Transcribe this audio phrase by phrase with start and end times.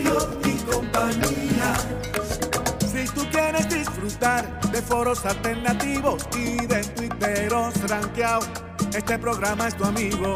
[0.00, 1.74] y compañía.
[2.92, 8.48] Si tú quieres disfrutar de foros alternativos y de tuiteros rankeados,
[8.94, 10.34] este programa es tu amigo.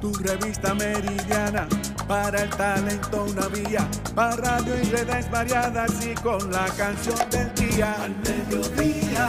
[0.00, 1.68] Tu revista meridiana,
[2.08, 3.86] para el talento una vía,
[4.16, 7.94] para radio y redes variadas y con la canción del día.
[8.02, 9.28] Al mediodía,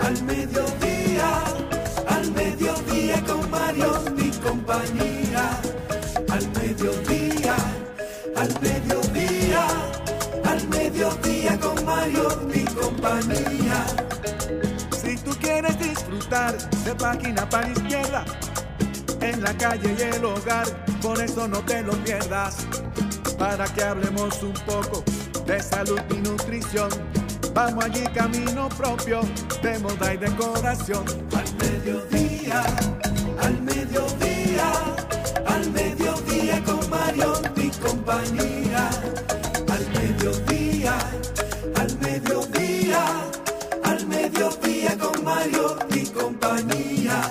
[0.00, 1.42] al mediodía
[2.08, 5.67] al mediodía con Mario mi compañía.
[8.38, 9.66] Al mediodía,
[10.44, 13.84] al mediodía, con Mario mi compañía.
[15.02, 18.24] Si tú quieres disfrutar de página para izquierda,
[19.20, 20.66] en la calle y el hogar,
[21.02, 22.66] por eso no te lo pierdas.
[23.38, 25.02] Para que hablemos un poco
[25.46, 26.90] de salud y nutrición
[27.54, 29.20] Vamos allí camino propio
[29.62, 31.04] de moda y decoración.
[31.36, 32.62] Al mediodía,
[33.42, 34.72] al mediodía,
[35.44, 38.90] al mediodía con Mario compañía.
[39.68, 40.98] Al mediodía,
[41.76, 43.04] al mediodía,
[43.84, 47.22] al mediodía con Mario y compañía.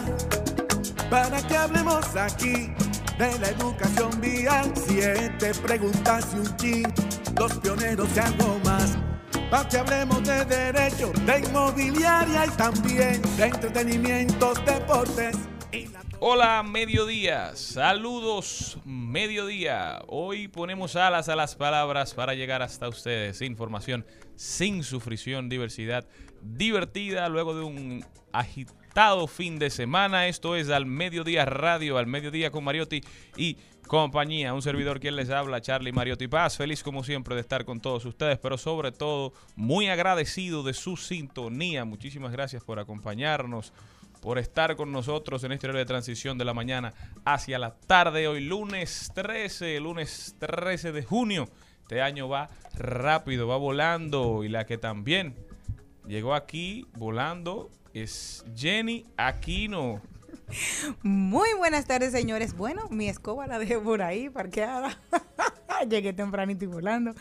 [1.09, 2.73] Para que hablemos aquí
[3.17, 6.93] de la educación vial, siete preguntas y un chin,
[7.37, 8.97] los pioneros y algo más
[9.49, 15.37] para que hablemos de derecho, de inmobiliaria y también de entretenimiento, deportes.
[16.19, 17.55] Hola, mediodía.
[17.55, 20.01] Saludos, mediodía.
[20.07, 23.43] Hoy ponemos alas a las palabras para llegar hasta ustedes.
[23.43, 24.03] Información
[24.35, 26.07] sin sufrición, diversidad
[26.41, 30.27] divertida luego de un agitado fin de semana.
[30.27, 33.01] Esto es al mediodía radio, al mediodía con Mariotti
[33.35, 33.57] y
[33.87, 34.53] compañía.
[34.53, 36.57] Un servidor quien les habla, Charlie Mariotti Paz.
[36.57, 40.97] Feliz como siempre de estar con todos ustedes, pero sobre todo muy agradecido de su
[40.97, 41.85] sintonía.
[41.85, 43.71] Muchísimas gracias por acompañarnos,
[44.21, 46.93] por estar con nosotros en este horario de transición de la mañana
[47.25, 48.27] hacia la tarde.
[48.27, 51.49] Hoy lunes 13, lunes 13 de junio.
[51.81, 55.35] Este año va rápido, va volando y la que también
[56.05, 60.01] llegó aquí volando es Jenny Aquino.
[61.03, 62.55] Muy buenas tardes, señores.
[62.55, 64.97] Bueno, mi escoba la dejé por ahí parqueada.
[65.89, 67.13] Llegué tempranito y volando.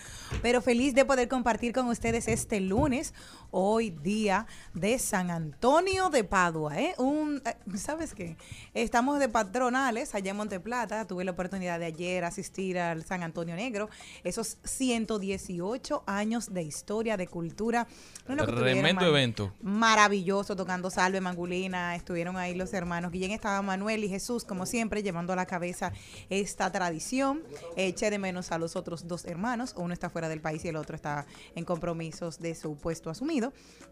[0.43, 3.15] Pero feliz de poder compartir con ustedes este lunes,
[3.51, 6.79] hoy día de San Antonio de Padua.
[6.79, 6.95] ¿eh?
[6.99, 8.37] Un, eh, ¿Sabes qué?
[8.75, 11.07] Estamos de patronales allá en Monteplata.
[11.07, 13.89] Tuve la oportunidad de ayer asistir al San Antonio Negro.
[14.25, 17.87] Esos 118 años de historia, de cultura.
[18.27, 19.53] Tremendo evento.
[19.63, 21.95] Maravilloso, tocando Salve Mangulina.
[21.95, 25.93] Estuvieron ahí los hermanos Guillén, estaba Manuel y Jesús, como siempre, llevando a la cabeza
[26.31, 27.43] esta tradición.
[27.77, 29.75] Eché de menos a los otros dos hermanos.
[29.77, 33.36] Uno está fuera del país y el otro está en compromisos de su puesto asumido.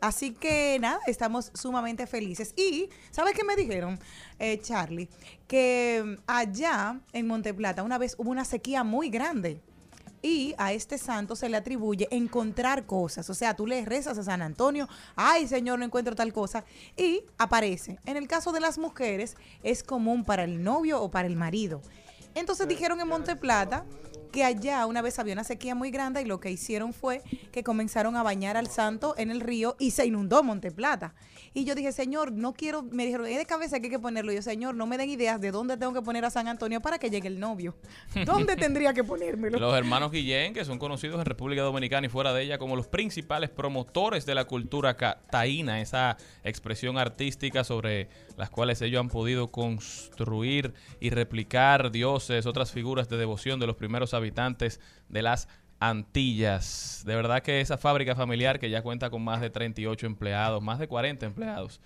[0.00, 2.52] Así que nada, estamos sumamente felices.
[2.56, 3.98] Y, ¿sabes qué me dijeron,
[4.38, 5.08] eh, Charlie?
[5.46, 9.60] Que allá en Monteplata una vez hubo una sequía muy grande
[10.24, 13.28] y a este santo se le atribuye encontrar cosas.
[13.28, 16.64] O sea, tú le rezas a San Antonio, ay Señor, no encuentro tal cosa,
[16.96, 17.98] y aparece.
[18.06, 21.82] En el caso de las mujeres, es común para el novio o para el marido.
[22.34, 23.84] Entonces dijeron en Monteplata
[24.34, 27.22] que allá una vez había una sequía muy grande y lo que hicieron fue
[27.52, 31.14] que comenzaron a bañar al santo en el río y se inundó Monte Plata.
[31.56, 34.32] Y yo dije, Señor, no quiero, me dijeron, es de cabeza que hay que ponerlo.
[34.32, 36.80] Y yo, Señor, no me den ideas de dónde tengo que poner a San Antonio
[36.80, 37.76] para que llegue el novio.
[38.26, 39.60] ¿Dónde tendría que ponérmelo?
[39.60, 42.88] Los hermanos Guillén, que son conocidos en República Dominicana y fuera de ella como los
[42.88, 44.96] principales promotores de la cultura
[45.30, 52.72] taína, esa expresión artística sobre las cuales ellos han podido construir y replicar dioses, otras
[52.72, 55.48] figuras de devoción de los primeros habitantes de las
[55.80, 57.02] Antillas.
[57.04, 60.78] De verdad que esa fábrica familiar que ya cuenta con más de 38 empleados, más
[60.78, 61.80] de 40 empleados,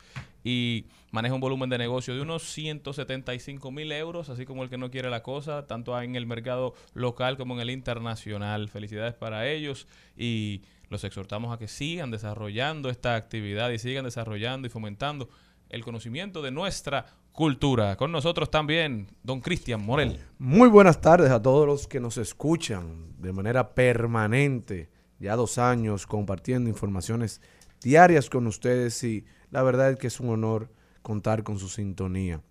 [0.45, 4.79] y maneja un volumen de negocio de unos 175 mil euros, así como el que
[4.79, 8.69] no quiere la cosa, tanto en el mercado local como en el internacional.
[8.69, 14.67] Felicidades para ellos y los exhortamos a que sigan desarrollando esta actividad y sigan desarrollando
[14.69, 15.29] y fomentando
[15.71, 17.07] el conocimiento de nuestra
[17.39, 17.95] cultura.
[17.95, 20.19] Con nosotros también, don Cristian Morel.
[20.41, 24.91] Muy buenas tardes a todos los que nos escuchan de manera permanente,
[25.21, 27.41] ya dos años compartiendo informaciones
[27.81, 30.69] diarias con ustedes y la verdad es que es un honor
[31.01, 32.43] contar con su sintonía.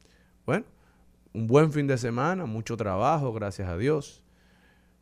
[0.45, 0.63] bueno,
[1.33, 4.23] un buen fin de semana, mucho trabajo, gracias a Dios.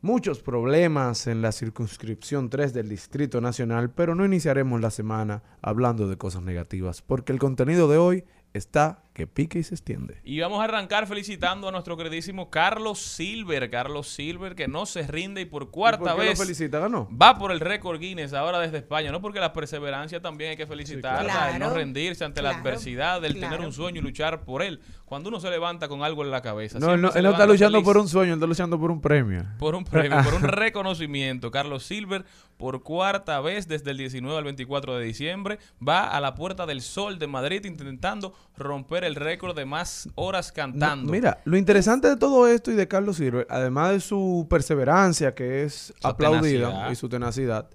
[0.00, 6.08] Muchos problemas en la circunscripción 3 del Distrito Nacional, pero no iniciaremos la semana hablando
[6.08, 8.24] de cosas negativas, porque el contenido de hoy
[8.56, 10.20] está que pique y se extiende.
[10.24, 13.70] Y vamos a arrancar felicitando a nuestro queridísimo Carlos Silver.
[13.70, 16.78] Carlos Silver que no se rinde y por cuarta ¿Y por qué lo vez felicita?
[16.80, 17.08] ¿Ganó?
[17.10, 19.10] va por el récord Guinness ahora desde España.
[19.10, 21.54] No porque la perseverancia también hay que felicitarla, claro.
[21.54, 24.82] el no rendirse ante la adversidad, el tener un sueño y luchar por él.
[25.06, 26.78] Cuando uno se levanta con algo en la cabeza.
[26.78, 28.90] No, él no, él no está luchando feliz por un sueño, él está luchando por
[28.90, 29.46] un premio.
[29.58, 31.50] por un premio, por un reconocimiento.
[31.50, 32.26] Carlos Silver,
[32.56, 36.80] por cuarta vez desde el 19 al 24 de diciembre, va a la Puerta del
[36.80, 41.12] Sol de Madrid intentando romper el récord de más horas No, cantando.
[41.12, 45.64] mira, lo interesante de todo esto y de Carlos Silver, además de su perseverancia, que
[45.64, 46.90] es Su aplaudida, tenacidad.
[46.90, 47.70] y su tenacidad,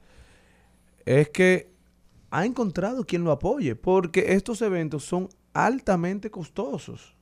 [1.05, 1.71] es que
[2.31, 7.15] ha encontrado quien lo apoye, porque estos eventos son altamente costosos.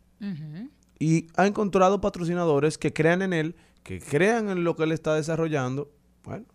[0.99, 5.15] Y ha encontrado patrocinadores que crean en él, que crean en lo que él está
[5.15, 5.89] desarrollando.
[6.23, 6.45] Bueno,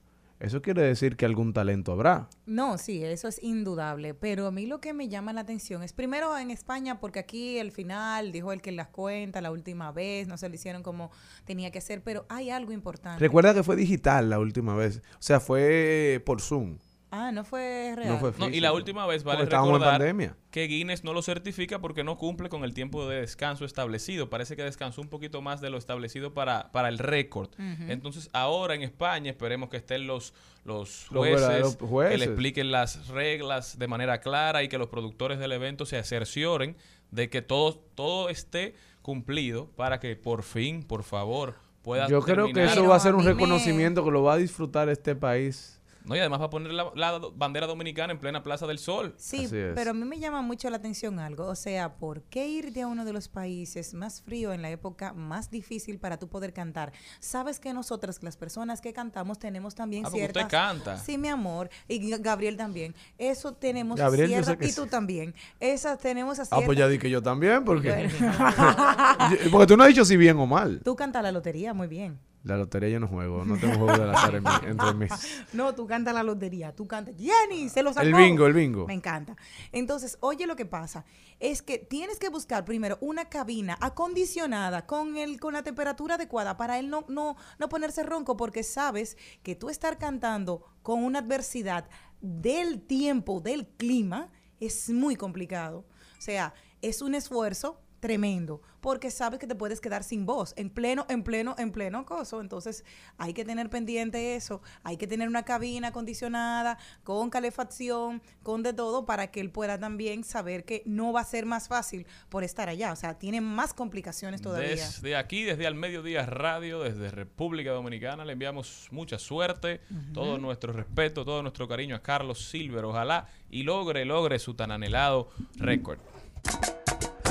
[0.40, 2.28] eso quiere decir que algún talento habrá.
[2.46, 4.14] No, sí, eso es indudable.
[4.14, 7.58] Pero a mí lo que me llama la atención es primero en España, porque aquí
[7.58, 11.10] el final dijo el que las cuenta la última vez, no se lo hicieron como
[11.44, 13.20] tenía que ser, pero hay algo importante.
[13.20, 16.78] Recuerda que fue digital la última vez, o sea, fue por Zoom.
[17.16, 18.08] Ah, no fue real.
[18.08, 20.36] No fue No, y la última vez vale Porque estábamos en recordar pandemia.
[20.50, 24.28] que Guinness no lo certifica porque no cumple con el tiempo de descanso establecido.
[24.30, 27.50] Parece que descansó un poquito más de lo establecido para, para el récord.
[27.58, 30.34] Entonces, ahora en España esperemos que estén los,
[30.64, 32.18] los Los jueces, verdaderos que jueces.
[32.18, 36.76] le expliquen las reglas de manera clara y que los productores del evento se cercioren
[37.10, 42.46] de que todo, todo esté cumplido para que por fin, por favor, pueda Yo creo
[42.52, 45.73] que eso Pero va a ser un reconocimiento que lo va a disfrutar este país.
[46.04, 49.14] No, y además va a poner la, la bandera dominicana en plena Plaza del Sol.
[49.16, 51.46] Sí, pero a mí me llama mucho la atención algo.
[51.46, 55.14] O sea, ¿por qué irte a uno de los países más frío en la época
[55.14, 56.92] más difícil para tú poder cantar?
[57.20, 60.50] Sabes que nosotras, las personas que cantamos, tenemos también Ah, porque usted ciertas...
[60.50, 60.98] canta.
[60.98, 61.70] Sí, mi amor.
[61.88, 62.94] Y Gabriel también.
[63.16, 64.56] Eso tenemos Gabriel, yo sé ciertas...
[64.58, 64.76] que Y sí.
[64.76, 65.34] tú también.
[65.58, 66.50] Esas tenemos así.
[66.52, 67.90] Ah, pues ya di que yo también, porque...
[67.90, 68.34] Bueno.
[69.50, 70.80] Porque tú no has dicho si bien o mal.
[70.84, 72.18] Tú cantas la lotería muy bien.
[72.44, 75.10] La lotería yo no juego, no tengo juego del azar en mi- entre mis...
[75.54, 77.14] No, tú cantas la lotería, tú cantas.
[77.18, 78.06] Jenny, se lo sacó.
[78.06, 78.86] El bingo, el bingo.
[78.86, 79.34] Me encanta.
[79.72, 81.06] Entonces, oye lo que pasa
[81.40, 86.56] es que tienes que buscar primero una cabina acondicionada con el con la temperatura adecuada
[86.56, 91.20] para él no no no ponerse ronco porque sabes que tú estar cantando con una
[91.20, 91.88] adversidad
[92.20, 94.30] del tiempo, del clima
[94.60, 95.86] es muy complicado.
[96.18, 100.68] O sea, es un esfuerzo tremendo, porque sabes que te puedes quedar sin voz en
[100.68, 102.42] pleno, en pleno, en pleno coso.
[102.42, 102.84] Entonces,
[103.16, 108.74] hay que tener pendiente eso, hay que tener una cabina acondicionada, con calefacción, con de
[108.74, 112.44] todo, para que él pueda también saber que no va a ser más fácil por
[112.44, 112.92] estar allá.
[112.92, 114.68] O sea, tiene más complicaciones todavía.
[114.68, 119.80] Desde aquí, desde Al Mediodía Radio, desde República Dominicana, le enviamos mucha suerte,
[120.12, 122.84] todo nuestro respeto, todo nuestro cariño a Carlos Silver.
[122.84, 126.00] Ojalá y logre, logre su tan anhelado récord.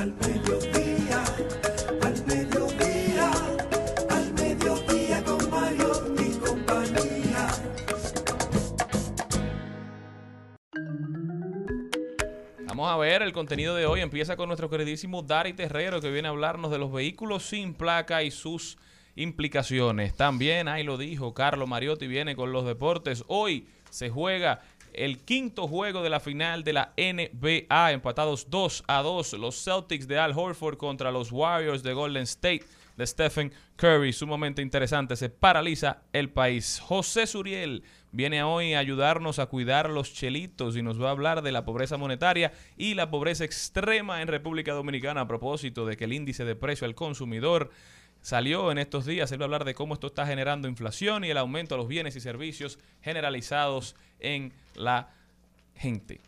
[0.04, 1.24] Al mediodía,
[2.02, 3.32] al mediodía,
[4.10, 5.54] al mediodía con.
[12.68, 14.02] Vamos a ver el contenido de hoy.
[14.02, 18.24] Empieza con nuestro queridísimo Dari Terrero, que viene a hablarnos de los vehículos sin placa
[18.24, 18.78] y sus
[19.16, 20.14] implicaciones.
[20.18, 23.24] También, ahí lo dijo, Carlos Mariotti viene con los deportes.
[23.28, 24.64] Hoy se juega
[24.96, 29.34] el quinto juego de la final de la NBA, empatados 2 a 2.
[29.34, 32.66] Los Celtics de Al Horford contra los Warriors de Golden State
[32.98, 36.80] de Stephen Curry, sumamente interesante, se paraliza el país.
[36.80, 41.42] José Suriel viene hoy a ayudarnos a cuidar los chelitos y nos va a hablar
[41.42, 46.04] de la pobreza monetaria y la pobreza extrema en República Dominicana a propósito de que
[46.04, 47.72] el índice de precio al consumidor
[48.24, 49.32] salió en estos días.
[49.32, 51.88] Él va a hablar de cómo esto está generando inflación y el aumento de los
[51.88, 55.10] bienes y servicios generalizados en la
[55.76, 56.22] gente.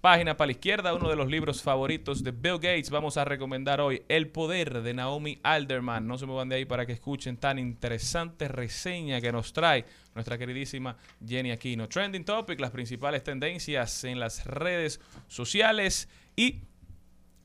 [0.00, 2.88] Página para la izquierda, uno de los libros favoritos de Bill Gates.
[2.88, 6.06] Vamos a recomendar hoy El Poder de Naomi Alderman.
[6.06, 10.38] No se muevan de ahí para que escuchen tan interesante reseña que nos trae nuestra
[10.38, 11.88] queridísima Jenny Aquino.
[11.88, 16.60] Trending Topic, las principales tendencias en las redes sociales y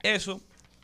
[0.03, 0.39] eso,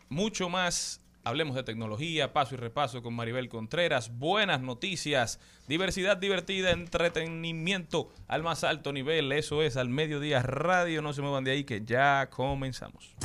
[0.10, 1.02] mucho más.
[1.24, 8.42] Hablemos de tecnología, paso y repaso con Maribel Contreras, buenas noticias, diversidad divertida, entretenimiento al
[8.42, 9.32] más alto nivel.
[9.32, 11.02] Eso es al mediodía radio.
[11.02, 13.16] No se muevan de ahí que ya comenzamos.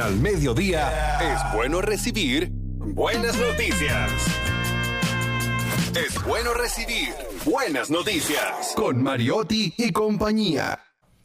[0.00, 4.10] Al Mediodía es bueno recibir Buenas noticias.
[5.94, 7.10] Es bueno recibir
[7.44, 10.80] buenas noticias con Mariotti y compañía.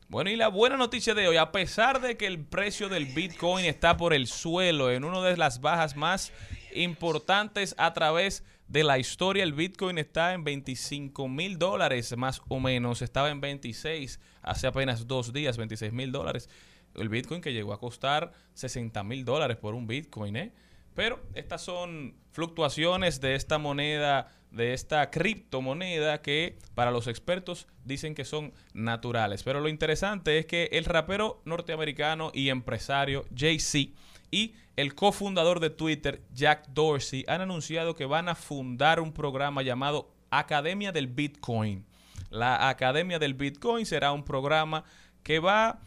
[0.09, 3.65] Bueno, y la buena noticia de hoy, a pesar de que el precio del Bitcoin
[3.65, 6.33] está por el suelo, en una de las bajas más
[6.73, 12.59] importantes a través de la historia, el Bitcoin está en 25 mil dólares más o
[12.59, 16.49] menos, estaba en 26 hace apenas dos días, 26 mil dólares.
[16.95, 20.53] El Bitcoin que llegó a costar 60 mil dólares por un Bitcoin, ¿eh?
[20.95, 28.15] Pero estas son fluctuaciones de esta moneda, de esta criptomoneda que para los expertos dicen
[28.15, 29.43] que son naturales.
[29.43, 33.91] Pero lo interesante es que el rapero norteamericano y empresario Jay-Z
[34.31, 39.61] y el cofundador de Twitter, Jack Dorsey, han anunciado que van a fundar un programa
[39.61, 41.85] llamado Academia del Bitcoin.
[42.29, 44.85] La Academia del Bitcoin será un programa
[45.23, 45.79] que va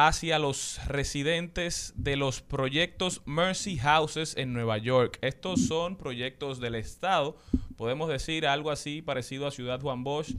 [0.00, 5.18] hacia los residentes de los proyectos Mercy Houses en Nueva York.
[5.22, 7.36] Estos son proyectos del Estado,
[7.76, 10.36] podemos decir algo así parecido a Ciudad Juan Bosch,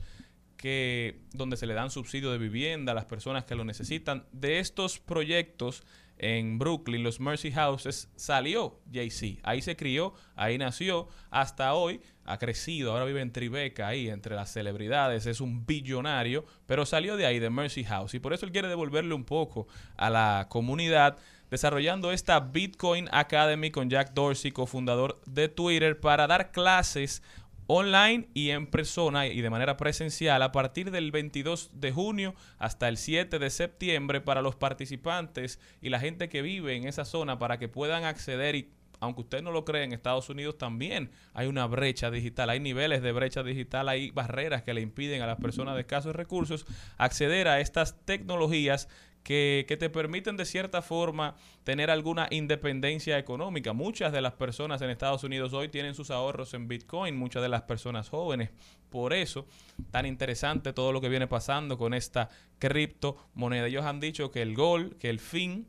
[0.56, 4.26] que donde se le dan subsidio de vivienda a las personas que lo necesitan.
[4.32, 5.84] De estos proyectos
[6.18, 9.42] en Brooklyn, los Mercy Houses, salió Jay-Z.
[9.44, 14.36] Ahí se crió, ahí nació, hasta hoy ha crecido, ahora vive en Tribeca, ahí entre
[14.36, 18.46] las celebridades, es un billonario, pero salió de ahí, de Mercy House, y por eso
[18.46, 19.68] él quiere devolverle un poco
[19.98, 21.18] a la comunidad
[21.50, 27.24] desarrollando esta Bitcoin Academy con Jack Dorsey, cofundador de Twitter, para dar clases
[27.66, 32.88] online y en persona y de manera presencial a partir del 22 de junio hasta
[32.88, 37.38] el 7 de septiembre para los participantes y la gente que vive en esa zona
[37.38, 41.48] para que puedan acceder y aunque usted no lo cree, en Estados Unidos también hay
[41.48, 45.40] una brecha digital, hay niveles de brecha digital, hay barreras que le impiden a las
[45.40, 46.66] personas de escasos recursos
[46.98, 48.88] acceder a estas tecnologías
[49.24, 53.74] que, te permiten de cierta forma tener alguna independencia económica.
[53.74, 57.50] Muchas de las personas en Estados Unidos hoy tienen sus ahorros en Bitcoin, muchas de
[57.50, 58.50] las personas jóvenes.
[58.90, 59.46] Por eso,
[59.92, 63.68] tan interesante todo lo que viene pasando con esta criptomoneda.
[63.68, 65.68] Ellos han dicho que el gol, que el fin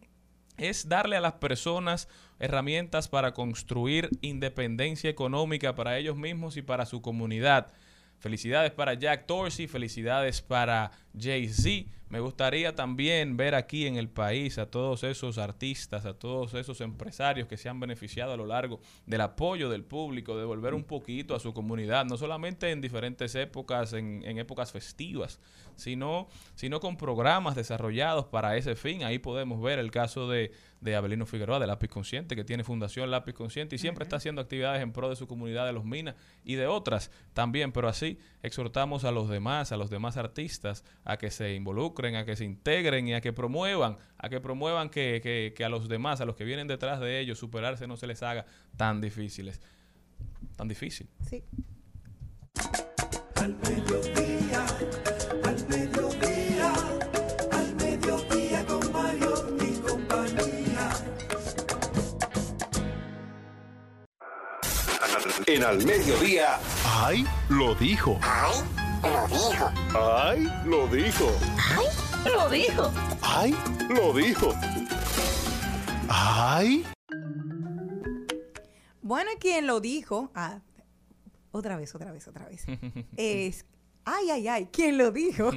[0.61, 6.87] es darle a las personas herramientas para construir independencia económica para ellos mismos y para
[6.87, 7.73] su comunidad.
[8.19, 11.91] Felicidades para Jack Dorsey, felicidades para Jay-Z.
[12.11, 16.81] Me gustaría también ver aquí en el país a todos esos artistas, a todos esos
[16.81, 20.83] empresarios que se han beneficiado a lo largo del apoyo del público, de volver un
[20.83, 25.39] poquito a su comunidad, no solamente en diferentes épocas, en, en épocas festivas,
[25.77, 26.27] sino,
[26.57, 29.05] sino con programas desarrollados para ese fin.
[29.05, 30.51] Ahí podemos ver el caso de,
[30.81, 34.41] de Abelino Figueroa, de Lápiz Consciente, que tiene Fundación Lápiz Consciente y siempre está haciendo
[34.41, 38.19] actividades en pro de su comunidad de los Minas y de otras también, pero así
[38.43, 42.45] exhortamos a los demás, a los demás artistas, a que se involucren, a que se
[42.45, 46.25] integren y a que promuevan, a que promuevan que, que, que a los demás, a
[46.25, 49.61] los que vienen detrás de ellos, superarse no se les haga tan difíciles.
[50.57, 51.09] Tan difícil.
[51.29, 51.45] Sí.
[53.37, 54.67] Al mediodía,
[55.45, 56.73] al mediodía,
[57.53, 60.91] al mediodía con Mario y compañía.
[65.47, 67.25] En al mediodía, ¡Ay!
[67.49, 68.19] Lo dijo.
[68.23, 68.80] ¡Ay!
[69.03, 69.71] Lo dijo.
[69.95, 70.49] ¡Ay!
[70.65, 71.27] Lo dijo.
[71.59, 71.87] ¡Ay!
[72.25, 72.93] Lo dijo.
[73.23, 73.57] ¡Ay!
[73.89, 74.55] Lo dijo.
[76.09, 76.85] ¡Ay!
[79.01, 80.61] Bueno, quien lo dijo, ah,
[81.51, 82.65] otra vez, otra vez, otra vez,
[83.17, 83.65] es,
[84.05, 85.51] ay, ay, ay, quien lo dijo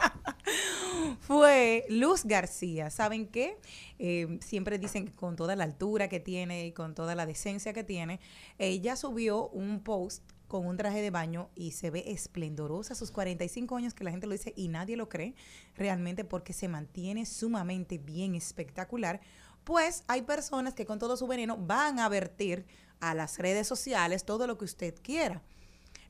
[1.20, 2.90] fue Luz García.
[2.90, 3.56] ¿Saben qué?
[3.98, 7.72] Eh, siempre dicen que con toda la altura que tiene y con toda la decencia
[7.72, 8.18] que tiene,
[8.58, 13.76] ella subió un post con un traje de baño y se ve esplendorosa sus 45
[13.76, 15.34] años que la gente lo dice y nadie lo cree
[15.76, 19.20] realmente porque se mantiene sumamente bien espectacular
[19.64, 22.66] pues hay personas que con todo su veneno van a vertir
[22.98, 25.42] a las redes sociales todo lo que usted quiera.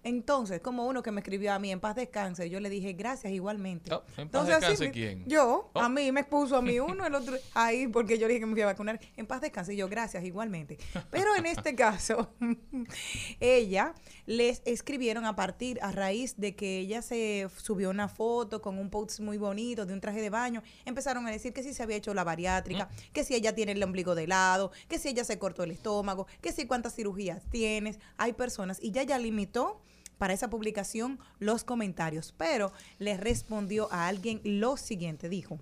[0.03, 3.33] Entonces, como uno que me escribió a mí en paz descanse, yo le dije gracias
[3.33, 3.93] igualmente.
[3.93, 5.25] Oh, ¿en paz Entonces, así descanse mi- quién?
[5.27, 5.81] Yo, Oh.
[5.81, 8.47] a mí me expuso a mí uno, el otro ahí, porque yo le dije que
[8.47, 8.99] me fui a vacunar.
[9.17, 10.79] En paz descanse, y yo gracias igualmente.
[11.11, 12.31] Pero en este caso,
[13.41, 13.95] ella
[14.27, 18.91] les escribieron a partir, a raíz de que ella se subió una foto con un
[18.91, 21.97] post muy bonito de un traje de baño, empezaron a decir que si se había
[21.97, 25.39] hecho la bariátrica, que si ella tiene el ombligo de lado, que si ella se
[25.39, 27.99] cortó el estómago, que si cuántas cirugías tienes.
[28.17, 29.81] Hay personas, y ya ya limitó
[30.21, 35.59] para esa publicación los comentarios, pero le respondió a alguien lo siguiente, dijo,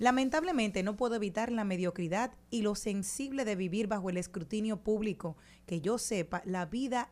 [0.00, 5.36] lamentablemente no puedo evitar la mediocridad y lo sensible de vivir bajo el escrutinio público.
[5.66, 7.10] Que yo sepa, la vida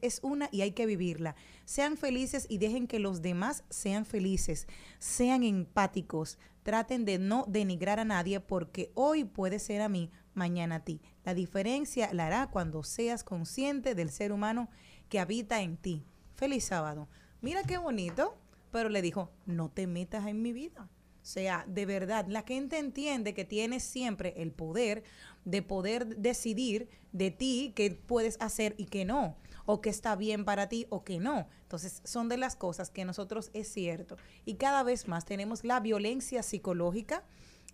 [0.00, 1.36] es una y hay que vivirla.
[1.66, 4.66] Sean felices y dejen que los demás sean felices.
[4.98, 6.38] Sean empáticos.
[6.62, 11.02] Traten de no denigrar a nadie porque hoy puede ser a mí, mañana a ti.
[11.22, 14.70] La diferencia la hará cuando seas consciente del ser humano
[15.10, 16.06] que habita en ti.
[16.40, 17.06] Feliz sábado.
[17.42, 18.34] Mira qué bonito,
[18.72, 20.88] pero le dijo, no te metas en mi vida.
[21.22, 25.02] O sea, de verdad, la gente entiende que tienes siempre el poder
[25.44, 30.46] de poder decidir de ti qué puedes hacer y qué no, o qué está bien
[30.46, 31.46] para ti o qué no.
[31.60, 34.16] Entonces, son de las cosas que nosotros es cierto.
[34.46, 37.22] Y cada vez más tenemos la violencia psicológica,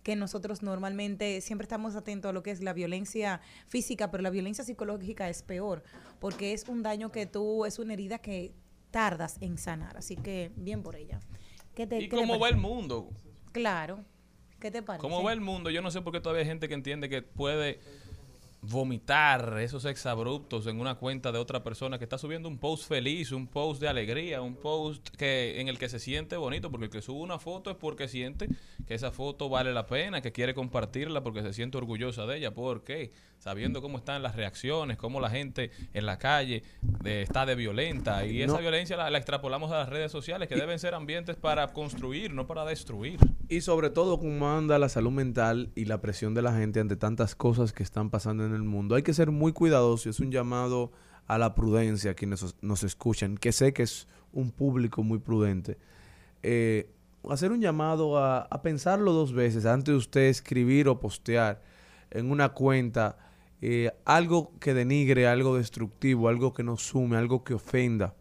[0.07, 4.29] que nosotros normalmente siempre estamos atentos a lo que es la violencia física, pero la
[4.29, 5.83] violencia psicológica es peor,
[6.21, 8.53] porque es un daño que tú, es una herida que
[8.89, 9.97] tardas en sanar.
[9.97, 11.19] Así que bien por ella.
[11.75, 12.55] ¿Qué te, ¿Y qué te cómo va parece?
[12.55, 13.09] el mundo?
[13.51, 14.05] Claro.
[14.61, 15.01] ¿Qué te parece?
[15.01, 15.71] ¿Cómo va el mundo?
[15.71, 17.81] Yo no sé por qué todavía hay gente que entiende que puede
[18.61, 23.31] vomitar esos exabruptos en una cuenta de otra persona que está subiendo un post feliz,
[23.31, 26.91] un post de alegría, un post que en el que se siente bonito, porque el
[26.91, 28.47] que sube una foto es porque siente
[28.87, 32.53] que esa foto vale la pena, que quiere compartirla porque se siente orgullosa de ella,
[32.53, 36.63] porque sabiendo cómo están las reacciones, cómo la gente en la calle
[37.03, 38.59] de- está de violenta y esa No.
[38.59, 42.47] violencia la, la extrapolamos a las redes sociales que deben ser ambientes para construir, no
[42.47, 43.19] para destruir.
[43.47, 46.95] Y sobre todo cómo anda la salud mental y la presión de la gente ante
[46.95, 48.95] tantas cosas que están pasando en el mundo.
[48.95, 50.07] Hay que ser muy cuidadosos.
[50.07, 50.91] Es un llamado
[51.27, 55.19] a la prudencia a quienes os- nos escuchan, que sé que es un público muy
[55.19, 55.77] prudente.
[56.43, 56.89] Eh,
[57.29, 61.61] hacer un llamado a, a pensarlo dos veces antes de usted escribir o postear
[62.11, 63.17] en una cuenta
[63.61, 68.15] eh, algo que denigre, algo destructivo, algo que nos sume, algo que ofenda.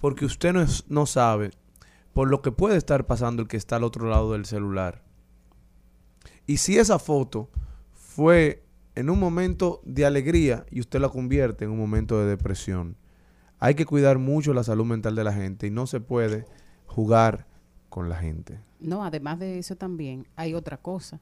[0.00, 1.50] Porque usted no, es- no sabe
[2.12, 5.02] por lo que puede estar pasando el que está al otro lado del celular.
[6.46, 7.48] Y si esa foto
[7.92, 12.96] fue en un momento de alegría y usted la convierte en un momento de depresión,
[13.58, 16.44] hay que cuidar mucho la salud mental de la gente y no se puede
[16.86, 17.46] jugar
[17.88, 18.60] con la gente.
[18.80, 21.20] No, además de eso también hay otra cosa.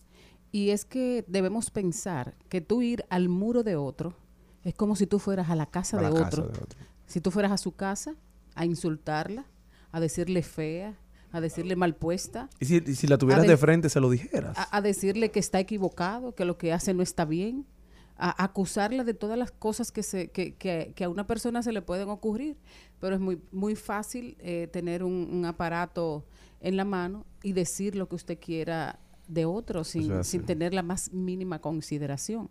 [0.52, 4.14] Y es que debemos pensar que tú ir al muro de otro
[4.64, 6.43] es como si tú fueras a la casa, A de, la casa otro.
[6.52, 6.78] de otro.
[7.07, 8.15] Si tú fueras a su casa
[8.54, 9.47] a insultarla,
[9.93, 10.99] a decirle fea,
[11.32, 14.56] a decirle mal puesta, Y si, y si la tuvieras de frente, se lo dijeras.
[14.58, 17.67] a, a decirle que está equivocado, que lo que hace no está bien,
[18.17, 21.71] a acusarla de todas las cosas que, se, que, que- que a una persona se
[21.73, 22.56] le pueden ocurrir.
[23.00, 26.25] Pero es muy, muy fácil eh, tener un, un aparato
[26.61, 30.82] en la mano y decir lo que usted quiera de otro sin, sin tener la
[30.82, 32.50] más mínima consideración.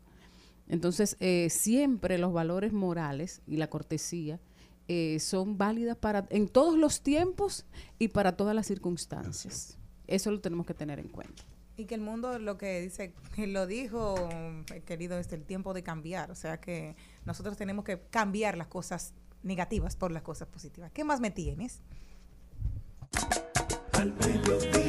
[0.70, 4.40] Entonces, eh, siempre los valores morales y la cortesía
[4.88, 7.66] eh, son válidas para en todos los tiempos
[8.00, 9.78] y para todas las circunstancias.
[10.08, 11.44] Eso lo tenemos que tener en cuenta.
[11.76, 14.16] Y que el mundo lo que dice, que lo dijo,
[14.74, 16.32] eh, querido, es el tiempo de cambiar.
[16.32, 19.14] O sea que nosotros tenemos que cambiar las cosas
[19.44, 20.92] negativas por las cosas positivas.
[20.92, 21.82] ¿Qué más me tienes?
[23.94, 24.87] Al mediodía,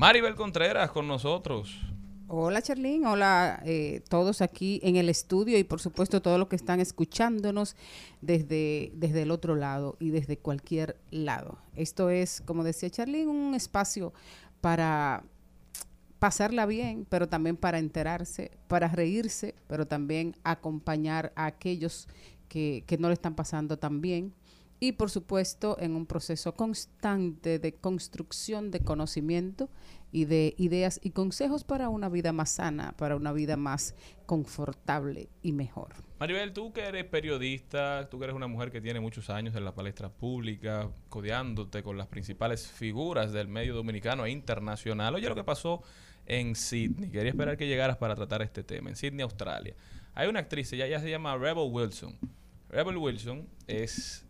[0.00, 1.78] Maribel Contreras con nosotros.
[2.26, 6.56] Hola Charlene, hola eh, todos aquí en el estudio y por supuesto todos los que
[6.56, 7.76] están escuchándonos
[8.22, 11.58] desde, desde el otro lado y desde cualquier lado.
[11.76, 14.14] Esto es, como decía Charlene, un espacio
[14.62, 15.22] para
[16.18, 22.08] pasarla bien, pero también para enterarse, para reírse, pero también acompañar a aquellos
[22.48, 24.32] que, que no le están pasando tan bien.
[24.80, 29.68] Y por supuesto en un proceso constante de construcción de conocimiento
[30.10, 33.94] y de ideas y consejos para una vida más sana, para una vida más
[34.26, 35.94] confortable y mejor.
[36.18, 39.64] Maribel, tú que eres periodista, tú que eres una mujer que tiene muchos años en
[39.64, 45.14] la palestra pública, codeándote con las principales figuras del medio dominicano e internacional.
[45.14, 45.82] Oye, lo que pasó
[46.26, 47.10] en Sydney.
[47.10, 48.90] Quería esperar que llegaras para tratar este tema.
[48.90, 49.74] En Sydney, Australia.
[50.14, 52.16] Hay una actriz, ella, ella se llama Rebel Wilson.
[52.68, 54.24] Rebel Wilson es,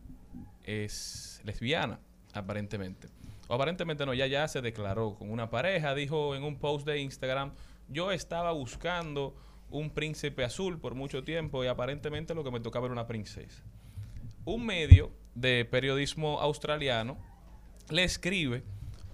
[0.71, 2.01] es lesbiana,
[2.33, 3.09] aparentemente.
[3.49, 7.01] O aparentemente no, ella ya se declaró con una pareja, dijo en un post de
[7.01, 7.53] Instagram,
[7.89, 9.35] yo estaba buscando
[9.71, 13.63] un príncipe azul por mucho tiempo y aparentemente lo que me tocaba era una princesa.
[14.45, 17.19] Un medio de periodismo australiano
[17.89, 18.63] le escribe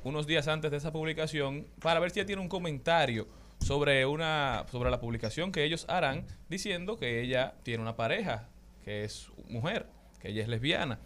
[0.05, 3.29] unos días antes de esa publicación para ver si ella tiene un comentario
[3.61, 8.49] sobre una sobre la publicación que ellos harán diciendo que ella tiene una pareja
[8.85, 9.87] que es mujer,
[10.21, 11.01] que ella es lesbiana.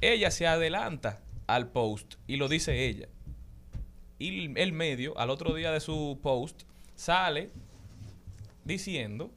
[0.00, 3.08] Ella se adelanta al post y lo dice ella.
[4.18, 6.62] Y el medio, al otro día de su post,
[6.94, 7.50] sale
[8.64, 9.30] diciendo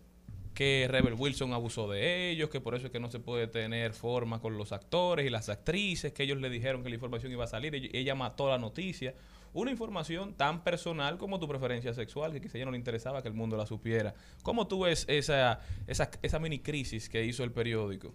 [0.53, 3.93] que Rebel Wilson abusó de ellos, que por eso es que no se puede tener
[3.93, 7.45] forma con los actores y las actrices, que ellos le dijeron que la información iba
[7.45, 9.15] a salir, ella- mató la noticia.
[9.53, 13.27] Una información tan personal como tu preferencia sexual, que quizá ella no le interesaba que
[13.29, 14.13] el mundo la supiera.
[14.43, 18.13] ¿Cómo tú ves esa, esa, esa mini crisis que hizo el periódico?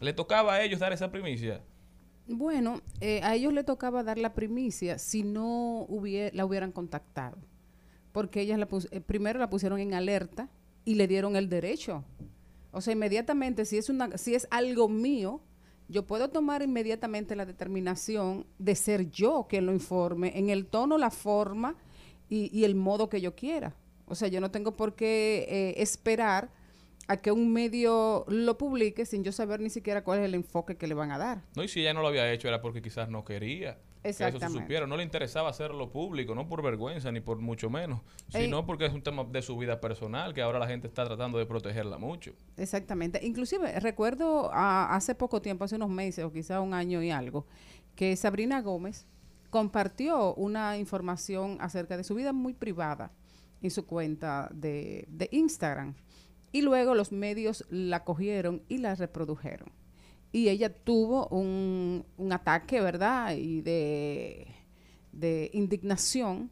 [0.00, 1.60] ¿Le tocaba a ellos dar esa primicia?
[2.28, 7.36] Bueno, eh, a ellos le tocaba dar la primicia si no hubie- la hubieran contactado.
[8.12, 10.48] Porque ellas la eh, primero la pusieron en alerta
[10.84, 12.04] y le dieron el derecho.
[12.72, 15.40] O sea, inmediatamente, si es, una, si es algo mío,
[15.88, 20.98] yo puedo tomar inmediatamente la determinación de ser yo quien lo informe en el tono,
[20.98, 21.76] la forma
[22.28, 23.74] y, y el modo que yo quiera.
[24.06, 26.50] O sea, yo no tengo por qué eh, esperar
[27.08, 30.76] a que un medio lo publique sin yo saber ni siquiera cuál es el enfoque
[30.76, 31.42] que le van a dar.
[31.54, 33.78] No, y si ella no lo había hecho era porque quizás no quería.
[34.02, 34.62] Que eso se Exactamente.
[34.62, 34.86] supiera.
[34.86, 38.44] No le interesaba hacerlo público, no por vergüenza ni por mucho menos, Ey.
[38.44, 41.38] sino porque es un tema de su vida personal que ahora la gente está tratando
[41.38, 42.32] de protegerla mucho.
[42.56, 43.18] Exactamente.
[43.24, 47.46] Inclusive recuerdo ah, hace poco tiempo, hace unos meses o quizá un año y algo,
[47.96, 49.06] que Sabrina Gómez
[49.50, 53.10] compartió una información acerca de su vida muy privada
[53.62, 55.94] en su cuenta de, de Instagram.
[56.52, 59.70] Y luego los medios la cogieron y la reprodujeron.
[60.32, 63.34] Y ella tuvo un, un ataque, ¿verdad?
[63.36, 64.46] Y de,
[65.12, 66.50] de indignación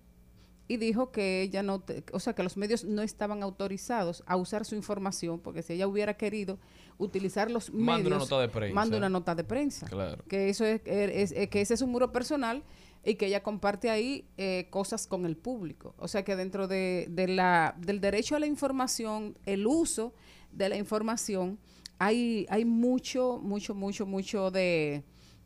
[0.66, 4.37] y dijo que ella no, te- o sea, que los medios no estaban autorizados a
[4.37, 6.59] usar su información, porque si ella hubiera querido
[6.96, 8.74] utilizar los Manda medios, una nota de prensa.
[8.74, 9.87] manda una nota de prensa.
[9.87, 10.24] Claro.
[10.26, 12.62] Que eso es, es- es- que ese es un muro personal
[13.05, 15.95] y que ella comparte ahí eh, cosas con el público.
[15.99, 20.14] O sea que dentro de, de la, del derecho a la información, el uso
[20.53, 21.59] de la información,
[21.99, 25.03] hay, hay mucho, mucho, mucho, mucho de,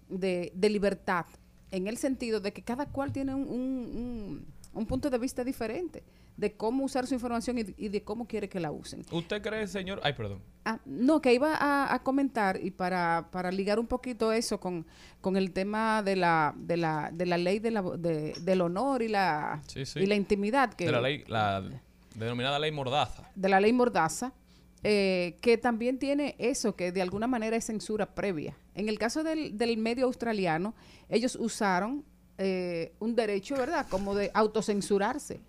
[0.08, 1.26] de, libertad,
[1.70, 4.44] en el sentido de que cada cual tiene un-
[4.74, 6.02] un punto de vista diferente
[6.38, 9.04] de cómo usar su información y, y de cómo quiere que la usen.
[9.12, 10.00] ¿Usted cree, señor?
[10.04, 10.40] Ay, perdón.
[10.64, 14.86] Ah, no, que iba a, a comentar y para, para ligar un poquito eso con,
[15.20, 19.02] con el tema de la, de la, de la ley de la, de- del honor
[19.02, 19.98] y la, Sí, sí.
[19.98, 21.62] y la intimidad que de la ley, la
[22.14, 23.28] denominada ley Mordaza.
[23.34, 24.32] de la ley Mordaza,
[24.84, 28.56] eh, que también tiene eso, que de alguna manera es censura previa.
[28.76, 30.72] En el caso del, del medio australiano,
[31.08, 32.04] ellos usaron
[32.38, 35.40] eh, un derecho, ¿verdad?, como de autocensurarse,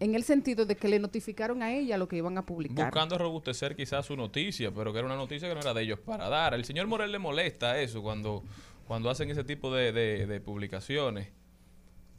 [0.00, 2.86] en el sentido de que le notificaron a ella lo que iban a publicar.
[2.92, 5.98] Buscando robustecer quizás su noticia, pero que era una noticia que no era de ellos
[6.00, 6.54] para dar.
[6.54, 8.42] El señor Morel le molesta eso cuando,
[8.86, 11.28] cuando hacen ese tipo de, de- de publicaciones.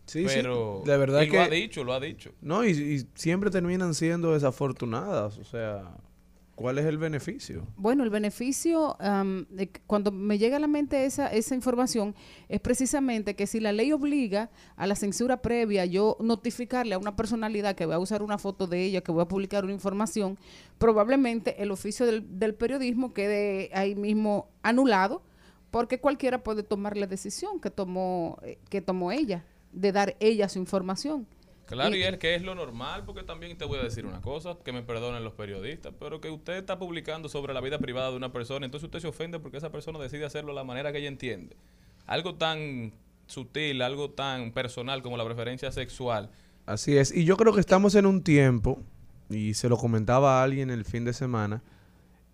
[0.06, 0.90] Sí, pero sí.
[0.90, 1.36] De verdad y que...
[1.38, 2.32] lo ha dicho, lo ha dicho.
[2.42, 5.38] No, y, y siempre terminan siendo desafortunadas.
[5.38, 5.84] O sea,
[6.58, 7.68] ¿cuál es el beneficio?
[7.78, 8.98] Bueno, el beneficio,
[9.56, 12.16] que cuando me llega a la mente esa, esa información,
[12.50, 17.16] es precisamente que si la ley obliga a la censura previa, yo notificarle a una
[17.16, 20.40] personalidad que voy a usar una foto de ella, que voy a publicar una información,
[20.80, 25.22] probablemente el oficio del, del periodismo quede ahí mismo anulado,
[25.70, 30.50] porque cualquiera puede tomar la decisión que tomó, eh, que tomó ella, de dar ella
[30.50, 31.28] su información.
[31.68, 34.22] Claro, Y- y es que es lo normal, porque también te voy a decir una
[34.22, 38.10] cosa, que me perdonen los periodistas, pero que usted está publicando sobre la vida privada
[38.10, 40.92] de una persona, entonces usted se ofende porque esa persona decide hacerlo de la manera
[40.92, 41.56] que ella entiende.
[42.06, 42.94] Algo tan
[43.28, 46.30] sutil, algo tan personal como la preferencia sexual.
[46.66, 47.14] Así es.
[47.14, 48.82] Y yo creo que estamos en un tiempo,
[49.30, 51.62] y se lo comentaba a alguien el fin de semana,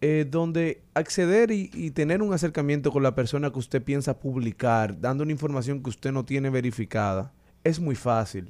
[0.01, 4.99] eh, donde acceder y, y tener un acercamiento con la persona que usted piensa publicar,
[5.01, 7.31] dando una información que usted no tiene verificada,
[7.63, 8.49] es muy fácil.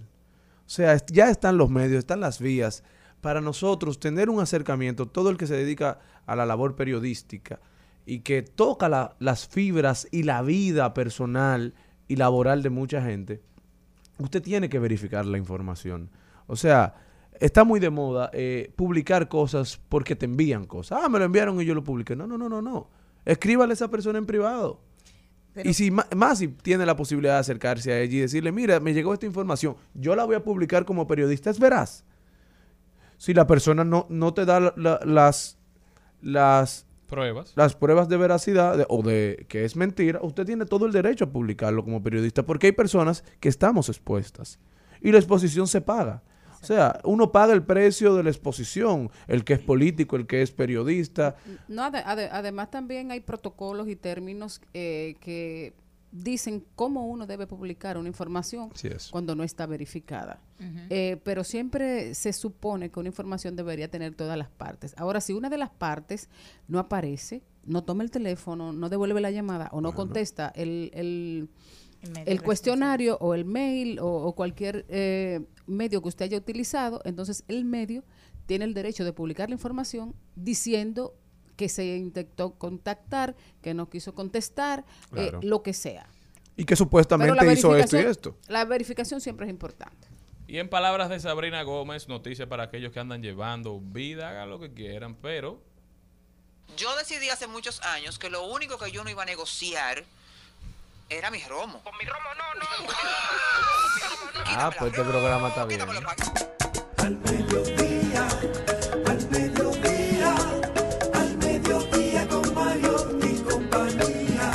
[0.66, 2.84] O sea, ya están los medios, están las vías.
[3.22, 7.60] Para nosotros tener un acercamiento, todo el que se dedica a la labor periodística
[8.06, 11.74] y que toca la- las fibras y la vida personal
[12.08, 13.42] y laboral de mucha gente,
[14.20, 16.10] usted tiene que verificar la información.
[16.48, 16.96] O sea,
[17.40, 21.00] está muy de moda eh, publicar cosas porque te envían cosas.
[21.04, 22.16] Ah, me lo enviaron y yo lo publiqué.
[22.16, 22.90] No, no, no, no, no.
[23.26, 24.82] Escríbale a esa persona en privado.
[25.54, 28.52] Pero- y si ma- más si tiene la posibilidad de acercarse a ella y decirle,
[28.52, 32.04] mira, me llegó esta información, yo la voy a publicar como periodista, es veraz.
[33.18, 35.58] Si la persona no, no te da la- la- las,
[36.22, 37.54] las, Pruebas.
[37.56, 41.26] las pruebas de veracidad de- o de que es mentira, usted tiene todo el derecho
[41.26, 44.60] a publicarlo como periodista, porque hay personas que estamos expuestas
[45.02, 46.24] y la exposición se paga.
[46.64, 50.42] O sea, uno paga el precio de la exposición, el que es político, el que
[50.42, 51.36] es periodista.
[51.68, 55.74] No, ade- ade- además también hay protocolos y términos eh, que
[56.12, 58.70] dicen cómo uno debe publicar una información
[59.12, 60.40] cuando no está verificada.
[60.90, 64.94] Eh, pero siempre se supone que una información debería tener todas las partes.
[64.98, 66.30] Ahora, si una de las partes
[66.68, 71.50] no aparece, no toma el teléfono, no devuelve la llamada o no contesta el, el,
[72.26, 77.44] El cuestionario o el mail o, o cualquier eh, medio que usted haya utilizado, entonces
[77.48, 78.04] el medio
[78.46, 81.16] tiene el derecho de publicar la información diciendo
[81.56, 84.86] que se intentó contactar, que no quiso contestar,
[85.16, 86.08] eh, lo que sea.
[86.58, 88.38] Y que supuestamente hizo esto y esto.
[88.48, 90.08] La verificación siempre es importante.
[90.48, 94.60] Y en palabras de Sabrina Gómez, noticia para aquellos que andan llevando vida, hagan lo
[94.60, 95.62] que quieran, pero
[96.78, 100.04] Yo decidí hace muchos años que lo único que yo no iba a negociar
[101.18, 101.82] era mi romo.
[101.84, 102.94] Con mi romo no, no.
[104.56, 105.82] Ah, pues este programa está bien.
[105.82, 108.28] Al mediodía,
[109.08, 110.36] al mediodía,
[111.14, 114.52] al mediodía con Mario y compañía.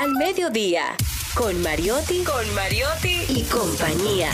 [0.00, 0.96] Al mediodía,
[1.34, 4.30] con Mariotti, con Mariotti y compañía.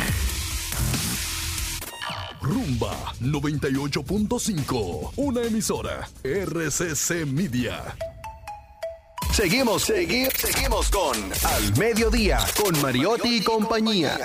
[2.41, 7.95] Rumba 98.5, una emisora RCC Media.
[9.35, 14.17] Seguimos, seguimos, seguimos con Al Mediodía, con Mariotti y compañía.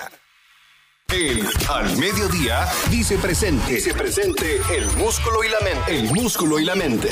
[1.11, 3.73] El Al Mediodía dice presente.
[3.73, 5.97] Dice presente el músculo y la mente.
[5.97, 7.07] El músculo y la mente.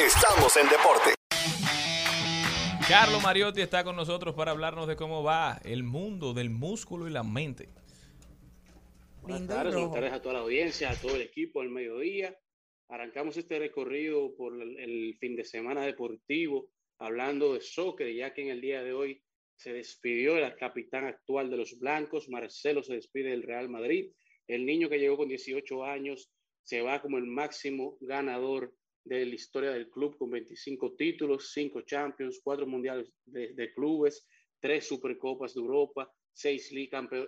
[0.00, 1.12] Estamos en deporte.
[2.88, 7.10] Carlos Mariotti está con nosotros para hablarnos de cómo va el mundo del músculo y
[7.10, 7.68] la mente.
[9.20, 12.34] Buenas tardes, buenas tardes a toda la audiencia, a todo el equipo al mediodía.
[12.88, 16.70] Arrancamos este recorrido por el, el fin de semana deportivo,
[17.02, 19.22] hablando de soccer, ya que en el día de hoy
[19.56, 24.12] se despidió el capitán actual de los blancos, Marcelo se despide del Real Madrid.
[24.46, 29.34] El niño que llegó con 18 años se va como el máximo ganador de la
[29.34, 34.26] historia del club con 25 títulos, 5 Champions, 4 Mundiales de, de clubes,
[34.60, 36.72] 3 Supercopas de Europa, 6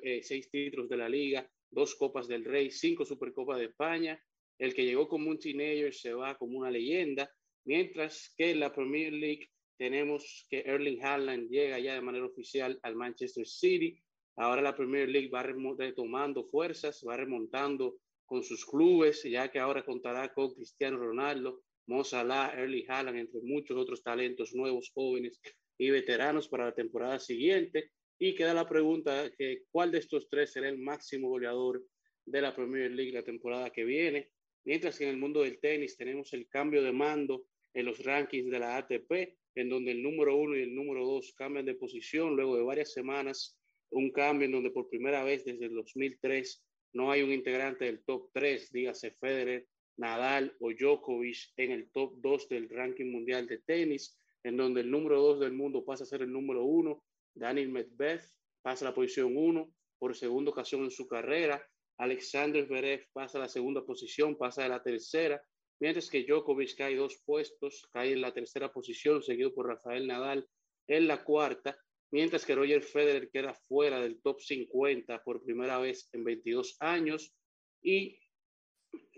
[0.03, 4.21] eh, seis títulos de la Liga, dos Copas del Rey, cinco Supercopas de España.
[4.59, 7.29] El que llegó como un teenager se va como una leyenda,
[7.65, 12.97] mientras que la Premier League tenemos que Erling Haaland llega ya de manera oficial al
[12.97, 13.99] Manchester City.
[14.37, 19.85] Ahora la Premier League va retomando fuerzas, va remontando con sus clubes, ya que ahora
[19.85, 25.41] contará con Cristiano Ronaldo, Mo Salah, Erling Haaland, entre muchos otros talentos nuevos, jóvenes
[25.79, 27.91] y veteranos para la temporada siguiente.
[28.19, 31.85] Y queda la pregunta que cuál de estos tres será el máximo goleador
[32.25, 34.31] de la Premier League la temporada que viene.
[34.65, 38.51] Mientras que en el mundo del tenis tenemos el cambio de mando en los rankings
[38.51, 42.37] de la ATP, en donde el número uno y el número dos cambian de posición
[42.37, 43.59] luego de varias semanas,
[43.91, 46.65] un cambio en donde por primera vez desde el 2003
[46.95, 52.15] no hay un integrante del top 3, dígase Federer, Nadal o Djokovic en el top
[52.17, 56.07] 2 del ranking mundial de tenis, en donde el número 2 del mundo pasa a
[56.07, 57.03] ser el número 1
[57.35, 58.23] Daniel Medvedev
[58.63, 61.63] pasa a la posición 1 por segunda ocasión en su carrera.
[61.99, 65.43] Alexander Zverev pasa a la segunda posición, pasa a la tercera,
[65.81, 70.49] mientras que Djokovic cae dos puestos, cae en la tercera posición, seguido por Rafael Nadal
[70.87, 71.79] en la cuarta,
[72.11, 77.35] mientras que Roger Federer queda fuera del top 50 por primera vez en 22 años
[77.83, 78.19] y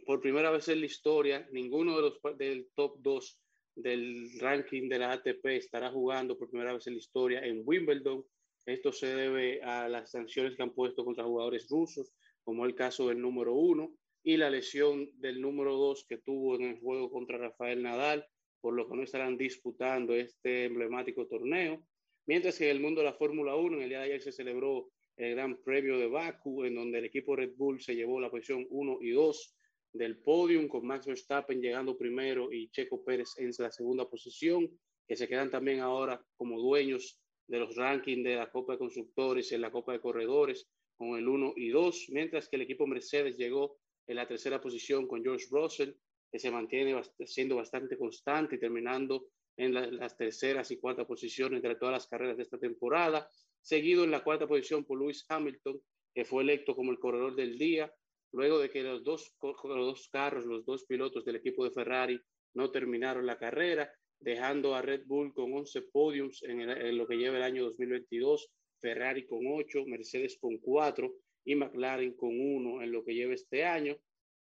[0.06, 3.40] por primera vez en la historia, ninguno de los del top 2
[3.74, 8.24] del ranking de la ATP estará jugando por primera vez en la historia en Wimbledon.
[8.64, 12.12] Esto se debe a las sanciones que han puesto contra jugadores rusos,
[12.44, 13.92] como el caso del número uno
[14.26, 18.26] y la lesión del número dos que tuvo en el juego contra Rafael Nadal,
[18.60, 21.86] por lo que no estarán disputando este emblemático torneo.
[22.26, 24.32] Mientras que en el mundo de la Fórmula 1, en el día de ayer se
[24.32, 28.28] celebró el Gran Premio de Baku, en donde el equipo Red Bull se llevó la
[28.28, 29.56] posición 1 y 2
[29.92, 34.68] del podium, con Max Verstappen llegando primero y Checo Pérez en la segunda posición,
[35.06, 39.52] que se quedan también ahora como dueños de los rankings de la Copa de Constructores
[39.52, 42.88] y en la Copa de Corredores con el 1 y 2, mientras que el equipo
[42.88, 45.92] Mercedes llegó en la tercera posición con George Russell,
[46.30, 51.58] que se mantiene siendo bastante constante y terminando en la, las terceras y cuartas posiciones
[51.58, 53.28] entre todas las carreras de esta temporada,
[53.60, 55.80] seguido en la cuarta posición por Lewis Hamilton,
[56.14, 57.92] que fue electo como el corredor del día,
[58.32, 62.20] luego de que los dos, los dos carros, los dos pilotos del equipo de Ferrari
[62.54, 67.16] no terminaron la carrera, dejando a Red Bull con 11 podiums en, en lo que
[67.16, 71.12] lleva el año 2022, Ferrari con 8, Mercedes con 4
[71.46, 73.96] y McLaren con 1 en lo que lleva este año.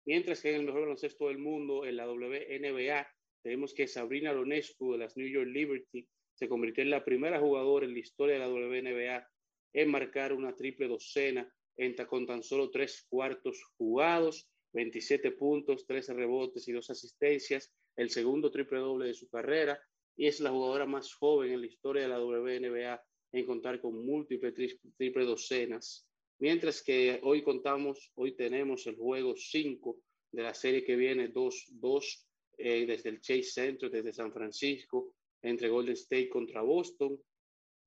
[0.04, 3.06] Mientras que en el mejor baloncesto del mundo, en la WNBA,
[3.42, 7.86] tenemos que Sabrina Lonescu de las New York Liberty se convirtió en la primera jugadora
[7.86, 9.28] en la historia de la WNBA
[9.74, 16.14] en marcar una triple docena entra con tan solo tres cuartos jugados, 27 puntos, 13
[16.14, 19.78] rebotes y dos asistencias, el segundo triple doble de su carrera
[20.16, 24.04] y es la jugadora más joven en la historia de la WNBA en contar con
[24.04, 26.08] múltiples triple docenas.
[26.38, 29.96] Mientras que hoy contamos, hoy tenemos el juego 5
[30.32, 32.26] de la serie que viene 2-2
[32.58, 37.20] eh, desde el Chase Center, desde San Francisco, entre Golden State contra Boston,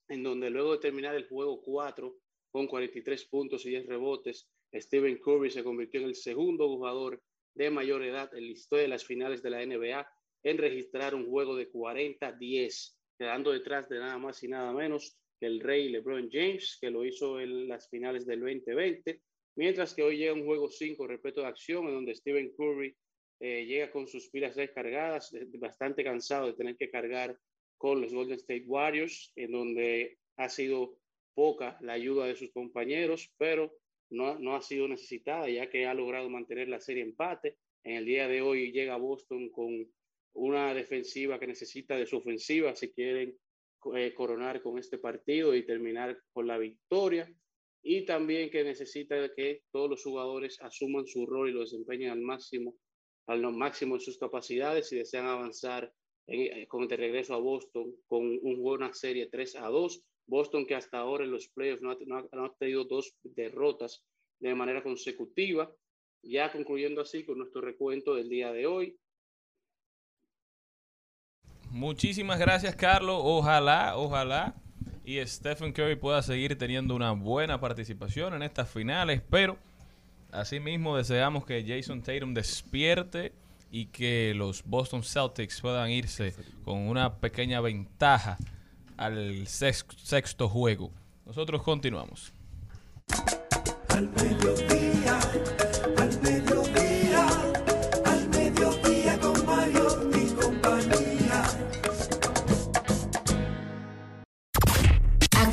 [0.09, 2.15] en donde luego de terminar el juego 4,
[2.49, 4.47] con 43 puntos y 10 rebotes.
[4.73, 7.21] Stephen Curry se convirtió en el segundo jugador
[7.55, 10.07] de mayor edad en la historia de las finales de la NBA
[10.43, 15.45] en registrar un juego de 40-10, quedando detrás de nada más y nada menos que
[15.45, 19.21] el rey LeBron James, que lo hizo en las finales del 2020,
[19.55, 22.95] mientras que hoy llega un juego 5 repleto de acción en donde Stephen Curry
[23.39, 27.37] eh, llega con sus pilas descargadas, bastante cansado de tener que cargar
[27.77, 30.97] con los Golden State Warriors, en donde ha sido
[31.35, 33.71] poca la ayuda de sus compañeros, pero
[34.09, 37.57] no, no ha sido necesitada ya que ha logrado mantener la serie empate.
[37.83, 39.87] En el día de hoy llega Boston con
[40.33, 43.37] una defensiva que necesita de su ofensiva si quieren
[43.95, 47.31] eh, coronar con este partido y terminar con la victoria.
[47.81, 52.21] Y también que necesita que todos los jugadores asuman su rol y lo desempeñen al
[52.21, 52.75] máximo,
[53.27, 55.91] al máximo en sus capacidades si desean avanzar
[56.27, 60.03] en, eh, con el regreso a Boston con una serie 3 a 2.
[60.25, 61.97] Boston que hasta ahora en los playoffs no ha,
[62.33, 64.03] no ha tenido dos derrotas
[64.39, 65.73] de manera consecutiva.
[66.23, 68.97] Ya concluyendo así con nuestro recuento del día de hoy,
[71.71, 73.19] Muchísimas gracias, Carlos.
[73.23, 74.55] Ojalá, ojalá
[75.07, 79.57] y Stephen Curry pueda seguir teniendo una buena participación en estas finales, pero
[80.33, 83.31] asimismo deseamos que Jason Tatum despierte
[83.71, 88.37] y que los Boston Celtics puedan irse con una pequeña ventaja
[88.97, 90.91] al sexto, juego.
[91.25, 92.33] Nosotros continuamos.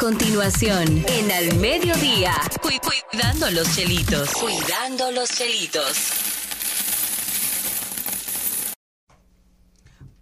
[0.04, 4.34] Continuación, en Al Mediodía, cuidando los chelitos.
[4.34, 6.10] Cuidando los chelitos.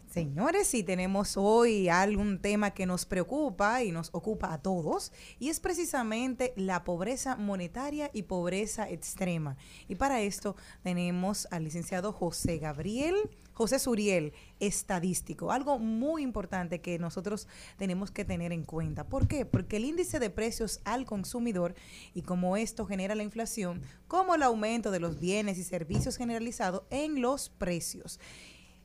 [0.08, 5.48] Señores, si tenemos hoy algún tema que nos preocupa y nos ocupa a todos, y
[5.48, 9.56] es precisamente la pobreza monetaria y pobreza extrema.
[9.88, 13.16] Y para esto tenemos al licenciado José Gabriel,
[13.52, 19.04] José Suriel, estadístico, algo muy importante que nosotros tenemos que tener en cuenta.
[19.04, 19.44] ¿Por qué?
[19.44, 21.74] Porque el índice de precios al consumidor
[22.14, 26.82] y como esto genera la inflación, como el aumento de los bienes y servicios generalizados
[26.90, 28.18] en los precios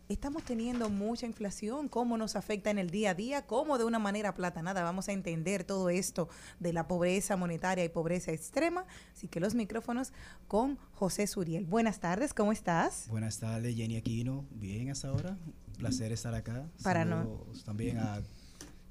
[0.10, 4.00] estamos teniendo mucha inflación, cómo nos afecta en el día a día, cómo de una
[4.00, 8.86] manera platanada vamos a entender todo esto de la pobreza monetaria y pobreza extrema.
[9.14, 10.14] Así que los micrófonos
[10.48, 11.66] con José Suriel.
[11.66, 13.08] Buenas tardes, ¿cómo estás?
[13.10, 14.46] Buenas tardes, Jenny Aquino.
[14.52, 15.38] Bien hasta ahora.
[15.78, 16.66] Placer estar acá.
[16.84, 17.46] Para no.
[17.66, 18.22] También a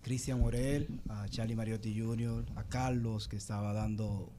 [0.02, 4.30] Cristian Morel, a Charlie Mariotti Jr., a Carlos, que estaba dando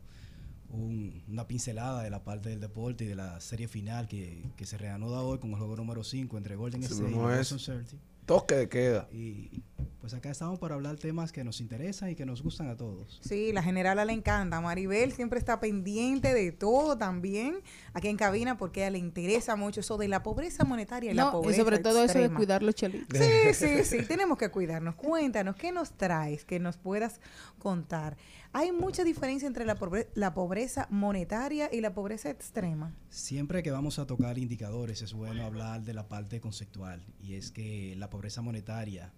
[0.69, 5.21] una pincelada de la parte del deporte y de la serie final que, se reanuda
[5.21, 8.01] hoy con el juego número 5 entre Golden State y Boston Celtics.
[8.25, 9.07] Toque de queda.
[9.11, 9.63] Y
[10.07, 13.19] pues acá estamos para hablar temas que nos interesan y que nos gustan a todos.
[13.21, 14.61] Sí, la generala le encanta.
[14.61, 17.57] Maribel siempre está pendiente de todo también
[17.91, 21.13] aquí en cabina porque a ella le interesa mucho eso de la pobreza monetaria y
[21.13, 21.57] la pobreza.
[21.57, 23.19] Y sobre todo eso de cuidar los chelitos.
[23.19, 24.05] Sí, sí, sí.
[24.05, 24.95] tenemos que cuidarnos.
[24.95, 27.19] Cuéntanos, ¿qué nos traes que nos puedas
[27.59, 28.15] contar?
[28.53, 29.77] ¿Hay mucha diferencia entre la,
[30.15, 32.95] la pobreza monetaria y la pobreza extrema?
[33.09, 37.51] Siempre que vamos a tocar indicadores es bueno hablar de la parte conceptual y es
[37.51, 39.11] que la pobreza monetaria,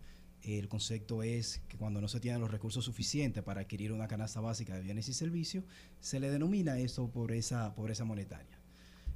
[0.43, 4.39] el concepto es que cuando no se tienen los recursos suficientes para adquirir una canasta
[4.39, 5.63] básica de bienes y servicios,
[5.99, 8.59] se le denomina eso pobreza, pobreza monetaria.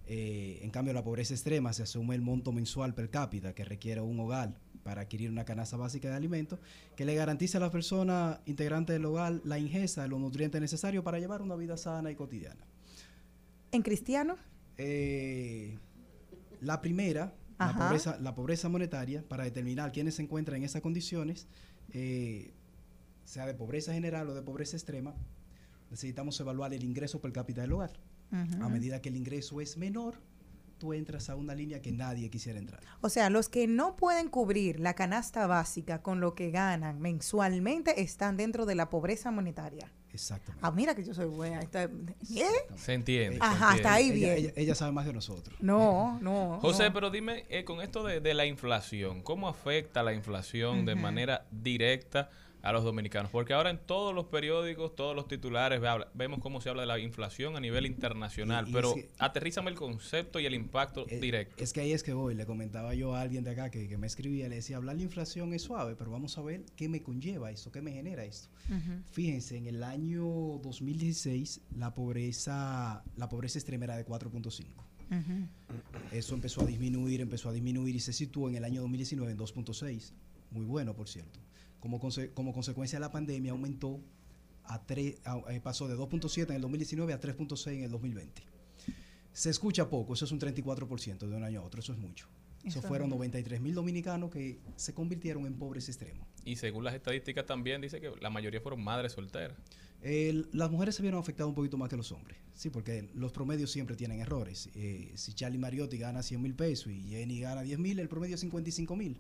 [0.05, 4.01] Eh, en cambio, la pobreza extrema se asume el monto mensual per cápita que requiere
[4.01, 6.59] un hogar para adquirir una canasta básica de alimentos
[6.97, 11.03] que le garantice a la persona integrante del hogar la ingesta de los nutrientes necesarios
[11.03, 12.65] para llevar una vida sana y cotidiana.
[13.71, 14.35] ¿En cristiano?
[14.77, 15.77] Eh,
[16.61, 21.47] la primera, la pobreza, la pobreza, monetaria, para determinar quiénes se encuentran en esas condiciones,
[21.91, 22.53] eh,
[23.23, 25.15] sea de pobreza general o de pobreza extrema,
[25.89, 27.91] necesitamos evaluar el ingreso per cápita del hogar.
[28.61, 30.15] A medida que el ingreso es menor,
[30.91, 32.81] entras a una línea que nadie quisiera entrar.
[32.99, 38.01] O sea, los que no pueden cubrir la canasta básica con lo que ganan mensualmente
[38.01, 39.89] están dentro de la pobreza monetaria.
[40.13, 40.59] Exactamente.
[40.65, 41.61] Ah, mira que yo soy buena.
[41.61, 42.45] ¿Eh?
[42.75, 43.39] Se entiende.
[43.41, 44.53] Ajá, hasta ahí bien.
[44.55, 45.57] Ella, sabe más que nosotros.
[45.59, 46.59] No, no.
[46.61, 51.45] José, pero dime, eh, con esto de, la inflación, ¿cómo afecta la inflación de manera
[51.51, 52.29] directa
[52.63, 53.29] a los dominicanos.
[53.29, 55.81] Porque ahora en todos los periódicos, todos los titulares,
[56.13, 58.65] vemos cómo se habla de la inflación a nivel internacional.
[58.71, 61.61] pero aterrízame el concepto y el impacto eh, directo.
[61.61, 62.35] Es que ahí es que voy.
[62.35, 65.53] Le comentaba yo a alguien de acá que, me escribía, le decía, hablar de inflación
[65.53, 68.47] es suave, pero vamos a ver qué me conlleva esto, qué me genera esto.
[69.11, 70.23] Fíjense, en el año
[70.63, 74.63] 2016 la pobreza, la pobreza extrema era de 4.5.
[76.13, 79.37] Eso empezó a disminuir, empezó a disminuir y se situó en el año 2019 en
[79.37, 80.13] 2.6.
[80.51, 81.39] Muy bueno, por cierto
[81.89, 81.99] como,
[82.33, 83.99] como consecuencia de la pandemia aumentó
[84.63, 85.15] a 3,
[85.49, 88.41] eh, pasó de 2.7 en el 2019 a 3.6 en el 2020.
[89.33, 92.27] Se escucha poco, eso es un 34% de un año a otro, eso es mucho.
[92.63, 93.15] Eso fueron es.
[93.15, 96.25] 93 mil dominicanos que se convirtieron en pobres extremos.
[96.45, 99.57] Y según las estadísticas también dice que la mayoría fueron madres solteras.
[100.01, 103.31] El- las mujeres se vieron afectadas un poquito más que los hombres, sí, porque los
[103.33, 104.69] promedios siempre tienen errores.
[104.75, 108.35] Eh, si Charlie Mariotti gana 100 mil pesos y Jenny gana 10 mil, el promedio
[108.35, 109.17] es 55 mil.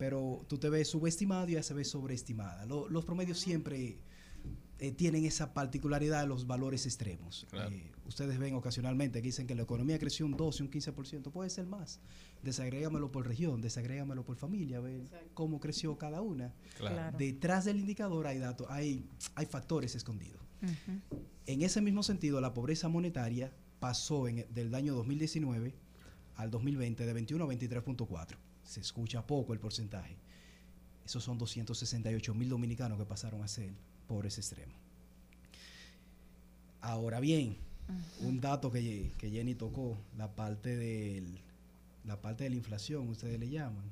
[0.00, 2.64] Pero tú te ves subestimado y ella se ve sobreestimada.
[2.64, 3.98] Lo- los promedios siempre
[4.78, 7.46] eh, tienen esa particularidad de los valores extremos.
[7.50, 7.70] Claro.
[7.74, 11.50] Eh, ustedes ven ocasionalmente que dicen que la economía creció un 12, un 15%, puede
[11.50, 12.00] ser más.
[12.42, 15.02] Desagrégamelo por región, desagrégamelo por familia, a ver
[15.34, 16.54] cómo creció cada una.
[16.78, 17.18] Claro.
[17.18, 20.40] Detrás del indicador hay datos, hay, hay factores escondidos.
[21.46, 25.74] En ese mismo sentido, la pobreza monetaria pasó en, del año 2019
[26.36, 28.36] al 2020 de 21 a 23.4.
[28.70, 30.16] Se escucha poco el porcentaje.
[31.04, 33.72] Esos son 268 mil dominicanos que pasaron a ser
[34.06, 34.76] pobres extremos.
[36.80, 37.56] Ahora bien,
[38.20, 41.40] un dato que, que Jenny tocó, la parte del,
[42.04, 43.90] la parte de la inflación, ustedes le llaman,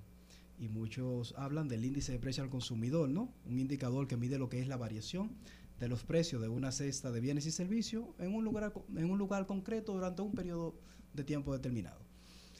[0.61, 3.33] y muchos hablan del índice de precio al consumidor, ¿no?
[3.47, 5.33] Un indicador que mide lo que es la variación
[5.81, 9.18] de los precios de una cesta de bienes y servicios en un lugar, en un
[9.18, 10.76] lugar concreto durante un periodo
[11.14, 11.99] de tiempo determinado.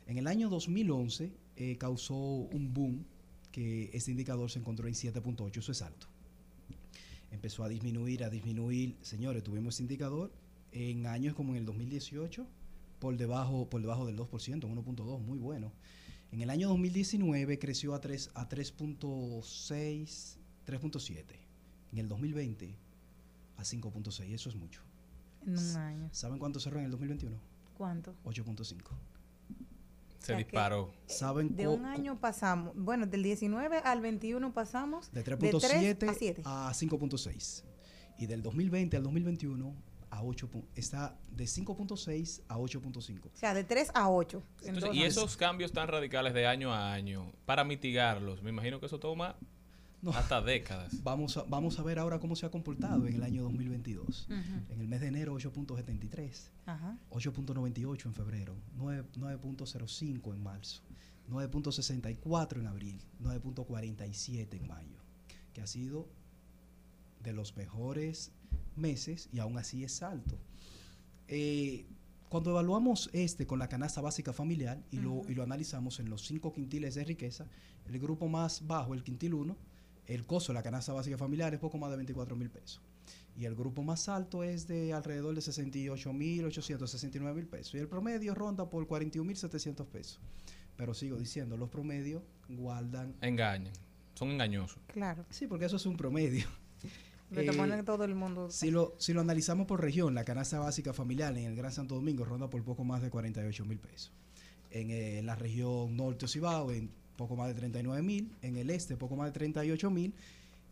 [0.09, 3.05] En el año 2011 eh, causó un boom
[3.51, 6.07] que este indicador se encontró en 7.8, eso es alto.
[7.33, 8.97] Empezó a disminuir, a disminuir.
[9.03, 10.31] Señores, tuvimos este indicador
[10.71, 12.47] en años como en el 2018
[13.01, 15.73] por debajo, por debajo del 2%, 1.2, muy bueno.
[16.31, 21.25] En el año 2019 creció a 3 a 3.6, 3.7.
[21.93, 22.75] En el 2020
[23.57, 24.81] a 5.6, eso es mucho.
[25.45, 26.09] En un año.
[26.13, 27.37] ¿Saben cuánto cerró en el 2021?
[27.77, 28.15] ¿Cuánto?
[28.25, 28.77] 8.5.
[30.19, 30.93] Se sea que- disparó.
[31.07, 36.15] ¿Saben De un año pasamos, bueno, del 19 al 21 pasamos De tres 3.7 a
[36.15, 36.43] 7.
[36.45, 37.65] a 5.6.
[38.19, 39.75] Y del 2020 al 2021
[40.11, 40.49] a 8.
[40.51, 43.29] pu- Está de 5.6 a 8.5.
[43.33, 44.43] O sea, de 3 a 8.
[44.63, 48.87] Entonces, y esos cambios tan radicales de año a año, para mitigarlos, me imagino que
[48.87, 49.37] eso toma
[50.15, 51.03] hasta décadas.
[51.03, 54.29] Vamos a, vamos a ver ahora cómo se ha comportado en el año 2022.
[54.29, 54.73] Ujú.
[54.73, 56.99] En el mes de enero 8.73, Ajá.
[57.11, 60.83] 8.98 en febrero, 9 9.05 en marzo,
[61.31, 64.97] 9.64 en abril, 9.47 en mayo,
[65.53, 66.09] que ha sido
[67.23, 68.33] de los mejores
[68.77, 70.39] meses y aún así es alto.
[71.27, 71.85] Eh,
[72.29, 76.27] cuando evaluamos este con la canasta básica familiar y, lo, y lo analizamos en los
[76.27, 77.47] cinco quintiles de riqueza,
[77.87, 79.57] el grupo más bajo, el quintil 1,
[80.09, 82.81] el costo de la canasta básica familiar es poco más de 24 mil pesos.
[83.37, 87.75] Y el grupo más alto es de alrededor de 68 mil 869 mil pesos.
[87.75, 90.19] Y el promedio ronda por 41 mil 700 pesos.
[90.77, 93.15] Pero sigo diciendo, los promedios guardan...
[93.21, 93.73] Engañan,
[94.15, 94.79] son engañosos.
[94.89, 95.25] Claro.
[95.31, 96.47] Sí, porque eso es un promedio.
[97.31, 98.51] Lo que Eh, todo el mundo.
[98.51, 101.95] Si lo, si lo analizamos por región, la canasta básica familiar en el Gran Santo
[101.95, 104.13] Domingo ronda por poco más de 48 mil pesos.
[104.71, 108.31] En eh, la región norte o Cibao, en poco más de 39 mil.
[108.41, 110.15] En el este, poco más de 38 mil.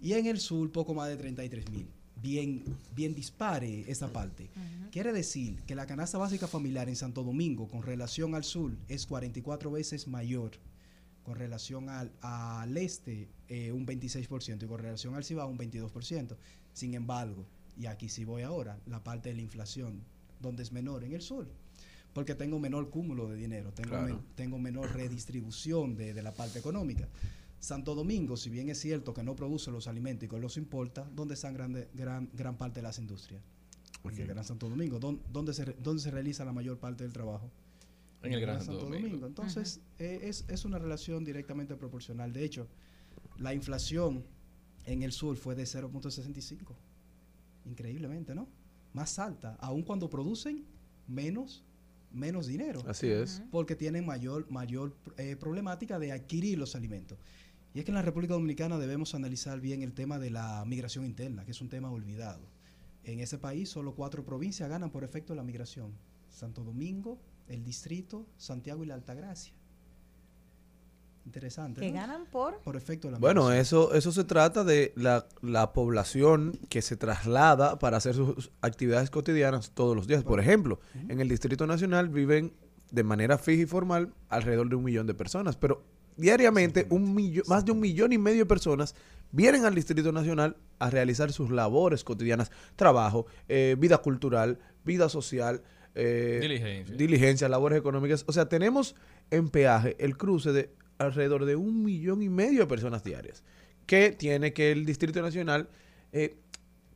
[0.01, 1.87] Y en el sur, poco más de 33 mil.
[2.23, 4.49] Bien, bien dispare esa parte.
[4.91, 9.07] Quiere decir que la canasta básica familiar en Santo Domingo con relación al sur es
[9.07, 10.53] 44 veces mayor.
[11.25, 14.63] Con relación al, al este, eh, un 26%.
[14.63, 16.37] Y con relación al Cibao, un 22%.
[16.73, 17.45] Sin embargo,
[17.77, 20.03] y aquí sí voy ahora, la parte de la inflación,
[20.41, 21.49] donde es menor en el sur.
[22.17, 24.07] Porque tengo menor cúmulo de dinero, tengo, Claro.
[24.15, 27.07] men- tengo menor redistribución de, de la parte económica.
[27.61, 31.07] Santo Domingo, si bien es cierto que no produce los alimentos y que los importa,
[31.15, 33.43] ¿dónde están grande, gran, gran parte de las industrias?
[34.03, 37.13] En el Gran Santo Domingo, ¿dón- ¿dónde se, dónde se realiza la mayor parte del
[37.13, 37.51] trabajo?
[38.23, 39.27] En el Gran Santo Domingo.
[39.27, 42.33] Entonces, eh, es, es una relación directamente proporcional.
[42.33, 42.67] De hecho,
[43.39, 44.25] la inflación
[44.87, 46.75] en el sur fue de 0.65.
[47.67, 48.49] Increíblemente, ¿no?
[48.95, 50.65] Más alta, aun cuando producen
[51.09, 51.63] menos,
[52.17, 52.83] menos dinero.
[52.87, 53.43] Así es.
[53.51, 57.19] Porque tienen mayor, mayor eh, problemática de adquirir los alimentos.
[57.75, 61.05] Y es que en la República Dominicana debemos analizar bien el tema de la migración
[61.05, 62.41] interna, que es un tema olvidado.
[63.05, 65.93] En ese país solo cuatro provincias ganan por efecto de la migración.
[66.31, 69.53] Santo Domingo, el Distrito, Santiago y la Altagracia.
[71.27, 71.81] Interesante.
[71.81, 71.95] Que ¿no?
[71.95, 72.61] ganan por.
[72.61, 76.97] Por efecto de la Bueno, eso, eso se trata de la, la población que se
[76.97, 80.23] traslada para hacer sus actividades cotidianas todos los días.
[80.23, 82.53] Por ejemplo, en el Distrito Nacional viven
[82.93, 85.83] de manera fija y formal alrededor de un millón de personas, pero
[86.17, 88.95] diariamente un millón, más de un millón y medio de personas
[89.33, 95.63] vienen al Distrito Nacional a realizar sus labores cotidianas, trabajo, eh, vida cultural, vida social,
[95.97, 96.95] eh, Diligencia.
[96.97, 98.25] diligencias, labores económicas.
[98.29, 98.95] O sea, tenemos
[99.31, 103.43] en peaje el cruce de alrededor de un millón y medio de personas diarias,
[103.87, 105.69] que tiene que el Distrito Nacional
[106.13, 106.37] eh,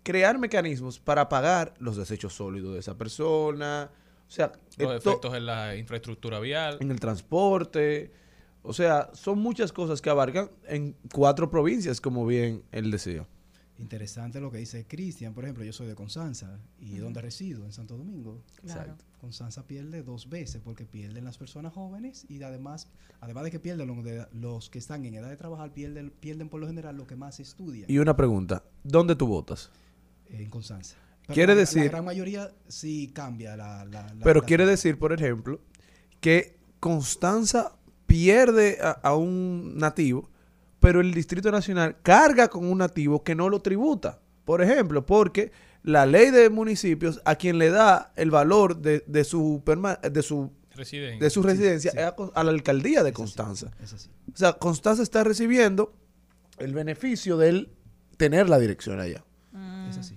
[0.02, 3.90] crear mecanismos para pagar los desechos sólidos de esa persona,
[4.26, 6.78] o sea, Los to- efectos en la infraestructura vial.
[6.80, 8.12] en el transporte,
[8.62, 13.26] O sea, son muchas cosas que abarcan en cuatro provincias, como bien él decía.
[13.80, 15.32] Interesante lo que dice Cristian.
[15.34, 18.42] Por ejemplo, yo soy de Constanza y donde resido, en Santo Domingo.
[18.62, 18.94] Claro.
[19.20, 22.88] Constanza pierde dos veces porque pierden las personas jóvenes y además,
[23.20, 26.48] además de que pierden los, de- los que están en edad de trabajar, pierden, pierden
[26.48, 29.70] por lo general lo que más estudian Y una pregunta, ¿dónde tú votas?
[30.30, 30.96] en Constanza.
[31.22, 33.84] Pero Quiere la- decir- La gran mayoría sí cambia la...
[33.84, 35.60] la- la- Pero la- quiere decir, por ejemplo,
[36.20, 37.76] que Constanza
[38.06, 40.30] pierde a, a un nativo,
[40.80, 44.20] pero el Distrito Nacional carga con un nativo que no lo tributa.
[44.44, 45.52] Por ejemplo, porque
[45.82, 49.62] la ley de municipios a quien le da el valor de, de su,
[50.10, 51.18] de su Residencia.
[51.20, 51.98] de su residencia sí.
[51.98, 53.70] es a, Con- a la alcaldía de Constanza.
[54.32, 55.94] O sea, Constanza está recibiendo
[56.58, 57.72] el beneficio de él
[58.16, 59.24] tener la dirección allá.
[59.88, 60.16] Es así.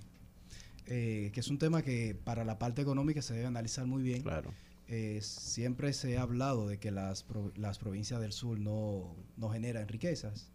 [0.88, 4.22] Eh, que es un tema que para la parte económica se debe analizar muy bien.
[4.22, 4.51] Claro.
[4.88, 9.49] Eh, siempre se ha hablado de que las, pro- las provincias del sur no, no
[9.49, 10.51] generan riquezas.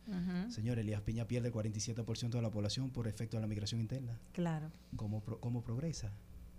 [0.50, 4.20] Señor, Elías Piña pierde el 47% de la población por efecto de la migración interna.
[4.32, 4.70] Claro.
[4.96, 6.12] ¿Cómo, pro- cómo progresa?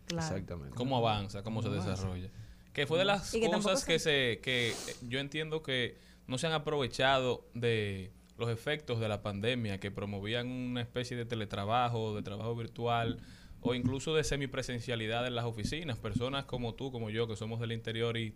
[0.06, 0.26] Claro.
[0.36, 0.76] Exactamente.
[0.76, 1.92] cómo avanza, cómo, se avanza?
[1.92, 2.30] desarrolla.
[2.74, 4.74] Que fue de las que tampoco cosas que se que eh,
[5.08, 5.98] yo entiendo que
[6.28, 11.26] no se han aprovechado de los efectos de la pandemia que promovían una especie de
[11.26, 13.20] teletrabajo, de trabajo virtual
[13.62, 15.98] o incluso de semipresencialidad en las oficinas.
[15.98, 18.34] Personas como tú, como yo, que somos del interior y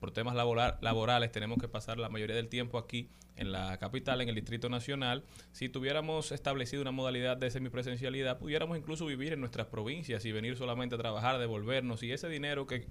[0.00, 4.20] por temas laboral- laborales tenemos que pasar la mayoría del tiempo aquí en la capital,
[4.20, 5.24] en el Distrito Nacional.
[5.52, 10.56] Si tuviéramos establecido una modalidad de semipresencialidad, pudiéramos incluso vivir en nuestras provincias y venir
[10.56, 12.02] solamente a trabajar, devolvernos.
[12.02, 12.86] Y ese dinero que,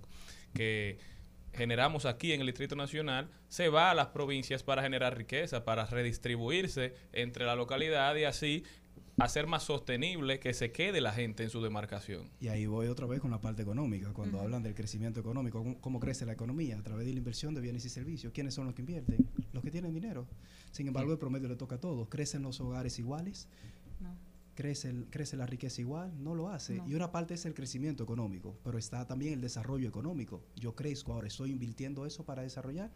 [0.55, 0.97] que
[1.53, 5.85] generamos aquí en el Distrito Nacional se va a las provincias para generar riqueza, para
[5.85, 8.63] redistribuirse entre la localidad y así
[9.17, 12.29] hacer más sostenible que se quede la gente en su demarcación.
[12.41, 14.11] Y ahí voy otra vez con la parte económica.
[14.13, 16.77] Cuando hablan del crecimiento económico, ¿cómo, cómo crece la economía?
[16.77, 18.33] A través de la inversión de bienes y servicios.
[18.33, 19.25] ¿Quiénes son los que invierten?
[19.53, 20.27] Los que tienen dinero.
[20.71, 22.09] Sin embargo, el promedio le toca a todos.
[22.09, 23.47] ¿Crecen los hogares iguales?
[24.55, 26.13] ¿Crece, el- ¿Crece la riqueza igual?
[26.23, 26.75] No lo hace.
[26.77, 26.87] No.
[26.87, 30.45] Y una parte es el crecimiento económico, pero está también el desarrollo económico.
[30.55, 32.89] Yo crezco ahora, estoy invirtiendo eso para desarrollar.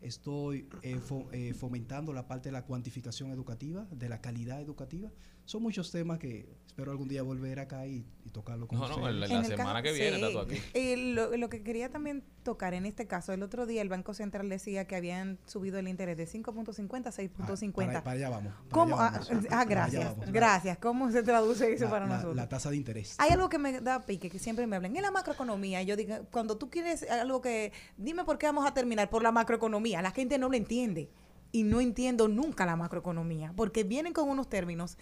[0.00, 5.08] Estoy eh, fo- eh, fomentando la parte de la cuantificación educativa, de la calidad educativa.
[5.46, 8.94] Son muchos temas que espero algún día volver acá y, y tocarlo con No, no,
[8.96, 9.14] ustedes.
[9.16, 10.22] la, En la el semana caso- que viene sí.
[10.24, 10.58] está tú aquí.
[10.72, 14.14] Eh, lo, lo que quería también tocar en este caso, el otro día el Banco
[14.14, 17.72] Central decía que habían subido el interés de 5.50 a 6.50.
[17.74, 18.52] Para, para allá vamos.
[18.54, 18.96] para ¿Cómo?
[18.98, 20.32] allá Ah, vamos, ah, allá gracias, vamos.
[20.32, 20.78] gracias.
[20.78, 22.36] ¿Cómo se traduce eso La- para la- nosotros?
[22.36, 23.14] La tasa de interés.
[23.18, 25.82] Hay algo que me da pique, que siempre me hablan, en la macroeconomía.
[25.82, 29.30] Yo digo, cuando tú quieres algo que, dime por qué vamos a terminar por la
[29.30, 30.00] macroeconomía.
[30.02, 31.10] La gente no lo entiende.
[31.52, 34.98] Y no entiendo nunca la macroeconomía, porque vienen con unos términos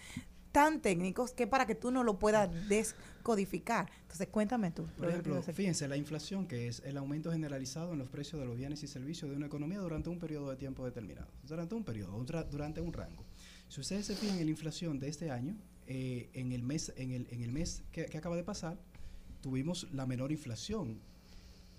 [0.53, 3.89] tan técnicos que para que tú no lo puedas descodificar.
[4.03, 4.85] Entonces, cuéntame tú.
[4.97, 8.55] Por ejemplo, fíjense, la inflación, que es el aumento generalizado en los precios de los
[8.55, 12.15] bienes y servicios de una economía durante un periodo de tiempo determinado, durante un periodo,
[12.15, 13.25] un durante un rango.
[13.67, 17.11] Si ustedes se fijan en la inflación de este año, eh, en el mes, en
[17.11, 18.77] el, en el mes que, que acaba de pasar,
[19.41, 20.99] tuvimos la menor inflación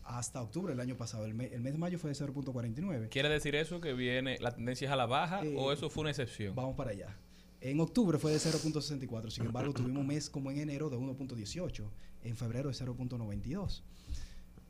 [0.03, 1.25] hasta octubre del año pasado.
[1.25, 3.09] El, me- el mes de mayo fue de 0.49.
[3.09, 6.03] ¿Quiere decir eso que viene, la tendencia es a la baja Eh, o eso fue
[6.03, 6.55] una excepción?
[6.55, 7.17] Vamos para allá.
[7.65, 11.83] En octubre fue de 0.64, sin embargo tuvimos un mes como en enero de 1.18,
[12.25, 13.81] en febrero de 0.92.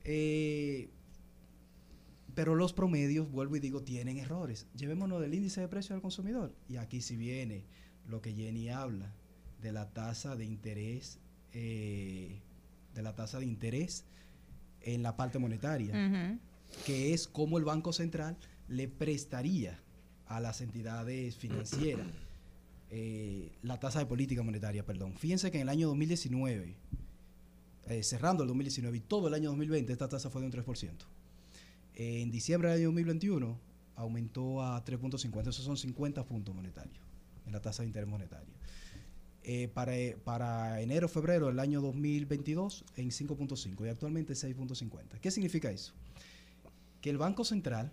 [0.04, 0.90] Eh,
[2.36, 4.68] pero los promedios, vuelvo y digo, tienen errores.
[4.76, 6.54] Llevémonos del índice de precio del consumidor.
[6.68, 7.64] Y aquí si viene
[8.08, 9.12] lo que Jenny habla
[9.60, 11.18] de la tasa de interés,
[11.52, 12.38] eh,
[12.94, 14.04] de la tasa de interés
[14.82, 16.38] en la parte monetaria
[16.86, 18.36] que es cómo el Banco Central
[18.68, 19.80] le prestaría
[20.26, 22.06] a las entidades financieras
[22.90, 25.14] eh, la tasa de política monetaria, perdón.
[25.16, 26.76] Fíjense que en el año 2019,
[27.86, 30.90] eh, cerrando el 2019 y todo el año 2020, esta tasa fue de un 3%.
[31.94, 33.58] Eh, en diciembre del año 2021
[33.96, 36.98] aumentó a 3.50, esos son 50 puntos monetarios
[37.46, 38.52] en la tasa de interés monetario.
[39.46, 45.20] Eh, para, eh, para enero, febrero del año 2022 en 5.5 y actualmente 6.50.
[45.20, 45.92] ¿Qué significa eso?
[47.02, 47.92] Que el Banco Central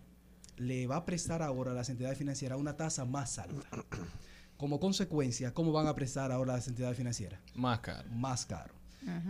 [0.55, 3.85] le va a prestar ahora a las entidades financieras una tasa más alta.
[4.61, 7.41] Como consecuencia, ¿cómo van a prestar ahora las entidades financieras?
[7.55, 8.07] Más caro.
[8.11, 8.75] Más caro.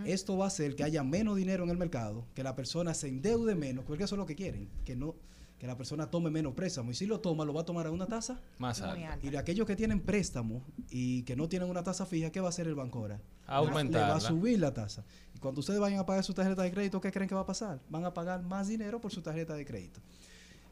[0.03, 3.07] Esto va a hacer que haya menos dinero en el mercado, que la persona se
[3.07, 5.15] endeude menos, porque eso es lo que quieren, que no
[5.57, 6.91] que la persona tome menos préstamo.
[6.91, 9.19] Y si lo toma, lo va a tomar a una tasa Más alta.
[9.21, 12.47] y de aquellos que tienen préstamo y que no tienen una tasa fija, ¿qué va
[12.47, 13.21] a hacer el banco ahora?
[13.47, 14.07] Aumentarla.
[14.07, 15.05] Le va a subir la tasa.
[15.33, 17.45] Y cuando ustedes vayan a pagar su tarjeta de crédito, ¿qué creen que va a
[17.45, 17.79] pasar?
[17.89, 20.01] Van a pagar más dinero por su tarjeta de crédito.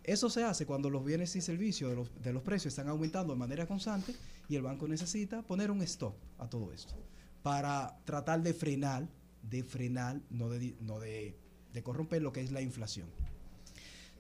[0.04, 3.34] Eso se hace cuando los bienes y servicios de los, de los precios están aumentando
[3.34, 4.16] de manera constante
[4.48, 6.96] y el banco necesita poner un stop a todo esto
[7.44, 9.08] para tratar de frenar,
[9.44, 11.36] de frenar, no de, no de,
[11.74, 13.08] de corromper lo que es la inflación.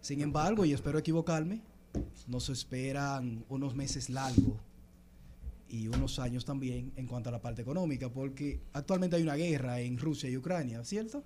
[0.01, 1.61] Sin embargo, y espero equivocarme,
[2.27, 4.57] nos esperan unos meses largos
[5.67, 9.79] y unos años también en cuanto a la parte económica, porque actualmente hay una guerra
[9.81, 11.23] en Rusia y Ucrania, ¿cierto?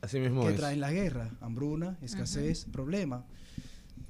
[0.00, 0.56] Así mismo que es.
[0.56, 3.24] traen la guerra, hambruna, escasez, problema.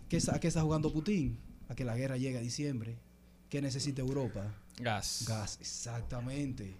[0.08, 1.38] ¿Qué, está- ¿A qué está jugando Putin?
[1.68, 2.98] A que la guerra llegue a diciembre.
[3.48, 4.54] ¿Qué necesita Europa?
[4.78, 5.24] Gas.
[5.26, 6.76] Gas, exactamente.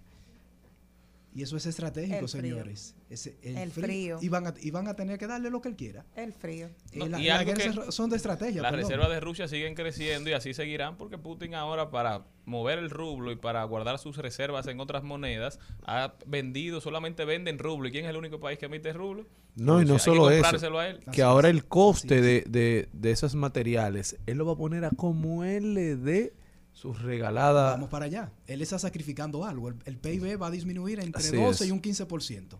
[1.37, 2.41] Y eso es estratégico, El frío.
[2.55, 2.95] señores.
[3.43, 4.17] El frío.
[4.23, 6.03] Y van, a, y van a tener que darle lo que él quiera.
[6.15, 6.65] El frío.
[6.91, 8.63] Eh, No, la- y que- son de estrategia.
[8.63, 12.89] Las reservas de Rusia siguen creciendo y así seguirán porque Putin ahora para mover el
[12.89, 17.87] rublo y para guardar sus reservas en otras monedas ha vendido, solamente vende en rublo.
[17.87, 19.27] ¿Y quién es el único país que emite rublo?
[19.55, 19.93] No, y no Rusia.
[19.93, 20.41] Hay que solo eso.
[20.41, 20.99] comprárselo a él.
[21.11, 24.89] Que ahora el coste de, de, de esos materiales, él lo va a poner a
[24.89, 26.33] como él le dé
[26.77, 27.71] sus regaladas.
[27.73, 28.31] Vamos para allá.
[28.45, 29.69] Él está sacrificando algo.
[29.69, 31.69] El, el PIB va a disminuir entre Así 12 es.
[31.69, 32.57] y un 15%.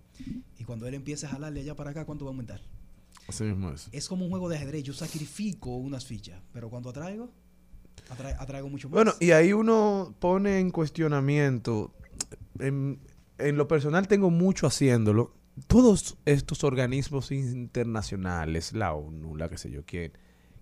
[0.58, 2.62] Y cuando él empiece a jalarle allá para acá, ¿cuánto va a aumentar?
[3.28, 3.90] Así mismo es.
[3.92, 4.84] Es como un juego de ajedrez.
[4.84, 7.30] Yo sacrifico unas fichas, pero cuando atraigo,
[8.10, 8.94] atrae- atraigo mucho más.
[8.96, 11.94] Bueno, y ahí uno pone en cuestionamiento,
[12.60, 13.00] en,
[13.38, 15.36] en lo personal tengo mucho haciéndolo,
[15.68, 20.12] todos estos organismos internacionales, la ONU, la que sé yo quién,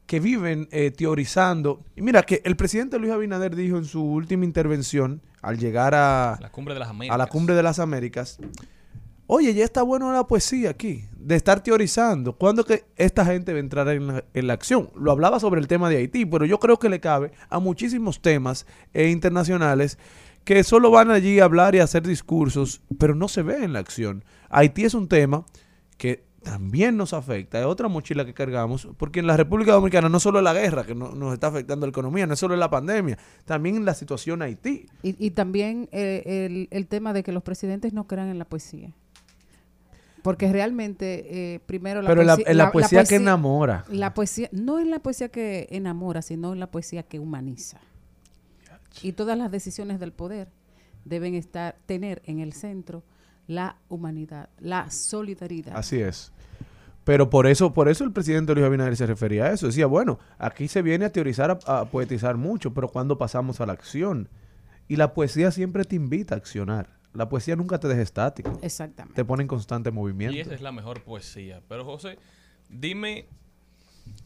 [0.06, 1.84] que viven eh, teorizando.
[1.95, 6.38] Y mira que el presidente Luis Abinader dijo en su última intervención, al llegar a,
[6.41, 7.18] La cumbre de las a Américas.
[7.18, 8.39] la cumbre de las Américas,
[9.28, 12.34] oye, ya está bueno la poesía aquí, de estar teorizando.
[12.38, 14.89] ¿Cuándo que esta gente va a entrar en la, en la acción?
[14.95, 18.22] Lo hablaba sobre el tema de Haití, pero yo creo que le cabe a muchísimos
[18.22, 19.97] temas eh, internacionales
[20.43, 23.74] que solo van allí a hablar y a hacer discursos, pero no se ve en
[23.74, 24.24] la acción.
[24.49, 25.43] Haití es un tema
[25.97, 30.20] que también nos afecta, es otra mochila que cargamos, porque en la República Dominicana no
[30.20, 32.70] solo es la guerra que no- nos está afectando la economía, no es solo la
[32.70, 34.86] pandemia, también la situación Haití.
[35.04, 38.46] Y, y también eh, el, el tema de que los presidentes no crean en la
[38.46, 38.91] poesía.
[40.22, 42.52] Porque realmente, eh, primero la Pero la- poesía...
[42.52, 43.86] en la poesía que enamora.
[43.89, 47.80] La poesía, no en la poesía que enamora, sino en la poesía que humaniza.
[49.02, 50.48] Y todas las decisiones del poder
[51.04, 53.04] deben estar, tener en el centro
[53.48, 55.78] la humanidad, la solidaridad.
[55.78, 56.32] Así es.
[57.06, 59.68] Pero por eso, por eso el presidente Luis Abinader se refería a eso.
[59.68, 63.66] Decía, bueno, aquí se viene a teorizar, a, a poetizar mucho, pero cuando pasamos a
[63.66, 64.28] la acción?
[64.88, 66.89] Y la poesía siempre te invita a accionar.
[67.14, 68.60] La poesía nunca te deja estático.
[68.62, 69.16] Exactamente.
[69.16, 70.36] Te pone en constante movimiento.
[70.36, 71.62] Y esa es la mejor poesía.
[71.70, 72.18] Pero José,
[72.70, 73.28] dime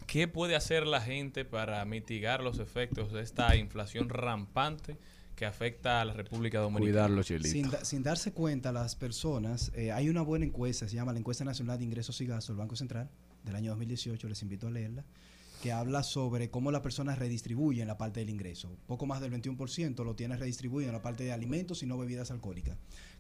[0.08, 4.98] qué puede hacer la gente para mitigar los efectos de esta inflación rampante
[5.40, 6.92] que afecta a la República Dominicana.
[7.08, 7.48] Cuidarlo, Chilito.
[7.48, 11.20] Sin, da- sin darse cuenta, las personas, eh, hay una buena encuesta, se llama la
[11.20, 13.10] Encuesta Nacional de Ingresos y Gastos del Banco Central
[13.46, 15.06] del año 2018, les invito a leerla,
[15.64, 18.76] que habla sobre cómo las personas redistribuyen la parte del ingreso.
[18.86, 22.32] Poco más del 21% lo tiene redistribuido en la parte de alimentos y no bebidas
[22.32, 22.78] alcohólicas.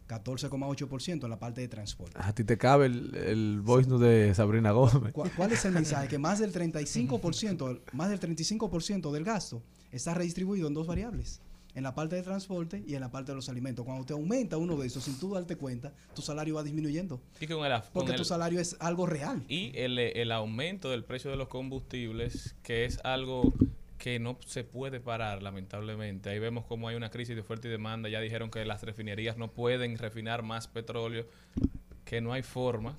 [0.09, 2.17] 14,8% en la parte de transporte.
[2.19, 5.13] A ti te cabe el, el voice note de Sabrina Gómez.
[5.13, 6.07] ¿Cuál, cuál es el mensaje?
[6.09, 11.39] Que más del 35%, más del 35% del gasto está redistribuido en dos variables.
[11.79, 13.85] En la parte de transporte y en la parte de los alimentos.
[13.85, 17.21] Cuando te aumenta uno de esos sin tú darte cuenta, tu salario va disminuyendo.
[17.39, 19.45] Y con el, Porque con tu el- salario es algo real.
[19.47, 23.53] Y el, el aumento del precio de los combustibles, que es algo
[23.97, 26.29] que no se puede parar, lamentablemente.
[26.29, 28.09] Ahí vemos cómo hay una crisis de oferta y demanda.
[28.09, 31.27] Ya dijeron que las refinerías no pueden refinar más petróleo,
[32.03, 32.97] que no hay forma.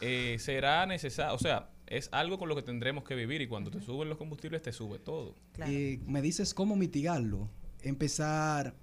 [0.00, 3.70] Eh, será necesario, o sea, es algo con lo que tendremos que vivir y cuando
[3.70, 5.34] te suben los combustibles te sube todo.
[5.66, 7.48] Eh, me dices cómo mitigarlo.
[7.84, 8.74] Empezar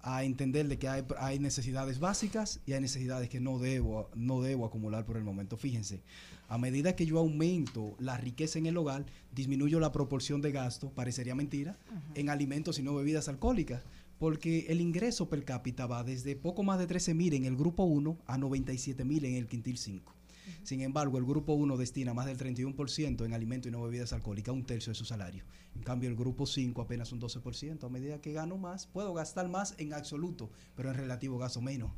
[0.00, 4.42] a entender de que hay, hay necesidades básicas y hay necesidades que no debo, no
[4.42, 5.56] debo acumular por el momento.
[5.56, 6.02] Fíjense,
[6.48, 10.90] a medida que yo aumento la riqueza en el hogar, disminuyo la proporción de gasto,
[10.90, 11.78] parecería mentira,
[12.14, 13.82] en alimentos y no bebidas alcohólicas.
[14.18, 17.84] Porque el ingreso per cápita va desde poco más de 13 mil en el grupo
[17.84, 20.14] 1 a 97 mil en el quintil 5.
[20.62, 24.54] Sin embargo, el grupo 1 destina más del 31% en alimentos y no bebidas alcohólicas,
[24.54, 25.44] un tercio de su salario.
[25.74, 27.84] En cambio, el grupo 5 apenas un 12%.
[27.84, 31.90] A medida que gano más, puedo gastar más en absoluto, pero en relativo gasto menos.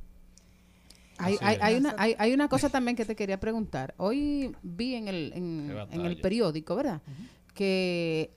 [1.18, 1.38] Hay,
[1.76, 3.94] una, hay, hay una cosa también que te quería preguntar.
[3.96, 5.70] Hoy vi en el, en,
[6.04, 7.00] el periódico, ¿verdad?
[7.54, 8.30] Que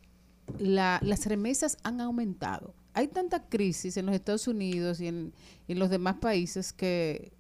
[0.60, 2.74] la- las remesas han aumentado.
[2.94, 5.34] Hay tanta crisis en los Estados Unidos y en,
[5.68, 7.34] y en los demás países que,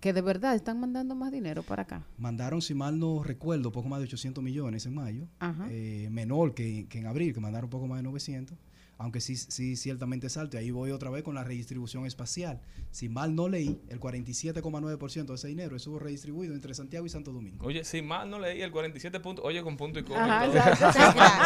[0.00, 2.02] que de verdad están mandando más dinero para acá.
[2.18, 5.66] Mandaron, si mal no recuerdo, poco más de 800 millones en mayo, Ajá.
[5.70, 8.56] eh, menor que, que en abril, que mandaron poco más de 900,
[8.98, 10.56] aunque sí, sí ciertamente es alto.
[10.56, 12.60] Y ahí voy otra vez con la redistribución espacial.
[12.90, 17.32] Si mal no leí, el 47,9% de ese dinero estuvo redistribuido entre Santiago y Santo
[17.32, 17.64] Domingo.
[17.64, 20.24] Oye, si mal no leí el 47 puntos, oye, con punto y coma.
[20.24, 20.52] Claro.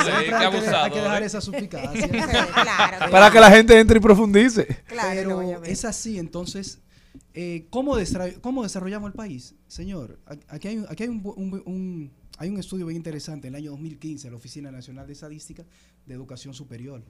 [0.02, 1.26] Hay hay que dejar ¿eh?
[1.26, 2.08] esa suspicacia.
[3.10, 4.66] Para que la gente entre y profundice.
[4.88, 6.80] Pero es así, entonces,
[7.34, 7.96] eh, ¿cómo,
[8.40, 9.54] ¿cómo desarrollamos el país?
[9.66, 10.18] Señor,
[10.48, 14.36] aquí hay, aquí hay un, hay un estudio bien interesante en el año 2015 la
[14.36, 15.64] Oficina Nacional de Estadística
[16.06, 17.02] de Educación Superior.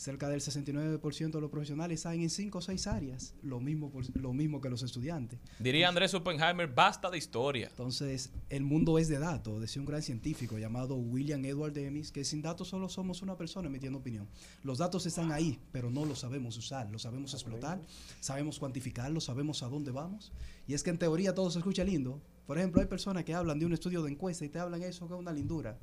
[0.00, 4.16] Cerca del 69% de los profesionales saben en 5 o 6 áreas, lo mismo, por-
[4.18, 5.38] lo mismo que los estudiantes.
[5.58, 7.68] Diría Andrés Oppenheimer, basta de historia.
[7.68, 12.24] Entonces, el mundo es de datos, decía un gran científico llamado William Edward Demis, que
[12.24, 14.26] sin datos solo somos una persona emitiendo opinión.
[14.64, 17.78] Los datos están ahí, pero no los sabemos usar, los sabemos explotar,
[18.20, 20.32] sabemos cuantificarlos, sabemos a dónde vamos.
[20.66, 22.22] Y es que en teoría todo se escucha lindo.
[22.46, 25.06] Por ejemplo, hay personas que hablan de un estudio de encuesta y te hablan eso
[25.06, 25.78] que es una lindura.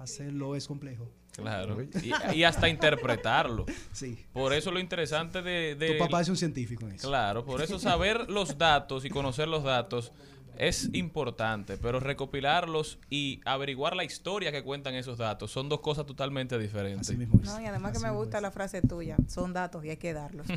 [0.00, 1.10] Hacerlo es complejo.
[1.32, 1.76] Claro.
[1.82, 3.66] Y, y hasta interpretarlo.
[3.92, 4.24] Sí.
[4.32, 5.74] Por eso lo interesante de...
[5.74, 7.08] de Tu papá es un científico en eso.
[7.08, 10.12] Claro, por eso saber los datos y conocer los datos
[10.58, 16.06] es importante, pero recopilarlos y averiguar la historia que cuentan esos datos son dos cosas
[16.06, 17.16] totalmente diferentes.
[17.16, 20.46] No, y además que me gusta la frase tuya, son datos y hay que darlos.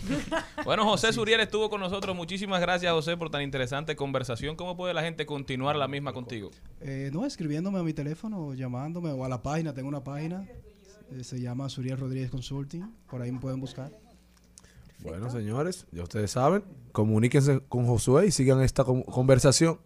[0.65, 2.15] Bueno, José Suriel estuvo con nosotros.
[2.15, 4.55] Muchísimas gracias, José, por tan interesante conversación.
[4.55, 6.51] ¿Cómo puede la gente continuar la misma contigo?
[6.81, 10.47] Eh, no, escribiéndome a mi teléfono, o llamándome o a la página, tengo una página,
[11.11, 13.91] eh, se llama Suriel Rodríguez Consulting, por ahí me pueden buscar.
[15.03, 19.79] Bueno, señores, ya ustedes saben, comuníquense con Josué y sigan esta con- conversación.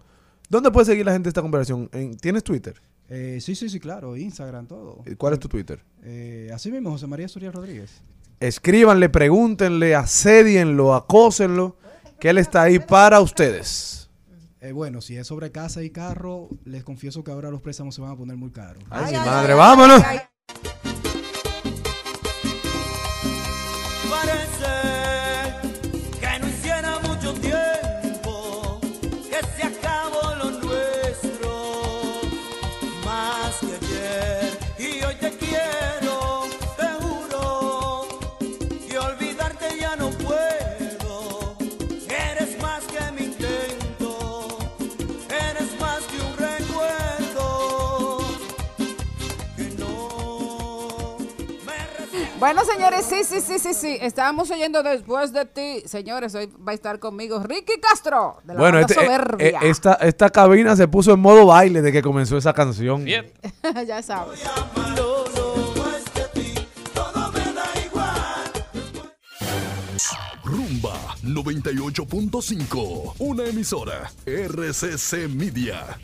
[0.49, 1.89] ¿Dónde puede seguir la gente esta conversación?
[1.91, 2.81] ¿En- ¿Tienes Twitter?
[3.09, 5.01] Eh, sí, sí, sí, claro, Instagram, todo.
[5.05, 5.83] ¿Y ¿Cuál es tu Twitter?
[6.03, 8.01] Eh, así mismo, José María Suriel Rodríguez.
[8.39, 11.77] Escríbanle, pregúntenle, asedienlo, acósenlo,
[12.19, 14.09] que él está ahí para ustedes.
[14.59, 18.01] Eh, bueno, si es sobre casa y carro, les confieso que ahora los préstamos se
[18.01, 18.83] van a poner muy caros.
[18.89, 20.01] Ay, mi madre, vámonos.
[20.01, 20.27] Parece
[52.39, 53.97] Bueno, señores, sí, sí, sí, sí, sí.
[53.99, 55.81] Estábamos oyendo después de ti.
[55.87, 59.47] Señores, hoy va a estar conmigo Ricky Castro, de la Bueno, banda este- eh, soberbia.
[59.47, 63.05] eh, esta, esta cabina se puso en modo baile de que comenzó esa canción.
[63.87, 64.39] ya sabes.
[70.43, 73.15] Rumba 98.5.
[73.19, 74.11] Una emisora.
[74.25, 75.97] RCC Media.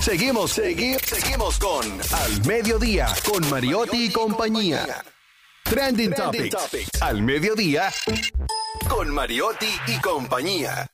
[0.00, 5.04] Seguimos, seguimos, seguimos con Al Mediodía, con Mariotti y compañía.
[5.64, 7.02] Trending, Trending Topics.
[7.02, 7.90] Al Mediodía,
[8.88, 10.86] con Mariotti y compañía.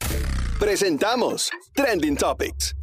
[0.58, 2.76] Presentamos Trending Topics.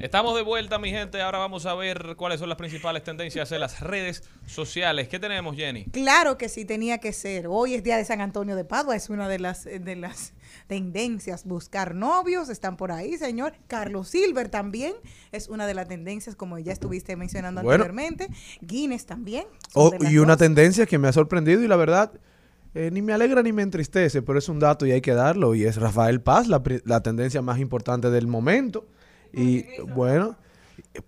[0.00, 1.20] Estamos de vuelta, mi gente.
[1.20, 5.08] Ahora vamos a ver cuáles son las principales tendencias en las redes sociales.
[5.08, 5.84] ¿Qué tenemos, Jenny?
[5.92, 7.46] Claro que sí tenía que ser.
[7.48, 10.32] Hoy es día de San Antonio de Padua, es una de las de las
[10.68, 11.44] tendencias.
[11.44, 13.52] Buscar novios, están por ahí, señor.
[13.66, 14.94] Carlos Silver también
[15.32, 17.84] es una de las tendencias, como ya estuviste mencionando Bueno.
[17.84, 18.28] anteriormente.
[18.62, 19.44] Guinness también.
[19.74, 20.38] Oh, y una dos.
[20.38, 22.10] tendencia que me ha sorprendido y la verdad
[22.74, 25.54] eh, ni me alegra ni me entristece, pero es un dato y hay que darlo.
[25.54, 28.86] Y es Rafael Paz, la, la tendencia más importante del momento.
[29.32, 29.64] Y
[29.94, 30.36] bueno,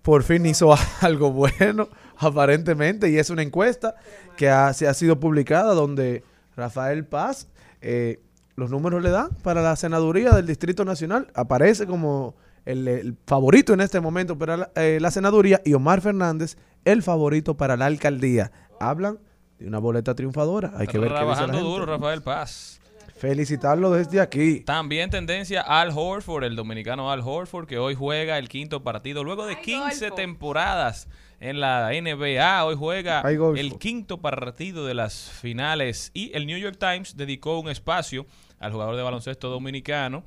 [0.01, 3.95] por fin hizo algo bueno, aparentemente, y es una encuesta
[4.37, 6.23] que ha, se ha sido publicada donde
[6.55, 7.47] Rafael Paz,
[7.81, 8.19] eh,
[8.55, 13.73] los números le dan para la senaduría del Distrito Nacional, aparece como el, el favorito
[13.73, 16.55] en este momento para la, eh, la senaduría y Omar Fernández
[16.85, 18.51] el favorito para la alcaldía.
[18.79, 19.19] Hablan
[19.59, 21.69] de una boleta triunfadora, hay que ver qué dice la Trabajando gente.
[21.69, 22.79] duro, Rafael Paz.
[23.15, 24.61] Felicitarlo desde aquí.
[24.61, 29.45] También tendencia Al Horford, el dominicano Al Horford, que hoy juega el quinto partido luego
[29.45, 31.07] de 15 temporadas
[31.39, 32.65] en la NBA.
[32.65, 37.69] Hoy juega el quinto partido de las finales y el New York Times dedicó un
[37.69, 38.25] espacio
[38.59, 40.23] al jugador de baloncesto dominicano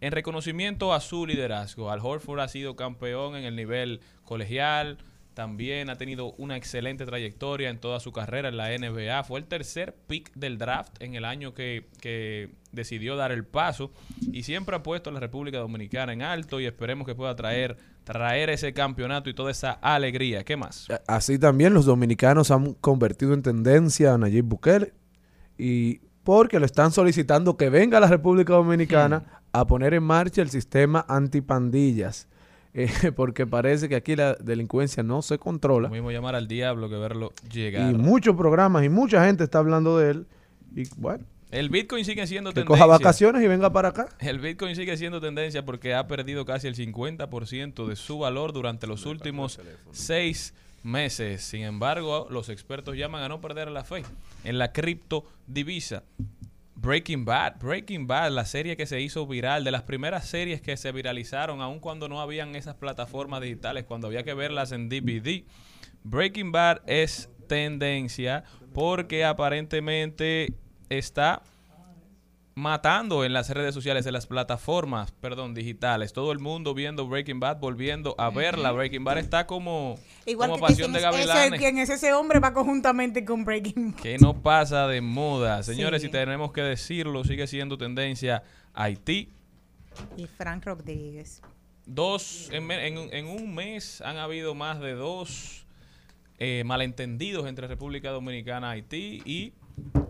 [0.00, 1.90] en reconocimiento a su liderazgo.
[1.90, 4.98] Al Horford ha sido campeón en el nivel colegial,
[5.34, 9.24] también ha tenido una excelente trayectoria en toda su carrera en la NBA.
[9.24, 13.90] Fue el tercer pick del draft en el año que, que decidió dar el paso
[14.32, 17.76] y siempre ha puesto a la República Dominicana en alto y esperemos que pueda traer,
[18.04, 20.44] traer ese campeonato y toda esa alegría.
[20.44, 20.88] ¿Qué más?
[21.06, 24.94] Así también los dominicanos han convertido en tendencia a Nayib Bukele
[25.58, 30.42] y porque lo están solicitando que venga a la República Dominicana a poner en marcha
[30.42, 32.28] el sistema antipandillas.
[32.74, 35.88] Eh, porque parece que aquí la delincuencia no se controla.
[35.88, 37.90] Lo mismo llamar al diablo que verlo llegar.
[37.90, 40.26] Y muchos programas y mucha gente está hablando de él.
[40.74, 42.84] Y bueno, El Bitcoin sigue siendo que tendencia.
[42.84, 44.08] coja vacaciones y venga para acá.
[44.18, 48.88] El Bitcoin sigue siendo tendencia porque ha perdido casi el 50% de su valor durante
[48.88, 49.60] los últimos
[49.92, 50.52] seis
[50.82, 51.42] meses.
[51.44, 54.02] Sin embargo, los expertos llaman a no perder la fe
[54.42, 56.02] en la criptodivisa.
[56.84, 57.60] Breaking Bad.
[57.60, 61.62] Breaking Bad, la serie que se hizo viral, de las primeras series que se viralizaron,
[61.62, 65.44] aun cuando no habían esas plataformas digitales, cuando había que verlas en DVD.
[66.02, 70.52] Breaking Bad es tendencia porque aparentemente
[70.90, 71.42] está
[72.56, 76.12] matando en las redes sociales, en las plataformas, perdón, digitales.
[76.12, 78.70] Todo el mundo viendo Breaking Bad, volviendo a verla.
[78.70, 81.60] Breaking Bad está como, Igual como que pasión de dicen, ese- gavilanes.
[81.60, 84.00] quien es ese hombre va conjuntamente con Breaking Bad.
[84.02, 85.62] Que no pasa de moda.
[85.64, 86.06] Señores, Sí.
[86.08, 89.30] si tenemos que decirlo, sigue siendo tendencia Haití.
[90.16, 91.42] Y Frank Rodríguez.
[91.86, 95.66] Dos, en, me- en- en un mes han habido más de dos
[96.38, 99.52] eh, malentendidos entre República Dominicana y Haití y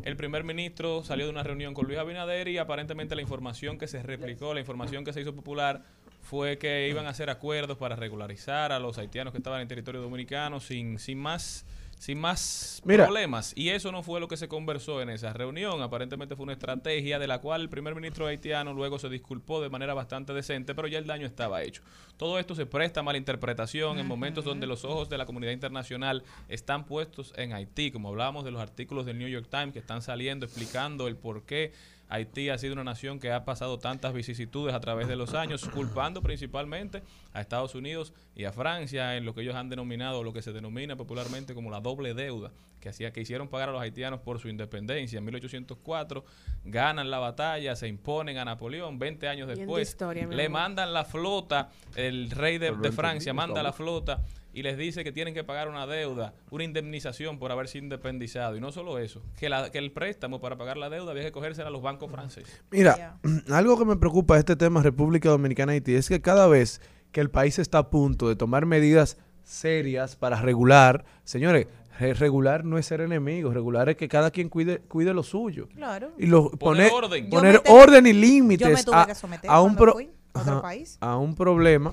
[0.05, 3.87] el primer ministro salió de una reunión con Luis Abinader y aparentemente la información que
[3.87, 5.83] se replicó, la información que se hizo popular
[6.21, 10.01] fue que iban a hacer acuerdos para regularizar a los haitianos que estaban en territorio
[10.01, 11.67] dominicano sin, sin más
[11.99, 13.05] sin más Mira.
[13.05, 13.53] problemas.
[13.57, 15.83] Y eso no fue lo que se conversó en esa reunión.
[15.83, 19.71] Aparentemente fue una estrategia de la cual el primer ministro haitiano luego se disculpó de
[19.71, 21.83] manera bastante decente, pero ya el daño estaba hecho.
[22.17, 26.23] Todo esto se presta a malinterpretación en momentos donde los ojos de la comunidad internacional
[26.49, 30.03] están puestos en Haití, como hablábamos de los artículos del New York Times que están
[30.03, 31.73] saliendo explicando el por qué
[32.09, 35.69] Haití ha sido una nación que ha pasado tantas vicisitudes a través de los años,
[35.69, 37.03] culpando principalmente
[37.33, 40.53] a Estados Unidos y a Francia en lo que ellos han denominado, lo que se
[40.53, 44.39] denomina popularmente como la doble deuda, que hacía que hicieron pagar a los haitianos por
[44.39, 45.19] su independencia.
[45.19, 46.25] En 1804
[46.65, 51.71] ganan la batalla, se imponen a Napoleón, 20 años después historia, le mandan la flota,
[51.97, 54.21] el rey de, Francia manda la flota
[54.55, 58.57] y les dice que tienen que pagar una deuda, una indemnización por haberse independizado.
[58.57, 61.33] Y no solo eso, que, la, que el préstamo para pagar la deuda había que
[61.33, 62.63] cogérsela a los bancos franceses.
[62.71, 63.19] Mira,
[63.51, 66.81] algo que me preocupa de este tema República Dominicana y Haití es que cada vez
[67.13, 71.67] que el país está a punto de tomar medidas serias para regular, señores,
[71.99, 75.69] re- regular no es ser enemigo, regular es que cada quien cuide, cuide lo suyo.
[75.75, 76.13] Claro.
[76.19, 77.31] Y lo, Poner poner, orden.
[77.31, 79.97] Poner orden y yo me límites tuve a, que someter a un pro-
[80.33, 80.63] ajá,
[81.01, 81.93] a un problema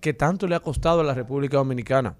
[0.00, 2.16] que tanto le ha costado a la República Dominicana.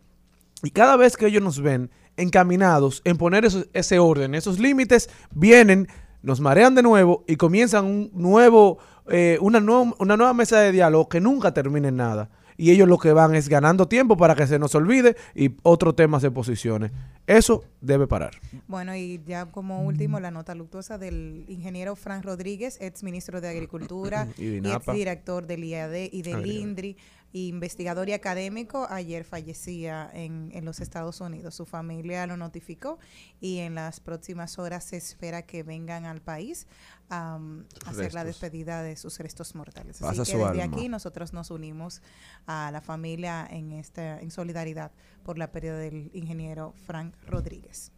[0.62, 5.88] Y cada vez que ellos nos ven encaminados en poner ese orden, esos límites, vienen,
[6.22, 10.72] nos marean de nuevo y comienzan un nuevo, eh, una, nueva, una nueva mesa de
[10.72, 12.30] diálogo que nunca termina en nada.
[12.60, 15.94] Y ellos lo que van es ganando tiempo para que se nos olvide y otro
[15.94, 16.90] tema se posicione.
[17.28, 18.32] Eso debe parar.
[18.66, 23.48] Bueno, y ya como último, la nota luctuosa del ingeniero Frank Rodríguez, ex ministro de
[23.48, 26.44] Agricultura Y y, ex director del IAD y del.
[26.44, 26.96] INDRI,
[27.32, 31.54] investigador y académico, ayer fallecía en, en los Estados Unidos.
[31.54, 32.98] Su familia lo notificó
[33.40, 36.66] y en las próximas horas se espera que vengan al país
[37.10, 37.38] a
[37.86, 39.98] hacer la despedida de sus restos mortales.
[39.98, 40.76] Pasa Así que desde alma.
[40.76, 42.02] aquí nosotros nos unimos
[42.46, 47.92] a la familia en, esta, en solidaridad por la pérdida del ingeniero Frank Rodríguez.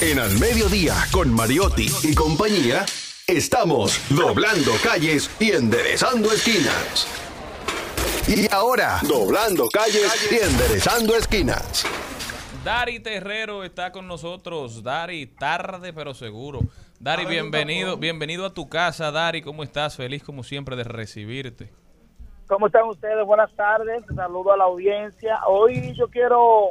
[0.00, 2.84] En Al Mediodía, con Mariotti y compañía,
[3.26, 7.25] estamos doblando calles y enderezando esquinas.
[8.28, 11.86] Y ahora, doblando calles y enderezando esquinas.
[12.64, 14.82] Dari Terrero está con nosotros.
[14.82, 16.58] Dari, tarde pero seguro.
[16.98, 19.42] Dari, bienvenido, bienvenido a tu casa, Dari.
[19.42, 19.94] ¿Cómo estás?
[19.94, 21.70] Feliz como siempre de recibirte.
[22.48, 23.24] ¿Cómo están ustedes?
[23.24, 24.02] Buenas tardes.
[24.12, 25.38] Saludo a la audiencia.
[25.46, 26.70] Hoy yo quiero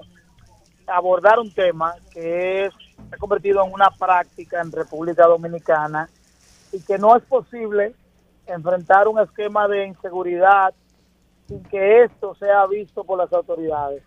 [0.87, 2.73] abordar un tema que es,
[3.09, 6.09] se ha convertido en una práctica en República Dominicana
[6.73, 7.95] y que no es posible
[8.45, 10.73] enfrentar un esquema de inseguridad
[11.47, 14.03] sin que esto sea visto por las autoridades.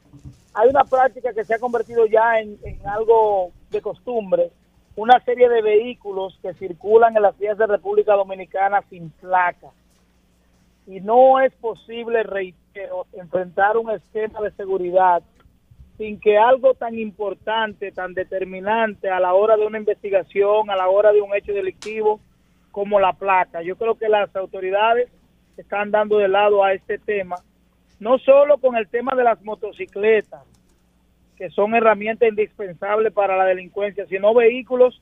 [0.55, 4.51] Hay una práctica que se ha convertido ya en, algo de costumbre,
[4.97, 9.68] una serie de vehículos que circulan en las vías de República Dominicana sin placa
[10.89, 15.22] y no es posible, reitero, enfrentar un esquema de seguridad
[15.99, 20.89] sin que algo tan importante, tan determinante a la hora de una investigación, a la
[20.89, 22.20] hora de un hecho delictivo,
[22.70, 23.62] como la placa.
[23.62, 25.11] Yo creo que las autoridades
[25.63, 27.37] están dando de lado a este tema,
[28.01, 30.43] no solo con el tema de las motocicletas,
[31.37, 35.01] que son herramientas indispensables para la delincuencia, sino vehículos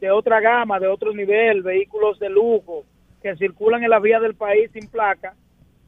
[0.00, 2.84] de otra gama, de otro nivel, vehículos de lujo,
[3.22, 5.34] que circulan en las vías del país sin placa,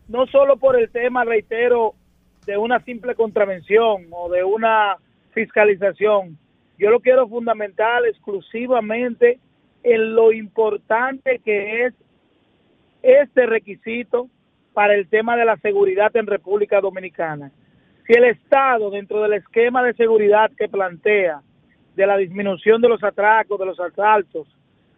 [0.08, 1.94] no solo por el tema, reitero,
[2.46, 4.96] de una simple contravención o de una
[5.32, 6.38] fiscalización.
[6.78, 9.38] Yo lo quiero fundamental exclusivamente
[9.82, 11.94] en lo importante que es
[13.04, 14.28] este requisito
[14.72, 17.52] para el tema de la seguridad en República Dominicana.
[18.06, 21.42] Si el Estado, dentro del esquema de seguridad que plantea,
[21.94, 24.48] de la disminución de los atracos, de los asaltos,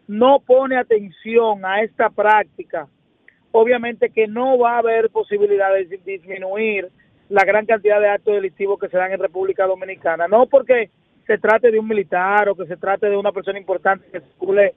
[0.08, 2.88] no pone atención a esta práctica,
[3.52, 6.88] obviamente que no va a haber posibilidades de disminuir
[7.28, 10.28] la gran cantidad de actos delictivos que se dan en República Dominicana.
[10.28, 10.90] No porque
[11.26, 14.74] se trate de un militar o que se trate de una persona importante que circule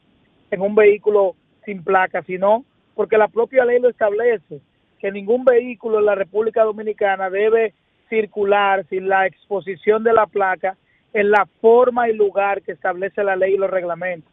[0.50, 2.66] en un vehículo sin placa, sino
[2.96, 4.62] porque la propia ley lo establece,
[5.00, 7.74] que ningún vehículo en la República Dominicana debe
[8.10, 10.76] circular sin la exposición de la placa
[11.14, 14.32] en la forma y lugar que establece la ley y los reglamentos.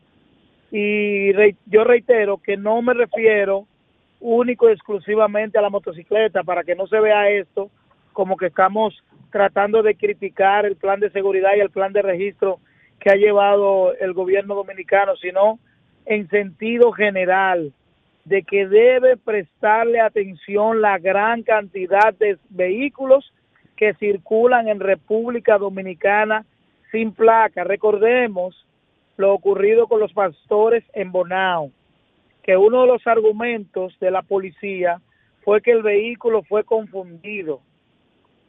[0.70, 1.32] Y
[1.66, 3.66] yo reitero que no me refiero
[4.20, 7.70] único y exclusivamente a la motocicleta para que no se vea esto
[8.12, 8.94] como que estamos
[9.30, 12.58] tratando de criticar el plan de seguridad y el plan de registro
[12.98, 15.58] que ha llevado el gobierno dominicano, sino
[16.06, 17.72] en sentido general
[18.26, 23.32] de que debe prestarle atención la gran cantidad de vehículos
[23.76, 26.44] que circulan en República Dominicana
[26.90, 27.62] sin placa.
[27.62, 28.66] Recordemos
[29.16, 31.70] lo ocurrido con los pastores en Bonao,
[32.42, 35.00] que uno de los argumentos de la policía
[35.44, 37.60] fue que el vehículo fue confundido.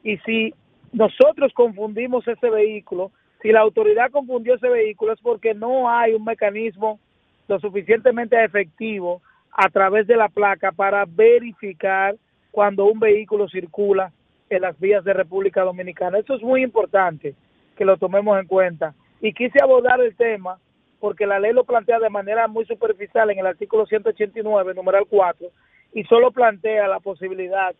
[0.04, 0.56] Y si
[0.92, 3.12] nosotros confundimos ese vehículo,
[3.44, 7.00] si la autoridad confundió ese vehículo es porque no hay un mecanismo
[7.48, 9.22] lo suficientemente efectivo
[9.52, 12.16] a través de la placa para verificar
[12.52, 14.12] cuando un vehículo circula
[14.50, 16.20] en las vías de República Dominicana.
[16.20, 17.36] Eso es muy importante
[17.76, 18.94] que lo tomemos en cuenta.
[19.22, 20.60] Y quise abordar el tema
[21.00, 25.48] porque la ley lo plantea de manera muy superficial en el artículo 189, numeral 4,
[25.94, 27.76] y solo plantea la posibilidad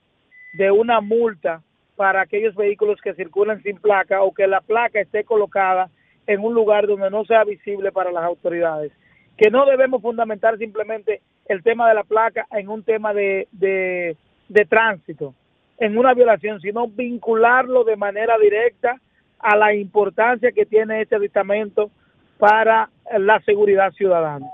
[0.54, 1.62] de una multa
[1.96, 5.90] para aquellos vehículos que circulan sin placa o que la placa esté colocada
[6.28, 8.92] en un lugar donde no sea visible para las autoridades.
[9.38, 14.66] Que no debemos fundamentar simplemente el tema de la placa en un tema de, de,
[14.66, 15.34] tránsito,
[15.78, 19.00] en una violación, sino vincularlo de manera directa
[19.40, 21.92] a la importancia que tiene este aditamento
[22.38, 24.48] para la seguridad ciudadana.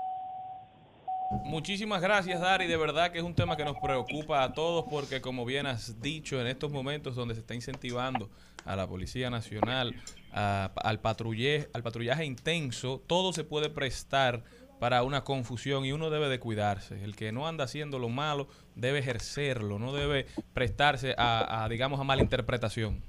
[1.42, 2.66] Muchísimas gracias, Dari.
[2.66, 6.00] De verdad que es un tema que nos preocupa a todos porque, como bien has
[6.00, 8.30] dicho, en estos momentos donde se está incentivando
[8.64, 9.94] a la Policía Nacional,
[10.32, 14.44] al, patrullaje, al patrullaje intenso, todo se puede prestar
[14.78, 17.02] para una confusión y uno debe de cuidarse.
[17.04, 22.04] El que no anda haciendo lo malo debe ejercerlo, no debe prestarse a, digamos, a
[22.04, 23.02] malinterpretación.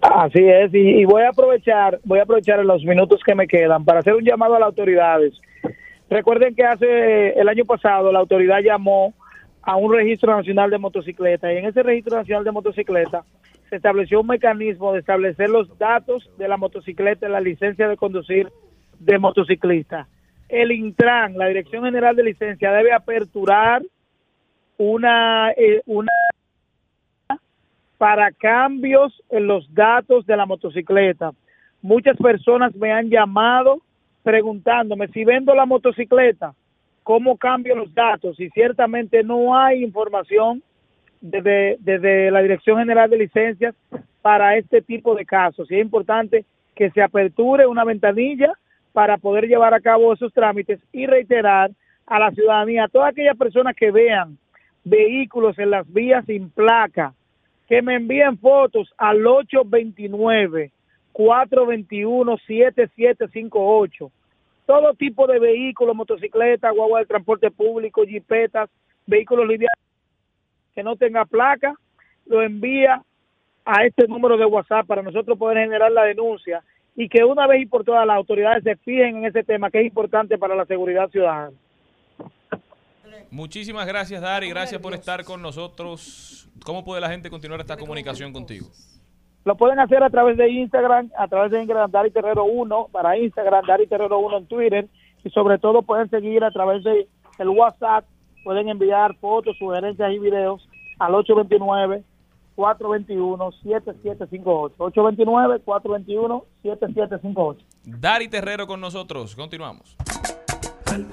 [0.00, 4.00] Así es, y, voy a aprovechar, voy a aprovechar los minutos que me quedan para
[4.00, 5.34] hacer un llamado a las autoridades.
[6.10, 9.14] Recuerden que hace el año pasado la autoridad llamó
[9.62, 13.24] a un registro nacional de motocicletas y en ese registro nacional de motocicletas
[13.68, 17.96] se estableció un mecanismo de establecer los datos de la motocicleta en la licencia de
[17.96, 18.48] conducir
[18.98, 20.08] de motociclista.
[20.48, 23.82] El Intran, la Dirección General de Licencia, debe aperturar
[24.78, 26.08] una, eh, una
[27.98, 31.32] para cambios en los datos de la motocicleta.
[31.82, 33.82] Muchas personas me han llamado
[34.22, 36.54] preguntándome si vendo la motocicleta,
[37.02, 38.38] ¿cómo cambio los datos?
[38.38, 40.62] Y ciertamente no hay información
[41.20, 43.74] desde, desde la Dirección General de Licencias
[44.22, 45.70] para este tipo de casos.
[45.70, 46.44] Y es importante
[46.74, 48.52] que se aperture una ventanilla
[48.92, 51.70] para poder llevar a cabo esos trámites y reiterar
[52.06, 54.38] a la ciudadanía, a todas aquellas personas que vean
[54.84, 57.12] vehículos en las vías sin placa,
[57.68, 59.22] que me envíen fotos al
[61.14, 64.10] 829-421-7758.
[64.64, 68.70] Todo tipo de vehículos, motocicletas, guagua de transporte público, jipetas,
[69.06, 69.76] vehículos livianos
[70.74, 71.74] que no tenga placa,
[72.26, 73.02] lo envía
[73.64, 76.62] a este número de WhatsApp para nosotros poder generar la denuncia
[77.00, 79.78] y que una vez y por todas las autoridades se fijen en ese tema que
[79.78, 81.56] es importante para la seguridad ciudadana.
[83.30, 84.48] Muchísimas gracias, Dari.
[84.48, 86.50] Gracias por estar con nosotros.
[86.66, 88.66] ¿Cómo puede la gente continuar esta comunicación contigo?
[89.44, 93.16] Lo pueden hacer a través de Instagram, a través de Instagram Dari Terrero 1, para
[93.16, 94.88] Instagram Dari Terrero 1 en Twitter,
[95.22, 97.06] y sobre todo pueden seguir a través de
[97.38, 98.06] el WhatsApp,
[98.42, 100.68] pueden enviar fotos, sugerencias y videos
[100.98, 102.02] al 829
[102.58, 109.36] 421 7758 829 421 7758 Dari Terrero con nosotros.
[109.36, 109.96] Continuamos.
[110.86, 111.06] Al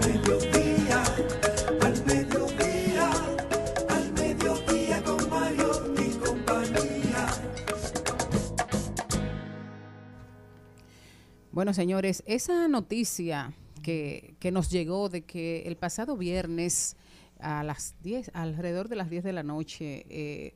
[11.51, 16.97] Bueno, señores, esa noticia que, nos llegó de que el pasado viernes
[17.39, 20.55] a las 10, alrededor de las 10 de la noche, eh,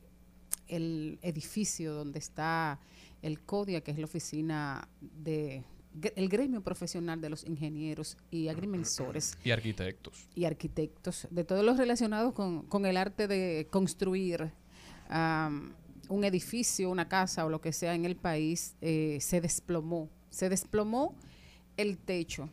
[0.69, 2.79] el edificio donde está
[3.21, 5.63] el CODIA, que es la oficina de
[6.15, 9.37] el gremio profesional de los ingenieros y agrimensores.
[9.43, 10.27] Y arquitectos.
[10.35, 14.51] Y arquitectos, de todos los relacionados con, el arte de construir
[15.09, 20.49] un edificio, una casa o lo que sea en el país, eh, se desplomó se
[20.49, 21.15] desplomó
[21.77, 22.49] el techo.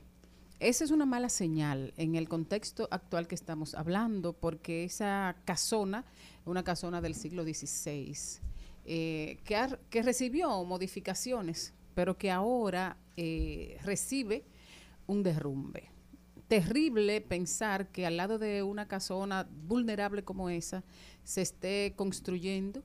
[0.58, 6.06] Esa es una mala señal en el contexto actual que estamos hablando, porque esa casona,
[6.46, 8.16] una casona del siglo XVI,
[8.86, 14.44] eh, que, recibió modificaciones, pero que ahora eh, recibe
[15.06, 15.90] un derrumbe.
[16.48, 20.84] terrible pensar que al lado de una casona vulnerable como esa
[21.24, 22.82] se esté construyendo.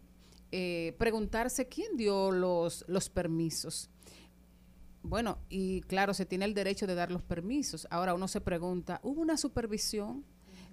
[0.51, 3.89] Eh, preguntarse quién dio los, los permisos.
[5.03, 7.87] Bueno, y claro, se tiene el derecho de dar los permisos.
[7.89, 10.23] Ahora uno se pregunta, ¿hubo una supervisión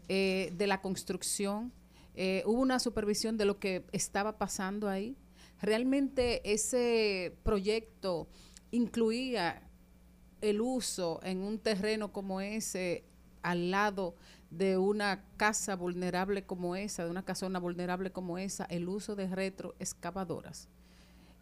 [0.09, 1.73] eh, de la construcción?
[2.15, 5.17] Eh, ¿Hubo una supervisión de lo que estaba pasando ahí?
[5.61, 8.29] ¿Realmente ese proyecto
[8.71, 9.63] incluía
[10.41, 13.05] el uso en un terreno como ese
[13.43, 14.15] al lado
[14.51, 19.29] de una casa vulnerable como esa, de una casona vulnerable como esa, el uso de
[19.29, 20.69] retroexcavadoras.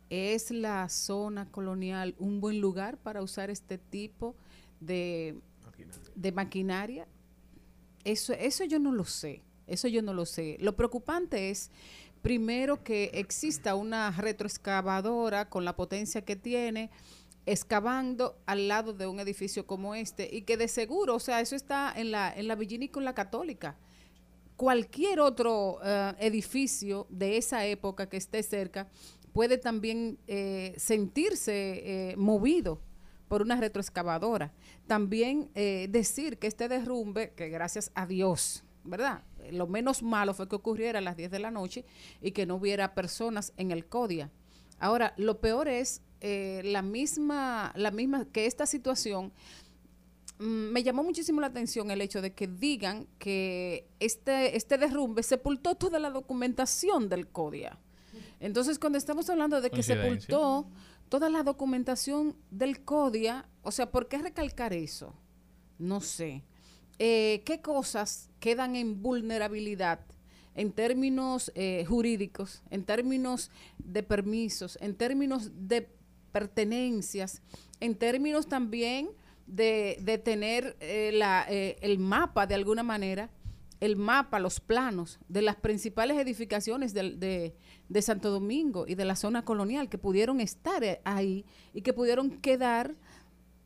[0.09, 4.37] ¿Es la zona colonial un buen lugar para usar este tipo
[4.81, 6.13] de maquinaria?
[6.15, 7.09] De maquinaria?
[8.05, 10.59] Eso, eso yo no lo sé, eso yo no lo sé.
[10.61, 11.73] Lo preocupante es,
[12.23, 16.91] primero, que exista una retroexcavadora con la potencia que tiene,
[17.47, 21.57] excavando al lado de un edificio como este y que de seguro, o sea, eso
[21.57, 23.77] está en la, en la Villinícola Católica.
[24.57, 28.89] Cualquier otro eh, edificio de esa época que esté cerca
[29.37, 31.53] puede también eh, sentirse
[32.13, 32.81] eh, movido
[33.29, 34.53] por una retroexcavadora.
[34.87, 39.25] También decir que este derrumbe, que gracias a Dios, ¿verdad?
[39.51, 41.85] Lo menos malo fue que ocurriera a las 10 de la noche
[42.23, 44.31] y que no hubiera personas en el CODIA.
[44.79, 49.33] Ahora, lo peor es eh, la misma, la misma, que esta situación
[50.39, 55.23] mm, me llamó muchísimo la atención el hecho de que digan que este, este derrumbe
[55.23, 57.79] sepultó toda la documentación del CODIA.
[58.41, 60.69] Entonces, cuando estamos hablando de que sepultó
[61.09, 65.15] toda la documentación del CODIA, o sea, ¿por qué recalcar eso?
[65.79, 66.43] No sé.
[66.99, 70.01] Eh, ¿Qué cosas quedan en vulnerabilidad
[70.57, 75.89] en términos eh, jurídicos, en términos de permisos, en términos de
[76.33, 77.43] pertenencias,
[77.79, 79.11] en términos también
[79.47, 83.31] de, de tener eh, la, eh, el mapa de alguna manera,
[83.81, 87.55] el mapa, los planos de las principales edificaciones de,
[87.89, 91.93] de, Santo Domingo y de la zona colonial que pudieron estar eh, ahí y que
[91.93, 92.95] pudieron quedar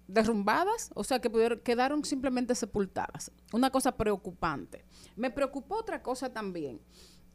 [0.08, 3.30] derrumbadas, o sea, que pudieron, quedaron simplemente sepultadas.
[3.52, 4.84] Una cosa preocupante.
[5.14, 6.80] Me preocupó otra cosa también,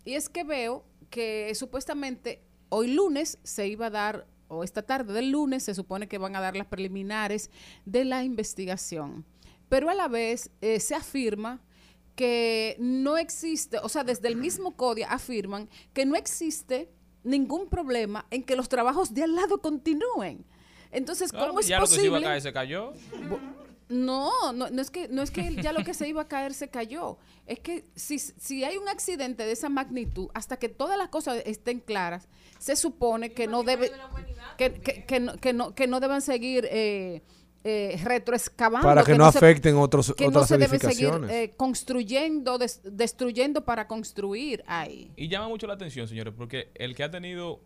[0.04, 5.14] y es que veo que supuestamente hoy lunes se iba a dar o esta tarde
[5.14, 7.50] del lunes se supone que van a dar las preliminares
[7.86, 9.26] de la investigación.
[9.70, 11.62] Pero a la vez eh, se afirma
[12.16, 16.90] que no existe, o sea, desde el mismo CODIA afirman que no existe
[17.24, 20.46] ningún problema en que los trabajos de al lado continúen.
[20.92, 21.82] Entonces, ¿cómo es ya posible?
[21.82, 22.94] lo que se iba a caer se cayó.
[23.88, 26.54] No, no, no es que no es que ya lo que se iba a caer
[26.54, 27.18] se cayó.
[27.46, 31.44] Es que si, si hay un accidente de esa magnitud, hasta que todas las cosas
[31.46, 33.92] estén claras, se supone que no debe
[34.58, 37.22] que, que, que, no, que, no, que no deben seguir eh,
[37.68, 38.88] eh, retroexcavando.
[38.88, 41.22] Para que, no, afecten otros, que otras no se edificaciones.
[41.22, 45.12] Debe seguir, eh, construyendo, des, destruyendo para construir ahí.
[45.16, 47.62] Y llama mucho la atención, señores, porque el que ha tenido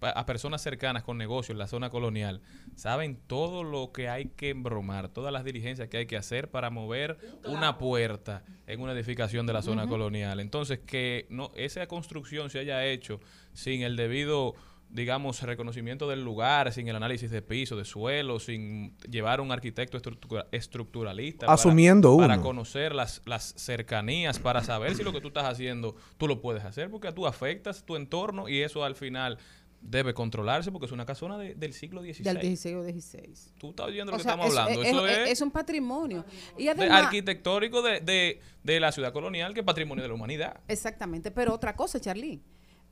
[0.00, 2.40] a personas cercanas con negocios en la zona colonial
[2.76, 6.70] saben todo lo que hay que embromar, todas las diligencias que hay que hacer para
[6.70, 9.90] mover una puerta en una edificación de la zona uh -huh.
[9.90, 10.40] colonial.
[10.40, 13.20] Entonces, que no esa construcción se haya hecho
[13.52, 14.54] sin el debido
[14.92, 19.96] digamos, reconocimiento del lugar, sin el análisis de piso, de suelo, sin llevar un arquitecto
[19.96, 21.46] estructura, estructuralista.
[21.46, 22.28] Asumiendo para, uno.
[22.28, 26.40] Para conocer las, las cercanías, para saber si lo que tú estás haciendo, tú lo
[26.40, 29.38] puedes hacer, porque tú afectas tu entorno y eso al final
[29.80, 32.22] debe controlarse porque es una casona de, del siglo XVI.
[32.22, 33.54] Del 16 o 16.
[33.58, 34.82] Tú estás oyendo lo o que sea, estamos es, hablando.
[34.82, 36.24] Es, Eso es, es, un patrimonio.
[36.56, 40.14] Y además, de arquitectónico de, de, de, la ciudad colonial que es patrimonio de la
[40.14, 40.60] humanidad.
[40.68, 41.30] Exactamente.
[41.30, 42.40] Pero otra cosa, Charlie.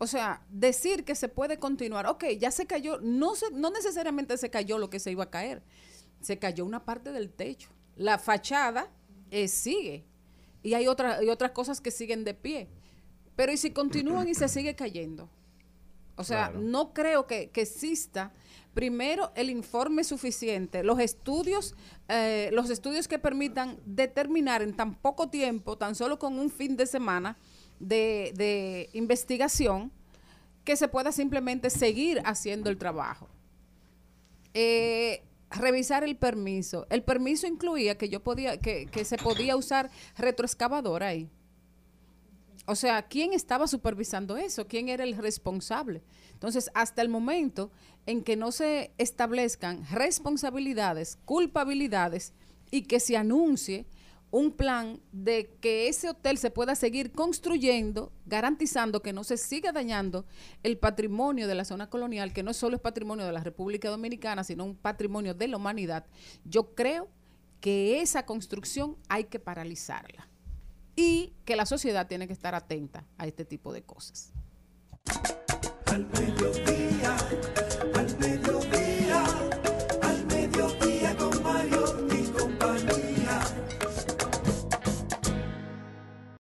[0.02, 4.38] O sea, decir que se puede continuar, ok, ya se cayó, no, se, no necesariamente
[4.38, 5.62] se cayó lo que se iba a caer,
[6.22, 7.68] se cayó una parte del techo.
[7.96, 8.90] La fachada
[9.30, 10.06] eh, sigue
[10.62, 12.70] y hay, otra, hay otras cosas que siguen de pie.
[13.36, 15.28] Pero ¿y si continúan y se sigue cayendo?
[16.16, 16.60] O sea, claro.
[16.60, 18.32] no creo que, que, exista
[18.72, 21.74] primero el informe suficiente, los estudios,
[22.08, 26.78] eh, los estudios que permitan determinar en tan poco tiempo, tan solo con un fin
[26.78, 27.36] de semana,
[27.80, 29.90] de, de, investigación
[30.64, 33.28] que se pueda simplemente seguir haciendo el trabajo.
[34.54, 36.86] Eh, revisar el permiso.
[36.90, 41.28] El permiso incluía que yo podía, que, que se podía usar retroexcavadora ahí.
[42.66, 44.68] O sea, ¿quién estaba supervisando eso?
[44.68, 46.02] ¿Quién era el responsable?
[46.34, 47.72] Entonces, hasta el momento
[48.06, 52.32] en que no se establezcan responsabilidades, culpabilidades
[52.70, 53.86] y que se anuncie
[54.30, 59.72] un plan de que ese hotel se pueda seguir construyendo, garantizando que no se siga
[59.72, 60.24] dañando
[60.62, 64.44] el patrimonio de la zona colonial, que no solo es patrimonio de la República Dominicana,
[64.44, 66.06] sino un patrimonio de la humanidad,
[66.44, 67.08] yo creo
[67.60, 70.28] que esa construcción hay que paralizarla
[70.96, 74.32] y que la sociedad tiene que estar atenta a este tipo de cosas.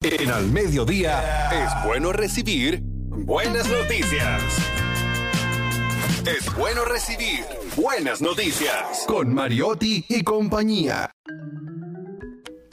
[0.03, 4.41] En Al Mediodía es bueno recibir buenas noticias.
[6.25, 7.45] Es bueno recibir
[7.75, 11.11] buenas noticias con Mariotti y compañía.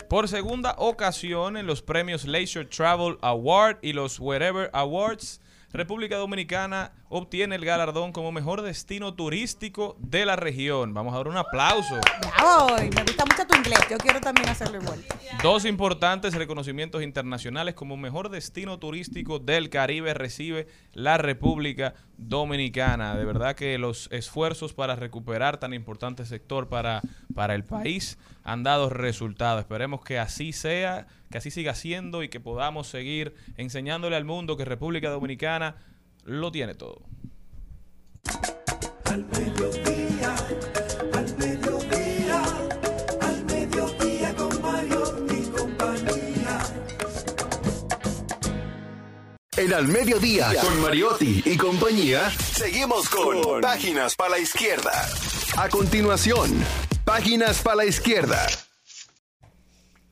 [0.08, 5.42] Por segunda ocasión en los premios Leisure Travel Award y los Wherever Awards,
[5.72, 10.94] República Dominicana obtiene el galardón como mejor destino turístico de la región.
[10.94, 11.98] Vamos a dar un aplauso.
[12.20, 13.78] Bravo, y me gusta mucho tu inglés.
[13.90, 15.04] Yo quiero también hacerlo igual.
[15.42, 23.14] Dos importantes reconocimientos internacionales como mejor destino turístico del Caribe recibe la República Dominicana.
[23.14, 27.02] De verdad que los esfuerzos para recuperar tan importante sector para,
[27.34, 29.60] para el país han dado resultados.
[29.60, 34.56] Esperemos que así sea, que así siga siendo y que podamos seguir enseñándole al mundo
[34.56, 35.76] que República Dominicana
[36.24, 37.02] lo tiene todo.
[39.04, 40.36] Al mediodía,
[41.14, 42.42] al mediodía,
[43.20, 46.58] al mediodía con Mario y compañía.
[49.56, 54.92] En Al Mediodía con Mariotti y compañía, seguimos con Páginas para la Izquierda.
[55.56, 56.64] A continuación,
[57.04, 58.46] Páginas para la Izquierda.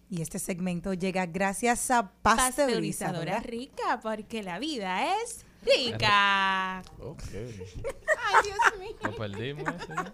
[0.09, 6.83] Y este segmento llega gracias a Pasteurizadora Pasteurizadora rica, porque la vida es rica.
[7.01, 7.23] Ok.
[7.33, 8.97] Ay, Dios mío.
[9.03, 9.65] Lo perdimos.
[9.89, 10.05] ¿no?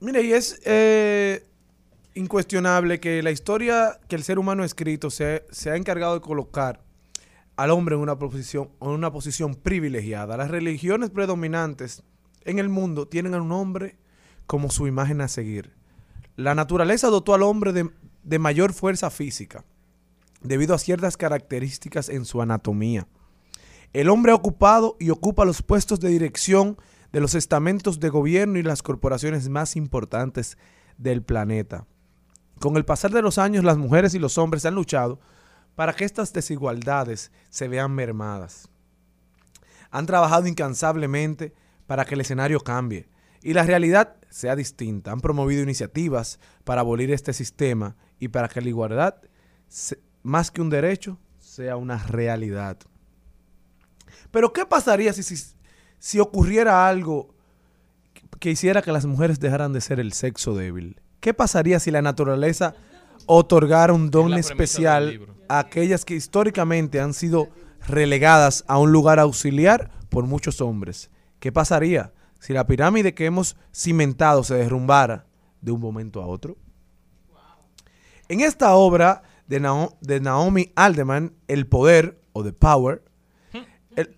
[0.00, 1.46] Mire, y es eh,
[2.14, 6.20] incuestionable que la historia que el ser humano ha escrito se, se ha encargado de
[6.20, 6.82] colocar
[7.56, 10.36] al hombre en una posición, en una posición privilegiada.
[10.36, 12.02] Las religiones predominantes
[12.44, 13.96] en el mundo tienen a un hombre
[14.46, 15.72] como su imagen a seguir.
[16.36, 17.90] La naturaleza dotó al hombre de,
[18.28, 19.64] de mayor fuerza física
[20.42, 23.08] debido a ciertas características en su anatomía.
[23.92, 26.76] El hombre ha ocupado y ocupa los puestos de dirección
[27.10, 30.58] de los estamentos de gobierno y las corporaciones más importantes
[30.98, 31.86] del planeta.
[32.60, 35.18] Con el pasar de los años, las mujeres y los hombres han luchado
[35.74, 38.68] para que estas desigualdades se vean mermadas.
[39.90, 41.54] Han trabajado incansablemente
[41.86, 43.08] para que el escenario cambie
[43.42, 45.12] y la realidad sea distinta.
[45.12, 49.14] Han promovido iniciativas para abolir este sistema y para que la igualdad,
[49.68, 52.76] se- más que un derecho, sea una realidad.
[54.30, 55.36] Pero ¿qué pasaría si, si,
[55.98, 57.34] si ocurriera algo
[58.40, 61.00] que- hiciera que las mujeres dejaran de ser el sexo débil?
[61.20, 62.74] ¿Qué pasaría si la naturaleza
[63.26, 67.48] otorgara un don especial a aquellas que históricamente han sido
[67.86, 71.10] relegadas a un lugar auxiliar por muchos hombres?
[71.40, 75.26] ¿Qué pasaría si la pirámide que hemos cimentado se derrumbara
[75.60, 76.56] de un momento a otro?
[78.28, 83.02] En esta obra de, Nao- de Naomi Alderman, El Poder o The Power,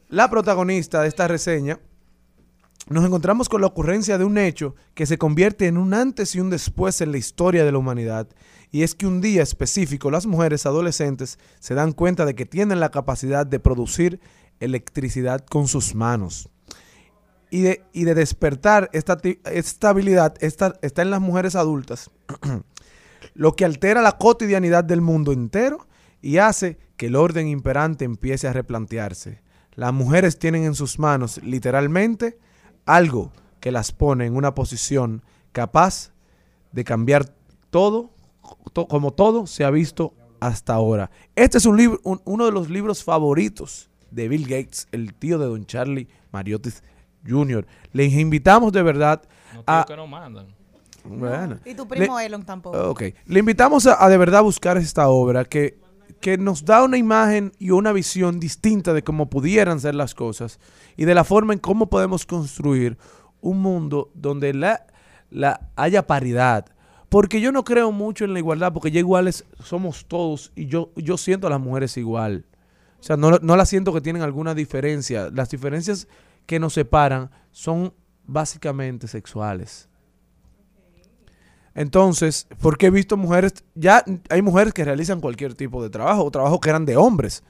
[0.09, 1.79] la protagonista de esta reseña,
[2.89, 6.41] nos encontramos con la ocurrencia de un hecho que se convierte en un antes y
[6.41, 8.29] un después en la historia de la humanidad.
[8.73, 12.81] Y es que un día específico las mujeres adolescentes se dan cuenta de que tienen
[12.81, 14.21] la capacidad de producir
[14.59, 16.49] electricidad con sus manos.
[17.51, 20.73] Y de, y de despertar esta, esta habilidad está
[21.03, 22.11] en las mujeres adultas
[23.35, 25.87] lo que altera la cotidianidad del mundo entero
[26.23, 29.43] y hace que el orden imperante empiece a replantearse.
[29.75, 32.39] Las mujeres tienen en sus manos literalmente
[32.87, 35.23] algo que las pone en una posición
[35.53, 36.13] capaz
[36.73, 37.35] de cambiar
[37.71, 38.11] todo,
[38.73, 41.11] to- como todo se ha visto hasta ahora.
[41.37, 45.39] Este es un libro, un- uno de los libros favoritos de Bill Gates, el tío
[45.39, 46.71] de Don Charlie Mariotti
[47.29, 47.67] Jr.
[47.93, 49.23] Les invitamos de verdad
[49.55, 49.85] No a...
[49.87, 50.47] que no mandan.
[51.05, 51.59] Bueno.
[51.65, 52.91] Y tu primo Le- Elon tampoco.
[52.91, 53.03] Ok.
[53.27, 55.79] Le invitamos a, a de verdad buscar esta obra que,
[56.21, 60.61] que nos da una imagen y una visión distinta de cómo pudieran ser las cosas
[60.97, 62.99] y de la forma en cómo podemos construir
[63.41, 64.87] un mundo donde la,
[65.31, 66.67] la haya paridad.
[67.09, 70.91] Porque yo no creo mucho en la igualdad, porque ya iguales somos todos y yo,
[70.95, 72.45] yo siento a las mujeres igual.
[73.01, 75.31] O sea, no, no las siento que tienen alguna diferencia.
[75.33, 76.07] Las diferencias
[76.47, 77.93] que nos separan son
[78.25, 79.89] básicamente sexuales.
[81.75, 86.31] Entonces, porque he visto mujeres, ya hay mujeres que realizan cualquier tipo de trabajo, o
[86.31, 87.43] trabajos que eran de hombres,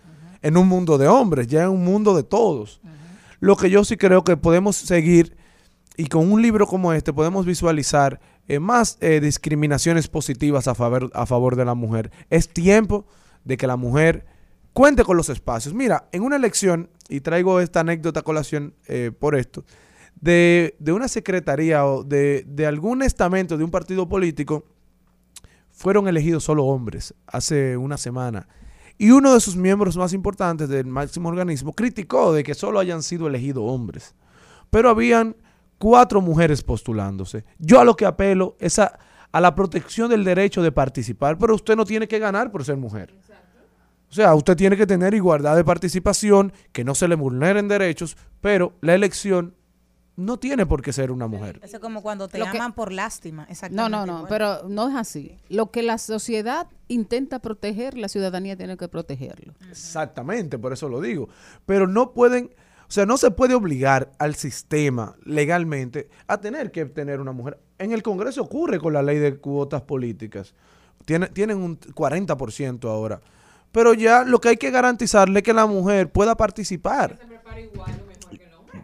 [0.42, 2.80] en un mundo de hombres, ya en un mundo de todos.
[3.40, 5.36] Lo que yo sí creo que podemos seguir,
[5.96, 11.10] y con un libro como este podemos visualizar eh, más eh, discriminaciones positivas a favor,
[11.14, 12.10] a favor de la mujer.
[12.30, 13.06] Es tiempo
[13.44, 14.26] de que la mujer
[14.72, 15.74] cuente con los espacios.
[15.74, 19.64] Mira, en una elección, y traigo esta anécdota colación eh, por esto,
[20.20, 24.64] de, de una secretaría o de, de algún estamento de un partido político,
[25.70, 28.46] fueron elegidos solo hombres hace una semana.
[28.98, 33.02] Y uno de sus miembros más importantes del máximo organismo criticó de que solo hayan
[33.02, 34.14] sido elegidos hombres.
[34.68, 35.36] Pero habían
[35.78, 37.44] cuatro mujeres postulándose.
[37.58, 38.98] Yo a lo que apelo es a
[39.32, 43.14] la protección del derecho de participar, pero usted no tiene que ganar por ser mujer.
[44.10, 48.16] O sea, usted tiene que tener igualdad de participación, que no se le vulneren derechos,
[48.40, 49.54] pero la elección
[50.16, 51.60] no tiene por qué ser una mujer.
[51.62, 53.44] Eso es como cuando te Lo que- llaman por lástima.
[53.44, 53.90] No, Exactamente.
[53.98, 54.26] no, no, igual.
[54.28, 55.36] pero no es así.
[55.48, 59.54] Lo que la sociedad intenta proteger, la ciudadanía tiene que protegerlo.
[59.70, 61.28] Exactamente, por eso lo digo.
[61.64, 62.50] Pero no pueden,
[62.88, 67.58] o sea, no se puede obligar al sistema legalmente a tener que tener una mujer.
[67.78, 70.54] En el Congreso ocurre con la ley de cuotas políticas.
[71.06, 73.20] Tiene- tienen un 40% ahora.
[73.72, 77.18] Pero ya lo que hay que garantizarle es que la mujer pueda participar.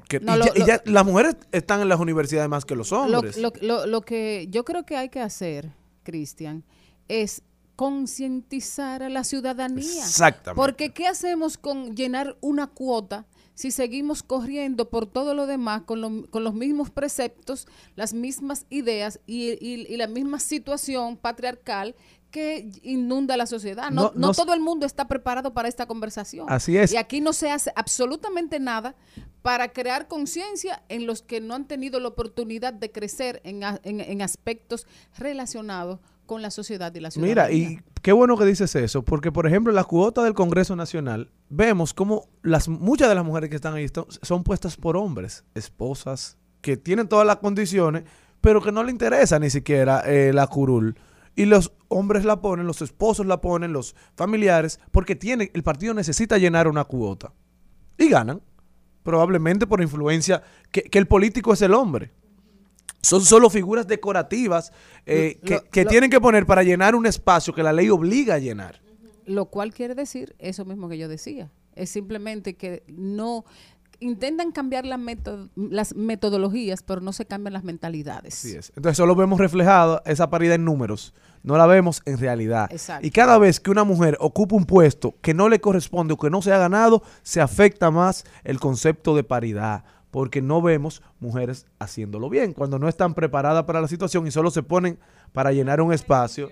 [0.09, 2.65] Que- No, y lo- ya- y lo- ya las mujeres están en las universidades más
[2.65, 3.37] que los Lo, hombres.
[3.39, 5.73] lo- lo- lo que yo creo que hay que hacer,
[6.05, 6.63] Cristian,
[7.09, 7.43] es
[7.75, 10.05] concientizar a la ciudadanía.
[10.05, 10.55] Exactamente.
[10.61, 16.01] Porque ¿qué hacemos con llenar una cuota si seguimos corriendo por todo lo demás con,
[16.01, 21.97] lo- con los mismos preceptos, las mismas ideas y, y- y la misma situación patriarcal
[22.37, 23.91] que inunda la sociedad?
[23.91, 26.45] No, No- no no- todo el mundo está preparado para esta conversación.
[26.51, 26.93] Así es.
[26.93, 28.95] Y aquí no se hace absolutamente nada
[29.41, 34.01] para crear conciencia en los que no han tenido la oportunidad de crecer en, en-
[34.03, 34.87] en aspectos
[35.17, 37.49] relacionados con la sociedad y la ciudadanía.
[37.49, 41.31] Mira, y qué bueno que dices eso, porque por ejemplo, la cuota del Congreso Nacional,
[41.49, 45.45] vemos como las muchas de las mujeres que están ahí esto- son puestas por hombres,
[45.55, 48.03] esposas, que tienen todas las condiciones,
[48.41, 50.97] pero que no le interesa ni siquiera eh, la curul.
[51.37, 55.93] Y los hombres la ponen, los esposos la ponen, los familiares, porque tiene, el partido
[55.95, 57.33] necesita llenar una cuota.
[57.99, 58.41] Y ganan,
[59.03, 60.43] probablemente por influencia,
[60.73, 62.11] que, que el político es el hombre.
[63.03, 64.73] Son solo figuras decorativas
[65.05, 67.89] eh, Lo- que, que lo- tienen que poner para llenar un espacio que la ley
[67.91, 68.81] obliga a llenar.
[69.27, 71.53] Lo cual quiere decir eso mismo que yo decía.
[71.75, 73.45] Es simplemente que no
[74.01, 78.35] intentan cambiar la meto- las metodologías, pero no se cambian las mentalidades.
[78.35, 78.73] Así es.
[78.77, 82.69] Entonces solo vemos reflejada esa paridad en números, no la vemos en realidad.
[82.71, 83.07] Exacto.
[83.07, 86.31] Y cada vez que una mujer ocupa un puesto que no le corresponde o que
[86.31, 91.67] no se ha ganado, se afecta más el concepto de paridad, porque no vemos mujeres
[91.79, 94.99] haciéndolo bien, cuando no están preparadas para la situación y solo se ponen
[95.33, 96.51] para llenar un espacio.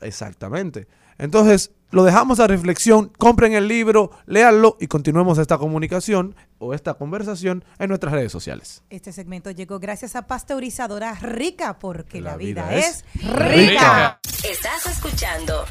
[0.00, 0.86] Exactamente.
[1.18, 6.94] Entonces, lo dejamos a reflexión, compren el libro, léanlo y continuemos esta comunicación o esta
[6.94, 8.82] conversación en nuestras redes sociales.
[8.90, 14.20] Este segmento llegó gracias a Pasteurizadora Rica, porque la, La vida, vida es es rica.
[14.48, 15.64] Estás escuchando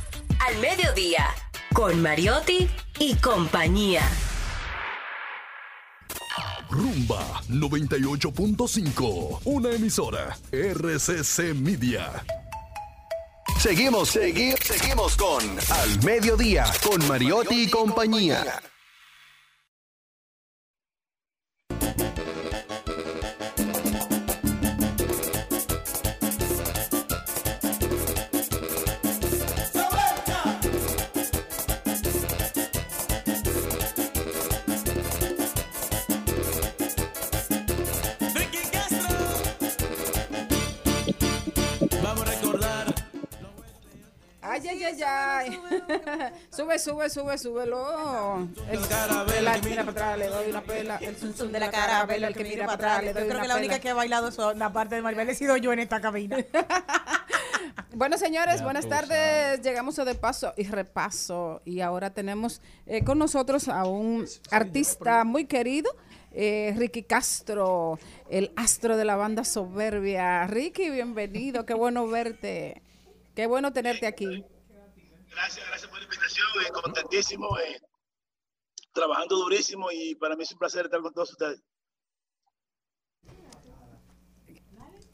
[0.47, 1.25] Al Mediodía
[1.73, 2.69] con Mariotti
[2.99, 4.01] y compañía.
[6.69, 9.41] Rumba 98.5.
[9.45, 10.37] Una emisora.
[10.51, 12.23] RCC Media.
[13.59, 15.41] Seguimos, segui- seguimos con
[15.71, 18.61] Al Mediodía, con Mariotti y compañía.
[44.67, 46.31] Ay, ay, ay, ay.
[46.49, 48.47] sube, sube, sube, súbelo.
[48.69, 50.97] El, carabela el- que mira para atrás, le doy una pela.
[50.97, 53.03] El de la carabela, el que mira para atrás.
[53.03, 55.29] le doy Yo creo que la única que ha bailado eso, la parte de Maribel,
[55.29, 56.37] he sido yo en esta cabina.
[57.93, 59.61] Bueno, señores, Ya buenas tardes.
[59.61, 61.61] Llegamos a de paso y repaso.
[61.63, 65.95] Y ahora tenemos eh, con nosotros a un artista muy querido,
[66.33, 67.97] eh, Ricky Castro,
[68.29, 70.45] el astro de la banda Soberbia.
[70.45, 71.65] Ricky, bienvenido.
[71.65, 72.81] Qué bueno verte.
[73.33, 74.43] Qué bueno tenerte aquí.
[75.35, 76.47] Gracias, gracias por la invitación.
[76.65, 77.79] Eh, contentísimo, eh,
[78.93, 81.61] trabajando durísimo y para mí es un placer estar con todos ustedes.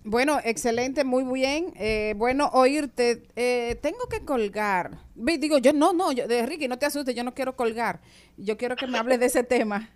[0.03, 1.73] Bueno, excelente, muy bien.
[1.75, 3.27] Eh, bueno, oírte.
[3.35, 4.97] Eh, tengo que colgar.
[5.13, 8.01] Digo, yo no, no, yo, de Ricky, no te asustes, yo no quiero colgar.
[8.37, 9.91] Yo quiero que me hables de ese tema.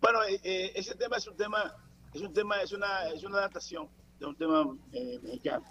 [0.00, 1.74] Bueno, eh, ese tema es un tema,
[2.12, 5.64] es un tema, es una, es una adaptación de un tema eh, mexicano.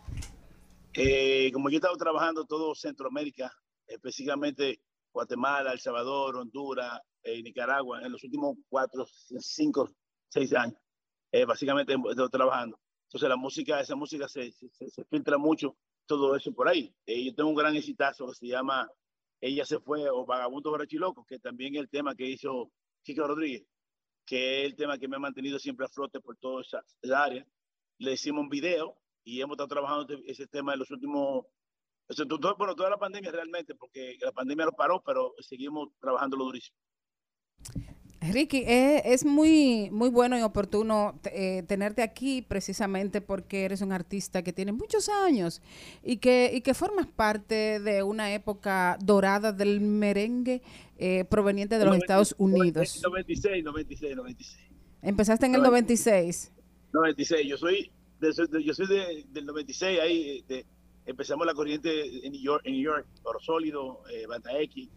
[0.97, 3.51] Eh, como yo he estado trabajando todo Centroamérica,
[3.85, 4.79] específicamente
[5.11, 9.05] Guatemala, El Salvador, Honduras, eh, Nicaragua, en los últimos cuatro,
[9.39, 9.89] cinco,
[10.29, 10.79] seis años,
[11.33, 12.79] eh, básicamente he estado trabajando.
[13.07, 16.95] Entonces la música, esa música se, se, se filtra mucho, todo eso por ahí.
[17.05, 18.89] Eh, yo tengo un gran exitazo que se llama
[19.41, 22.71] Ella se fue o Vagabundo Barachiloco, que también es el tema que hizo
[23.03, 23.65] Chico Rodríguez,
[24.25, 27.21] que es el tema que me ha mantenido siempre a flote por toda esa, esa
[27.21, 27.45] área.
[27.97, 31.45] Le hicimos un video y hemos estado trabajando este- ese tema en los últimos
[32.57, 36.77] bueno, toda la pandemia realmente, porque la pandemia lo paró, pero seguimos trabajando lo durísimo.
[38.31, 43.91] Ricky, eh, es muy, muy bueno y oportuno eh, tenerte aquí precisamente porque eres un
[43.91, 45.61] artista que tiene muchos años
[46.03, 50.61] y que, y que formas parte de una época dorada del merengue
[50.97, 52.99] eh, proveniente de los Estados Unidos.
[53.03, 54.69] 96, 96, 96.
[55.01, 56.51] Empezaste en el 96.
[56.93, 57.91] 96, yo soy,
[58.21, 60.65] yo soy de, del 96, ahí de,
[61.05, 64.89] empezamos la corriente en New York, en New York Oro Sólido, Banda X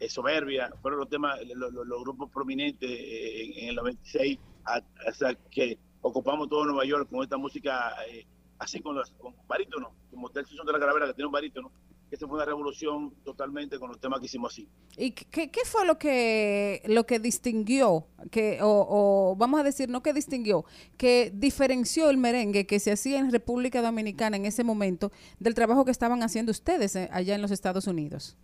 [0.00, 6.48] eh, soberbia, fueron los temas, los, grupos prominentes eh, en, el 96, hasta que ocupamos
[6.48, 8.26] todo Nueva York con esta música eh,
[8.58, 11.70] así con, los, con barítono, como Tel de la Calavera que tiene un barítono.
[12.14, 14.68] Esa fue una revolución totalmente con los temas que hicimos así.
[14.96, 19.88] ¿Y qué, qué fue lo que lo que distinguió, que o, o, vamos a decir,
[19.88, 20.64] no que distinguió,
[20.96, 25.10] que diferenció el merengue que se hacía en República Dominicana en ese momento
[25.40, 28.36] del trabajo que estaban haciendo ustedes allá en los Estados Unidos?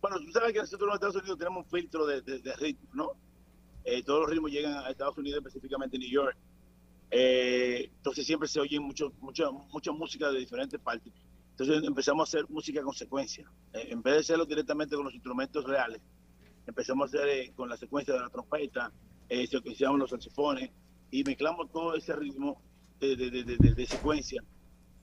[0.00, 2.88] Bueno, tú sabes que nosotros en los Estados Unidos tenemos un filtro de, de, ritmo,
[2.94, 3.10] ¿no?
[3.84, 6.36] Eh, todos los ritmos llegan a Estados Unidos, específicamente New York.
[7.10, 11.12] Eh, entonces siempre se oye mucho, mucha, mucha música de diferentes partes.
[11.58, 13.50] Entonces empezamos a hacer música con secuencia.
[13.72, 16.02] Eh, en vez de hacerlo directamente con los instrumentos reales,
[16.66, 18.92] empezamos a hacer con la secuencia de la trompeta,
[19.30, 20.70] eh, secuenciamos los saxofones
[21.10, 22.62] y mezclamos todo ese ritmo
[23.00, 24.42] de, de, de, de, secuencia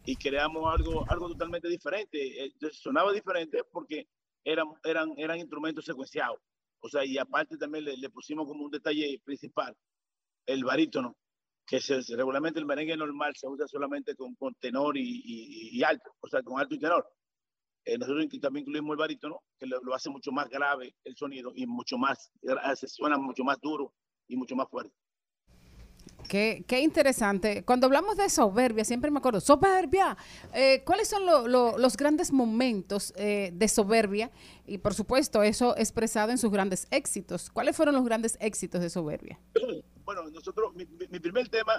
[0.05, 2.45] y creamos algo, algo totalmente diferente.
[2.45, 4.07] Entonces sonaba diferente porque
[4.43, 6.37] eran, eran, eran instrumentos secuenciados.
[6.81, 9.75] O sea, y aparte también le, pusimos como un detalle principal,
[10.45, 11.15] el barítono,
[11.65, 16.27] que se, regularmente el merengue normal se usa solamente con, con tenor y, alto, o
[16.27, 17.07] sea, con alto y tenor.
[17.85, 21.51] Eh, nosotros también incluimos el barítono, que lo, lo, hace mucho más grave el sonido
[21.55, 22.31] y mucho más,
[22.75, 23.93] se suena mucho más duro
[24.27, 24.95] y mucho más fuerte.
[26.27, 27.63] Qué, qué, interesante.
[27.63, 30.17] Cuando hablamos de soberbia, siempre me acuerdo, soberbia.
[30.53, 34.31] Eh, ¿Cuáles son los grandes momentos eh, de soberbia?
[34.65, 37.49] Y por supuesto, eso expresado en sus grandes éxitos.
[37.49, 39.39] ¿Cuáles fueron los grandes éxitos de soberbia?
[40.05, 41.73] Bueno, nosotros, mi, primer tema,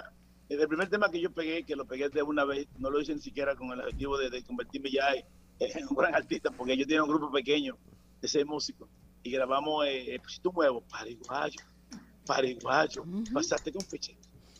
[0.49, 3.13] el primer tema que yo pegué, que lo pegué de una vez, no lo hice
[3.13, 5.13] ni siquiera con el objetivo de, convertirme ya
[5.59, 7.77] en, un gran artista, porque yo tenía un grupo pequeño
[8.21, 8.89] de seis músicos
[9.23, 11.61] y grabamos eh, pues, tu Nuevo, Pariguayo,
[12.25, 13.03] Pariguayo,
[13.33, 14.13] pasaste con fecha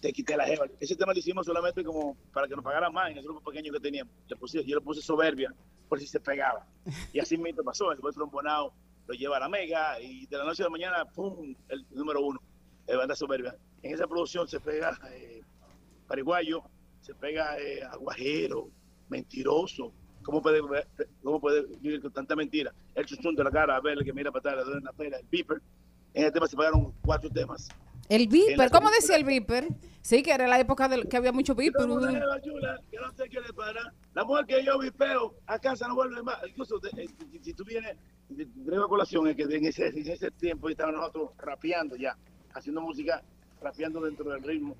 [0.05, 0.67] te quité la jeva.
[0.79, 3.73] Ese tema lo hicimos solamente como para que nos pagaran más en el grupo pequeño
[3.73, 4.13] que teníamos.
[4.27, 5.51] Le puse, yo le puse soberbia
[5.89, 6.67] por si se pegaba.
[7.11, 7.91] Y así mismo pasó.
[7.91, 8.71] El buen trombonado
[9.07, 11.55] lo lleva a la mega y de la noche a la mañana, ¡pum!
[11.69, 12.39] El número uno,
[12.87, 13.55] el banda soberbia.
[13.83, 15.41] En esa producción se pega eh,
[16.07, 16.63] Paraguayo,
[17.01, 18.69] se pega eh, Aguajero,
[19.09, 19.93] Mentiroso.
[20.23, 20.59] ¿Cómo puede,
[21.23, 22.73] ¿Cómo puede vivir con tanta mentira?
[22.95, 25.27] El chuchón de la cara, a ver, el que mira para atrás, la pera, el
[25.27, 25.61] beeper.
[26.13, 27.69] En ese tema se pegaron cuatro temas.
[28.07, 29.67] El Viper, ¿cómo decía el Viper?
[30.01, 31.87] Sí, que era la época de que había mucho Viper.
[34.13, 36.37] La mujer que yo vipeo, a casa no vuelve más.
[36.47, 37.07] Incluso eh,
[37.41, 37.97] si, tú vienes,
[38.29, 38.47] de
[38.87, 42.15] colación es que en ese, en ese tiempo estábamos nosotros rapeando ya,
[42.55, 43.23] haciendo música,
[43.61, 44.75] rapeando dentro del ritmo,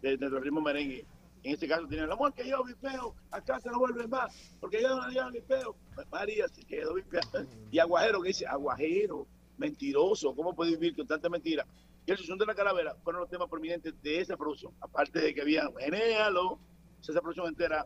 [0.00, 1.04] dentro del ritmo merengue.
[1.42, 4.82] En este caso tiene la mujer que yo vipeo, a casa no vuelve más, porque
[4.82, 5.76] yo no llevo vipeo.
[6.10, 7.46] María se quedó vipeando.
[7.70, 9.26] Y Aguajero que dice, Aguajero,
[9.58, 11.66] mentiroso, ¿cómo puede vivir con tanta mentira?
[12.06, 14.72] y el Susun de la Calavera fueron los temas prominentes de esa producción.
[14.80, 16.60] Aparte de que había Genéalo,
[17.00, 17.84] esa producción entera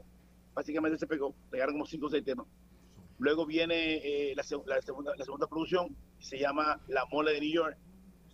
[0.54, 2.46] básicamente se pegó, pegaron como cinco o seis temas.
[3.18, 7.76] Luego viene eh, la, segunda, la segunda producción, se llama La Mole de New York,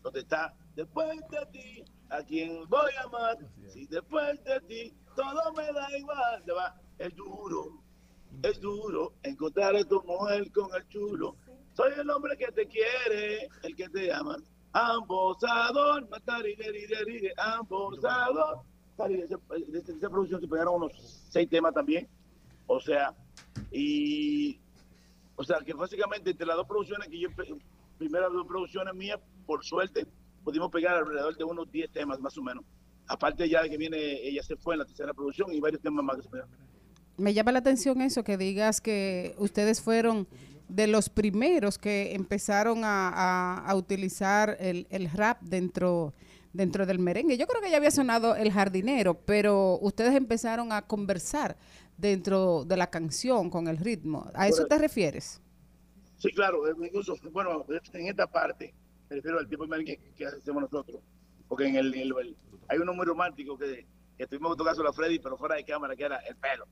[0.03, 3.39] donde está Después de ti, a quien voy a amar,
[3.69, 6.45] si después de ti todo me da igual,
[6.99, 7.83] es duro,
[8.43, 11.35] es duro encontrar a tu mujer con el chulo.
[11.73, 14.37] Soy el hombre que te quiere, el que te ama
[14.77, 18.61] ambosador, matar y herir, ambosador.
[19.09, 20.93] De esa producción se pegaron unos
[21.31, 22.09] seis temas también.
[22.67, 23.15] O sea,
[23.71, 24.59] y.
[25.37, 27.29] O sea, que básicamente entre las dos producciones que yo.
[27.99, 30.07] Primeras dos producciones mías, por suerte,
[30.47, 32.65] pudimos pegar alrededor de unos 10 temas más o menos.
[33.09, 36.05] Aparte ya de que viene, ella se fue en la tercera producción y varios temas
[36.05, 36.19] más.
[37.17, 40.29] Me llama la atención eso, que digas que ustedes fueron
[40.69, 46.15] de los primeros que empezaron a, utilizar el, rap dentro,
[46.53, 47.37] dentro del merengue.
[47.37, 51.57] Yo creo que ya había sonado el jardinero, pero ustedes empezaron a conversar
[51.97, 54.31] dentro de la canción con el ritmo.
[54.33, 55.41] ¿A eso te refieres?
[56.19, 56.69] Sí, claro.
[56.69, 58.73] Eh, incluso, bueno, en esta parte
[59.09, 61.01] me refiero al tipo merengue que hacemos nosotros.
[61.49, 62.37] Porque en el,
[62.69, 63.87] hay uno muy romántico que,
[64.19, 66.67] que tuvimos que tocar la Freddy, pero fuera de cámara, que era el pelo.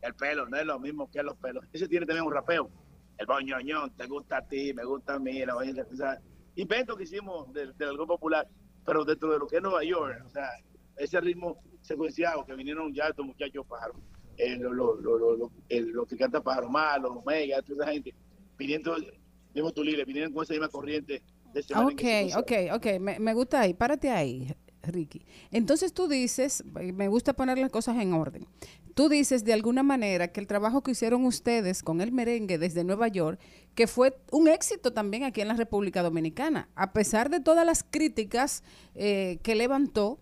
[0.00, 1.64] El pelo no es lo mismo que los pelos.
[1.72, 2.70] Ese tiene también un rapeo
[3.18, 5.62] el boñoñón, te gusta a ti, me gusta a mí, la o
[5.96, 6.20] sea,
[6.56, 8.46] invento que hicimos del, algo popular,
[8.84, 10.50] pero dentro de lo que es Nueva York, o sea,
[10.96, 13.96] ese ritmo secuenciado que vinieron ya estos muchachos pájaros
[14.38, 18.14] eh, lo, lo, lo, lo, lo que canta Pájaro Malo, Omega, toda esa gente,
[18.58, 18.94] viniendo,
[19.54, 21.22] mismo Tulile, vinieron con esa misma corriente
[21.56, 25.24] de ese Ok, ok, ok, me, me gusta ahí, párate ahí, Ricky.
[25.50, 28.46] Entonces tú dices, me gusta poner las cosas en orden.
[28.94, 32.82] Tú dices de alguna manera que el trabajo que hicieron ustedes con el merengue desde
[32.82, 33.38] Nueva York,
[33.74, 37.84] que fue un éxito también aquí en la República Dominicana, a pesar de todas las
[37.84, 38.62] críticas
[38.94, 40.18] eh, que levantó,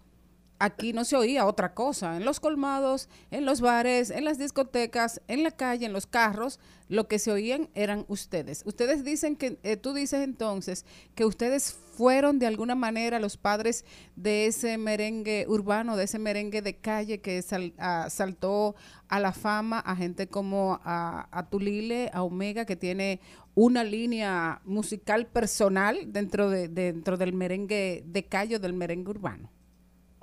[0.64, 2.16] aquí no se oía otra cosa.
[2.16, 6.58] En los colmados, en los bares, en las discotecas, en la calle, en los carros,
[6.88, 8.62] lo que se oían eran ustedes.
[8.66, 10.84] Ustedes dicen que, eh, tú dices entonces
[11.14, 13.84] que ustedes fueron de alguna manera los padres
[14.16, 17.42] de ese merengue urbano, de ese merengue de calle que
[17.78, 18.74] a- saltó
[19.08, 23.20] a la fama a gente como a, a Tulile, a Omega, que tiene
[23.54, 29.53] una línea musical personal dentro, de, dentro del merengue de calle del merengue urbano.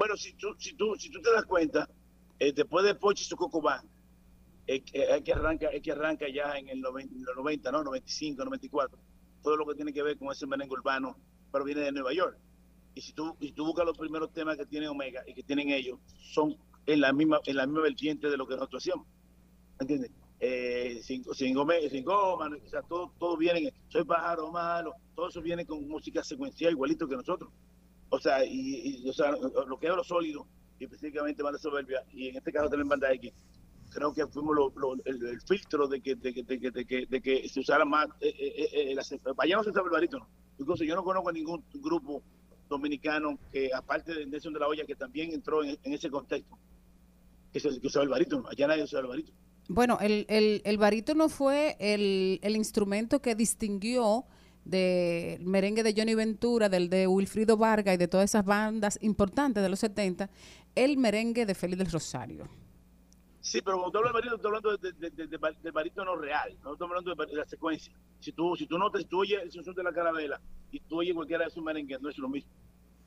[0.02, 1.88] Bueno, si tú, si tú, si tú te das cuenta,
[2.40, 3.88] eh, después de Pochi Sococobán,
[4.65, 7.84] es es que arranca, es que arranca ya en el 90, en los 90, ¿no?
[7.84, 8.98] 95, 94,
[9.44, 11.15] todo lo que tiene que ver con ese merengue urbano,
[11.52, 12.36] pero viene de Nueva York.
[12.95, 15.69] Y si tú, y tú buscas los primeros temas que tiene Omega y que tienen
[15.69, 15.99] ellos,
[16.34, 16.57] son
[16.88, 19.06] en la misma, en la misma vertiente de lo que nosotros hacíamos.
[19.80, 20.10] ¿Entiendes?
[20.40, 21.56] Eh, sin, sin,
[21.91, 25.88] sin goma, o sea, todo, todo viene, en- soy pájaro malo, todo eso viene con
[25.88, 27.52] música secuencial igualito que nosotros.
[28.14, 30.46] O sea, y, o sea, lo que es lo sólido,
[30.78, 33.32] y específicamente Banda Soberbia, y en este caso también Banda X,
[33.90, 37.22] creo que fuimos lo- el, filtro de que, de, que, de, que, de, que, de
[37.22, 39.04] que se usara más, eh, eh, eh, la,
[39.38, 40.28] allá no se sabe el barítono.
[40.60, 42.22] Incluso yo no conozco ningún grupo
[42.68, 46.58] dominicano que, aparte de Nelson de la Hoya, que también entró en, ese contexto,
[47.54, 48.46] que, se, usaba el barítono.
[48.50, 49.38] Allá nadie usaba el barítono.
[49.70, 54.26] Bueno, el, el, el barítono fue el, el instrumento que distinguió
[54.66, 59.62] del merengue de Johnny Ventura, del de Wilfrido Vargas y de todas esas bandas importantes
[59.64, 60.30] de los 70,
[60.76, 62.48] el merengue de Félix del Rosario.
[63.42, 65.72] Sí, pero cuando tú hablas de barítono, estoy hablando de, de, de, de, bar- del
[65.72, 67.92] barítono real, no estoy hablando de, la secuencia.
[68.20, 70.40] Si tú, si tú notas, si tú oyes el son de la carabela
[70.72, 72.52] y tú oyes cualquiera de esos merengues, no es lo mismo.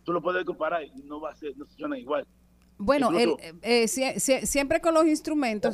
[0.03, 2.27] Tú lo puedes comparar y no va a ser, no suenan igual.
[2.77, 5.73] Bueno, el, Incluso- eh, sie- siempre con los instrumentos.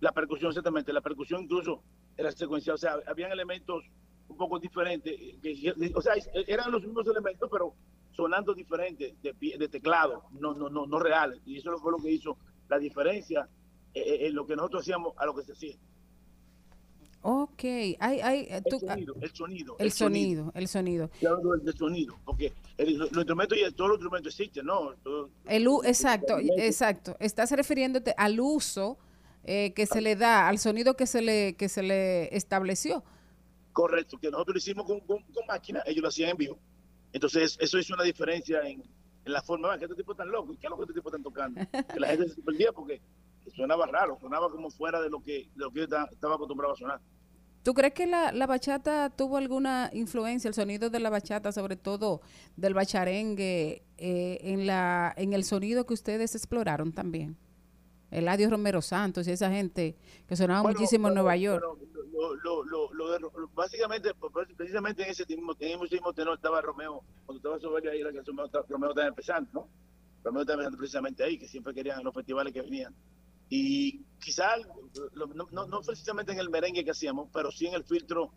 [0.00, 1.82] La percusión, exactamente, la percusión incluso
[2.16, 3.84] era secuencial, o sea, habían elementos
[4.28, 6.14] un poco diferentes, eh, que, o sea,
[6.46, 7.74] eran los mismos elementos, pero
[8.12, 11.40] sonando diferentes de, pie- de teclado, no, no, no, no reales.
[11.46, 12.36] Y eso fue lo que hizo
[12.68, 13.48] la diferencia
[13.94, 15.76] eh, eh, en lo que nosotros hacíamos a lo que se hacía.
[17.22, 19.76] Ok, eh, tú- el sonido, el sonido.
[19.78, 21.10] el sonido, el sonido.
[21.20, 24.92] Del, del sonido, porque el- los instrumentos y todos los instrumentos existen, ¿no?
[25.02, 27.16] Todo- El u- exacto, exacto.
[27.18, 28.98] Estás refiriéndote al uso
[29.48, 33.02] eh, que se le da, al sonido que se le, que se le estableció.
[33.76, 36.58] Correcto, que nosotros lo hicimos con, con, con máquina, ellos lo hacían en vivo.
[37.12, 40.54] Entonces, eso hizo una diferencia en, en la forma, "Ah, que este tipo tan loco,
[40.54, 41.60] ¿y qué es lo que este tipo están tocando?
[41.92, 43.02] Que la gente se perdía porque
[43.54, 46.76] sonaba raro, sonaba como fuera de lo que, de lo que yo estaba, acostumbrado a
[46.76, 47.00] sonar.
[47.62, 51.76] ¿Tú crees que la, la bachata tuvo alguna influencia, el sonido de la bachata, sobre
[51.76, 52.22] todo
[52.56, 57.36] del bacharengue, eh, en, la, en el sonido que ustedes exploraron también?
[58.10, 59.96] Eladio Romero Santos y esa gente
[60.26, 61.62] que sonaba Bueno, muchísimo en Nueva York.
[61.66, 61.86] bueno,
[62.42, 63.18] lo, lo, lo, de-
[63.54, 64.10] básicamente,
[64.56, 68.12] precisamente en ese mismo, en ese mismo tenor estaba Romeo, cuando estaba sobre ahí, la
[68.12, 68.36] canción
[68.68, 69.68] Romeo, estaba empezando, ¿no?
[70.24, 72.94] Romeo estaba empezando precisamente ahí, que siempre querían en los festivales que venían.
[73.48, 74.58] Y quizás,
[75.14, 78.32] no, no, no precisamente en el merengue que hacíamos, pero sí en el filtro,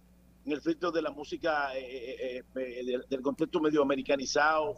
[0.45, 4.75] en el filtro de la música, eh, eh, eh, del, del contexto medio americanizado,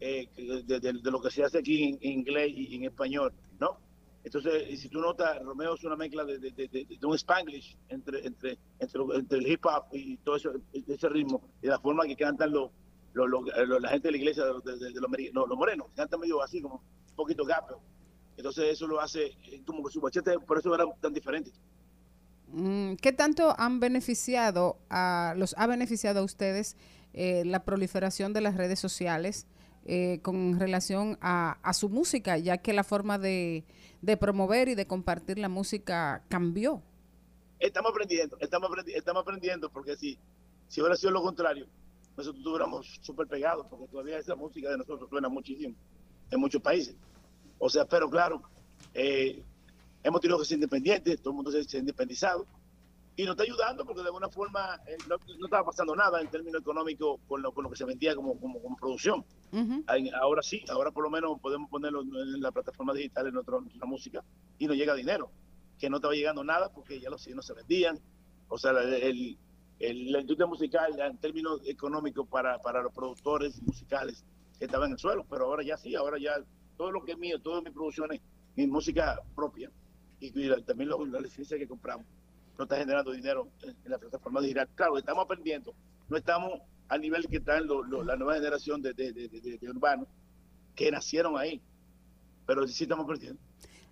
[0.00, 0.28] eh,
[0.66, 3.78] de, de- lo que se hace aquí en inglés y en español, ¿no?
[4.24, 8.26] Entonces, si tú notas, Romeo es una mezcla de, de, de- de- un spanglish entre,
[8.26, 12.16] entre, entre, entre el hip hop y todo eso, ese ritmo, y la forma que
[12.16, 12.70] cantan los,
[13.14, 16.76] los, los- la gente de la iglesia, de, los, morenos, cantan medio así, como
[17.10, 17.80] un poquito gapo.
[18.36, 20.00] Entonces, eso lo hace eh, como que su
[20.46, 21.50] por eso era tan diferente.
[22.48, 26.76] Mm, ¿Qué tanto han beneficiado a los ha beneficiado a ustedes
[27.14, 29.46] eh, la proliferación de las redes sociales
[29.88, 33.64] eh, con relación a, a su música, ya que la forma de,
[34.02, 36.82] de promover y de compartir la música cambió?
[37.58, 40.16] Estamos aprendiendo, estamos aprendi- estamos aprendiendo, porque si,
[40.68, 41.66] si hubiera sido lo contrario,
[42.16, 45.74] nosotros estuviéramos súper pegados, porque todavía esa música de nosotros suena muchísimo
[46.30, 46.94] en muchos países.
[47.58, 48.42] O sea, pero claro,
[48.94, 49.42] eh,
[50.04, 52.46] hemos tenido que ser independientes, todo el mundo se ha independizado,
[53.18, 56.28] y nos está ayudando porque de alguna forma eh, no, no estaba pasando nada en
[56.28, 59.24] términos económicos con lo, con lo que se vendía como, como, como producción.
[60.14, 63.86] Ahora sí, ahora por lo menos podemos ponerlo en la plataforma digital en nuestra, nuestra
[63.86, 64.24] música
[64.58, 65.30] y nos llega dinero,
[65.80, 67.98] que no estaba llegando nada porque ya los no se vendían.
[68.48, 69.36] O sea, la- el,
[69.80, 74.24] el- la industria musical en términos económicos para, para los productores musicales
[74.60, 76.34] estaba en el suelo, pero ahora ya sí, ahora ya
[76.76, 78.20] todo lo que es mío, todas mis producciones,
[78.54, 79.72] mi música propia,
[80.20, 82.06] y, y también lo- la licencia que compramos
[82.58, 84.68] no está generando dinero en, la plataforma digital.
[84.74, 85.72] Claro, estamos aprendiendo,
[86.08, 90.08] no estamos al nivel que están lo- lo- la nueva generación de, de- de urbanos
[90.74, 91.60] que nacieron ahí,
[92.46, 93.40] pero sí estamos aprendiendo.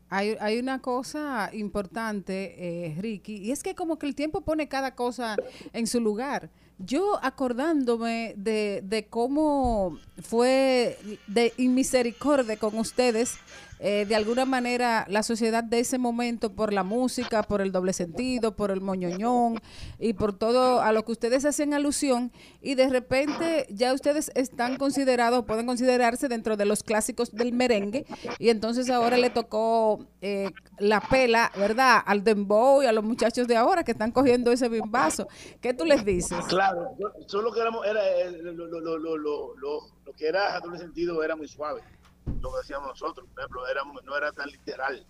[0.09, 2.55] Hay, hay una cosa importante,
[2.86, 5.36] eh, Ricky, y es que como que el tiempo pone cada cosa
[5.72, 6.48] en su lugar.
[6.78, 13.36] Yo acordándome de, de cómo fue de inmisericordia con ustedes,
[13.78, 17.93] eh, de alguna manera la sociedad de ese momento por la música, por el doble
[17.93, 19.61] sentido, por el moñoñón
[19.98, 24.77] y por todo a lo que ustedes hacen alusión y de repente ya ustedes están
[24.77, 28.07] considerados, pueden considerarse dentro de los clásicos del merengue
[28.39, 32.03] y entonces ahora le tocó eh, la pela, ¿verdad?
[32.05, 35.28] Al dembow y a los muchachos de ahora que están cogiendo ese bimbazo.
[35.61, 36.39] ¿Qué tú les dices?
[36.48, 36.97] Claro,
[37.27, 39.81] solo que éramos, era, eh, lo, lo, lo, lo,
[40.16, 41.82] que era doble sentido era muy suave,
[42.27, 45.05] lo que decíamos nosotros, por ejemplo, era, no era tan literal.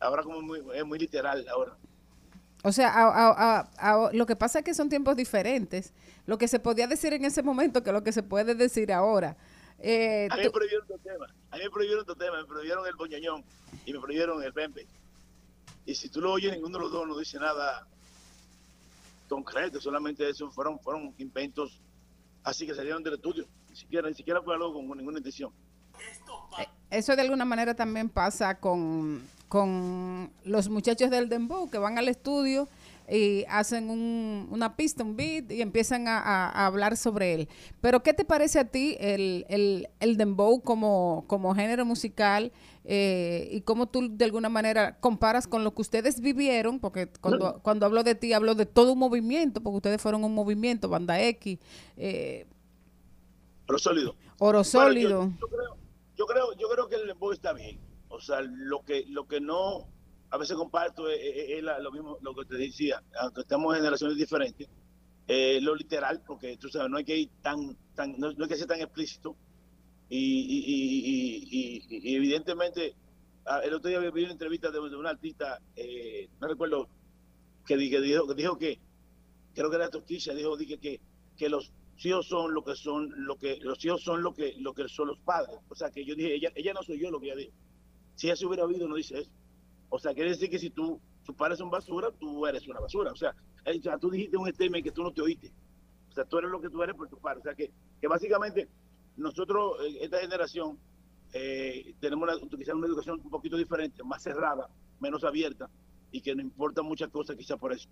[0.00, 1.76] Ahora como muy, es muy literal ahora.
[2.62, 5.92] O sea, a- a- a- a- lo que pasa es que son tiempos diferentes.
[6.26, 9.36] Lo que se podía decir en ese momento que lo que se puede decir ahora.
[9.78, 12.86] Eh, A mí me prohibieron dos temas, a mí me prohibieron dos temas, me prohibieron
[12.86, 13.44] el boñoñón
[13.84, 14.86] y me prohibieron el pempe.
[15.84, 17.86] Y si tú lo oyes, ninguno de los dos no dice nada
[19.28, 21.80] concreto, solamente eso fueron, fueron inventos
[22.44, 23.46] así que salieron del estudio.
[23.74, 25.50] Ni siquiera, ni siquiera fue algo con, ninguna intención.
[26.90, 32.06] Eso de alguna manera también pasa con, con los muchachos del Dembow que van al
[32.06, 32.68] estudio
[33.10, 37.48] y hacen un- una pista, un beat y empiezan a hablar sobre él.
[37.80, 42.52] Pero ¿qué te parece a ti el, el, el Dembow como, como género musical
[42.84, 46.78] eh, y cómo tú de alguna manera comparas con lo que ustedes vivieron?
[46.78, 50.32] Porque cuando, cuando hablo de ti hablo de todo un movimiento, porque ustedes fueron un
[50.34, 51.58] movimiento, Banda X,
[51.96, 52.46] eh,
[53.66, 54.14] Pero sólido.
[54.38, 55.32] Oro Bueno, yo- Sólido.
[55.40, 55.76] yo, creo,
[56.16, 57.80] yo creo, yo creo que el dembow está bien.
[58.08, 59.88] O sea, lo que, lo que no
[60.30, 63.72] a veces comparto es, es- es la- lo mismo, lo que te decía, aunque estamos
[63.74, 64.68] en generaciones diferentes,
[65.28, 68.48] eh, lo literal, porque tú sabes, no hay que ir tan, tan no, no hay
[68.48, 69.36] que ser tan explícito.
[70.08, 72.94] Y, y, y- y- y- y evidentemente,
[73.62, 76.88] el otro día vi una entrevista de, de un artista, eh, no recuerdo,
[77.66, 78.78] que, di- que dijo, que dijo que,
[79.54, 81.00] creo que era Toquilla, dijo dije, que,
[81.38, 81.72] que los
[82.02, 85.08] hijos son lo que son, lo que, los hijos son lo que, lo que son
[85.08, 85.58] los padres.
[85.68, 87.52] O sea que yo dije, ella, ella no soy yo lo que ella dijo.
[88.14, 89.30] Si ella se hubiera oído, no dice eso.
[89.90, 93.12] O sea, quiere decir que si tú, tus padres son basura, tú eres una basura.
[93.12, 93.34] O sea,
[93.64, 95.52] eh, o sea, tú dijiste un statement que tú no te oíste.
[96.10, 97.40] O sea, tú eres lo que tú eres por tus padres.
[97.40, 98.68] O sea, que, que básicamente
[99.16, 100.78] nosotros, eh, esta generación,
[101.32, 104.68] eh, tenemos una, quizás una educación un poquito diferente, más cerrada,
[105.00, 105.68] menos abierta,
[106.12, 107.88] y que nos importan muchas cosas quizás por eso.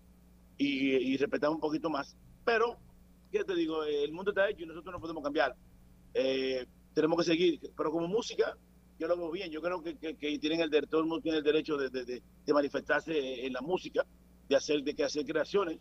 [0.58, 2.16] Y, y respetamos un poquito más.
[2.44, 2.78] Pero,
[3.32, 3.82] ¿qué te digo?
[3.84, 5.56] El mundo está hecho y nosotros no podemos cambiar.
[6.14, 7.60] Eh, tenemos que seguir.
[7.76, 8.56] Pero como música,
[8.98, 9.50] yo lo veo bien.
[9.50, 12.04] Yo creo que, que, que tienen el todo el mundo tiene el derecho de, de-
[12.04, 14.04] de- de manifestarse en la música,
[14.48, 15.78] de hacer, de hacer creaciones.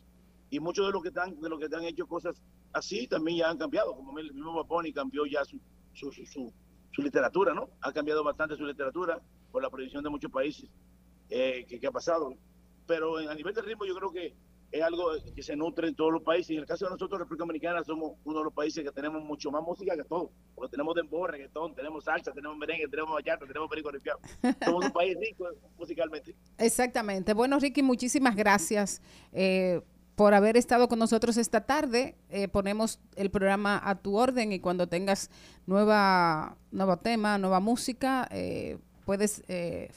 [0.49, 2.41] Y muchos de los que están, de los que han hecho cosas
[2.73, 3.95] así también ya han cambiado.
[3.95, 5.59] Como el mismo Baboni cambió ya su,
[5.93, 6.53] su, su, su-
[6.93, 7.69] su literatura, ¿no?
[7.81, 9.21] Ha cambiado bastante su literatura
[9.51, 10.69] por la prohibición de muchos países
[11.29, 12.33] eh, que, que ha pasado.
[12.87, 14.33] Pero a nivel de ritmo yo creo que
[14.71, 16.51] es algo que se nutre en todos los países.
[16.51, 19.23] Y en el caso de nosotros, República Dominicana, somos uno de los países que tenemos
[19.23, 20.29] mucho más música que todos.
[20.55, 24.19] Porque tenemos dembow, reggaetón, tenemos salsa, tenemos merengue, tenemos bachata, tenemos perico ripiado.
[24.63, 25.45] Somos un país rico
[25.77, 26.35] musicalmente.
[26.57, 27.33] Exactamente.
[27.33, 29.01] Bueno, Ricky, muchísimas gracias
[29.33, 29.81] eh,
[30.15, 32.15] por haber estado con nosotros esta tarde.
[32.29, 35.29] Eh, ponemos el programa a tu orden y cuando tengas
[35.65, 39.91] nueva, nuevo tema, nueva música, eh, puedes eh,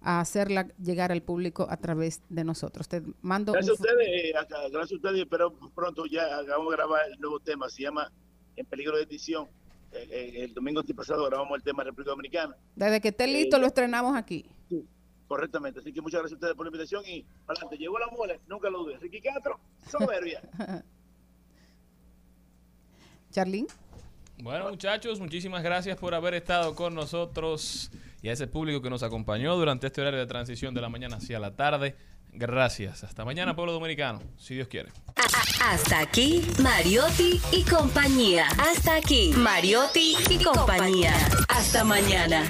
[0.00, 2.88] perfectamente hacerla llegar al público a través de nosotros.
[2.88, 5.18] Te mando Gracias a un fu- ustedes, eh, acá- gracias a ustedes.
[5.18, 7.68] y Espero pronto ya vamos a grabar el nuevo tema.
[7.68, 8.10] Se llama
[8.56, 9.48] En peligro de edición.
[9.92, 12.56] Eh, eh, el domingo pasado grabamos el tema de República Dominicana.
[12.76, 14.46] Desde que esté Eh, listo, ya- lo estrenamos aquí.
[15.28, 15.80] Correctamente.
[15.80, 17.76] Así que muchas gracias a ustedes por la invitación y adelante.
[17.76, 19.00] Llegó la mole, nunca lo dudes.
[19.00, 19.58] Ricky Castro,
[19.88, 20.40] soberbia.
[23.30, 23.66] Charlín.
[24.42, 27.90] Bueno, muchachos, muchísimas gracias por haber estado con nosotros
[28.22, 31.16] y a ese público que nos acompañó durante este horario de transición de la mañana
[31.16, 31.96] hacia la tarde.
[32.32, 33.02] Gracias.
[33.02, 34.90] Hasta mañana, pueblo dominicano, si Dios quiere.
[35.62, 38.46] Hasta aquí, Mariotti y compañía.
[38.58, 41.14] Hasta aquí, Mariotti y compañía.
[41.48, 42.48] Hasta mañana.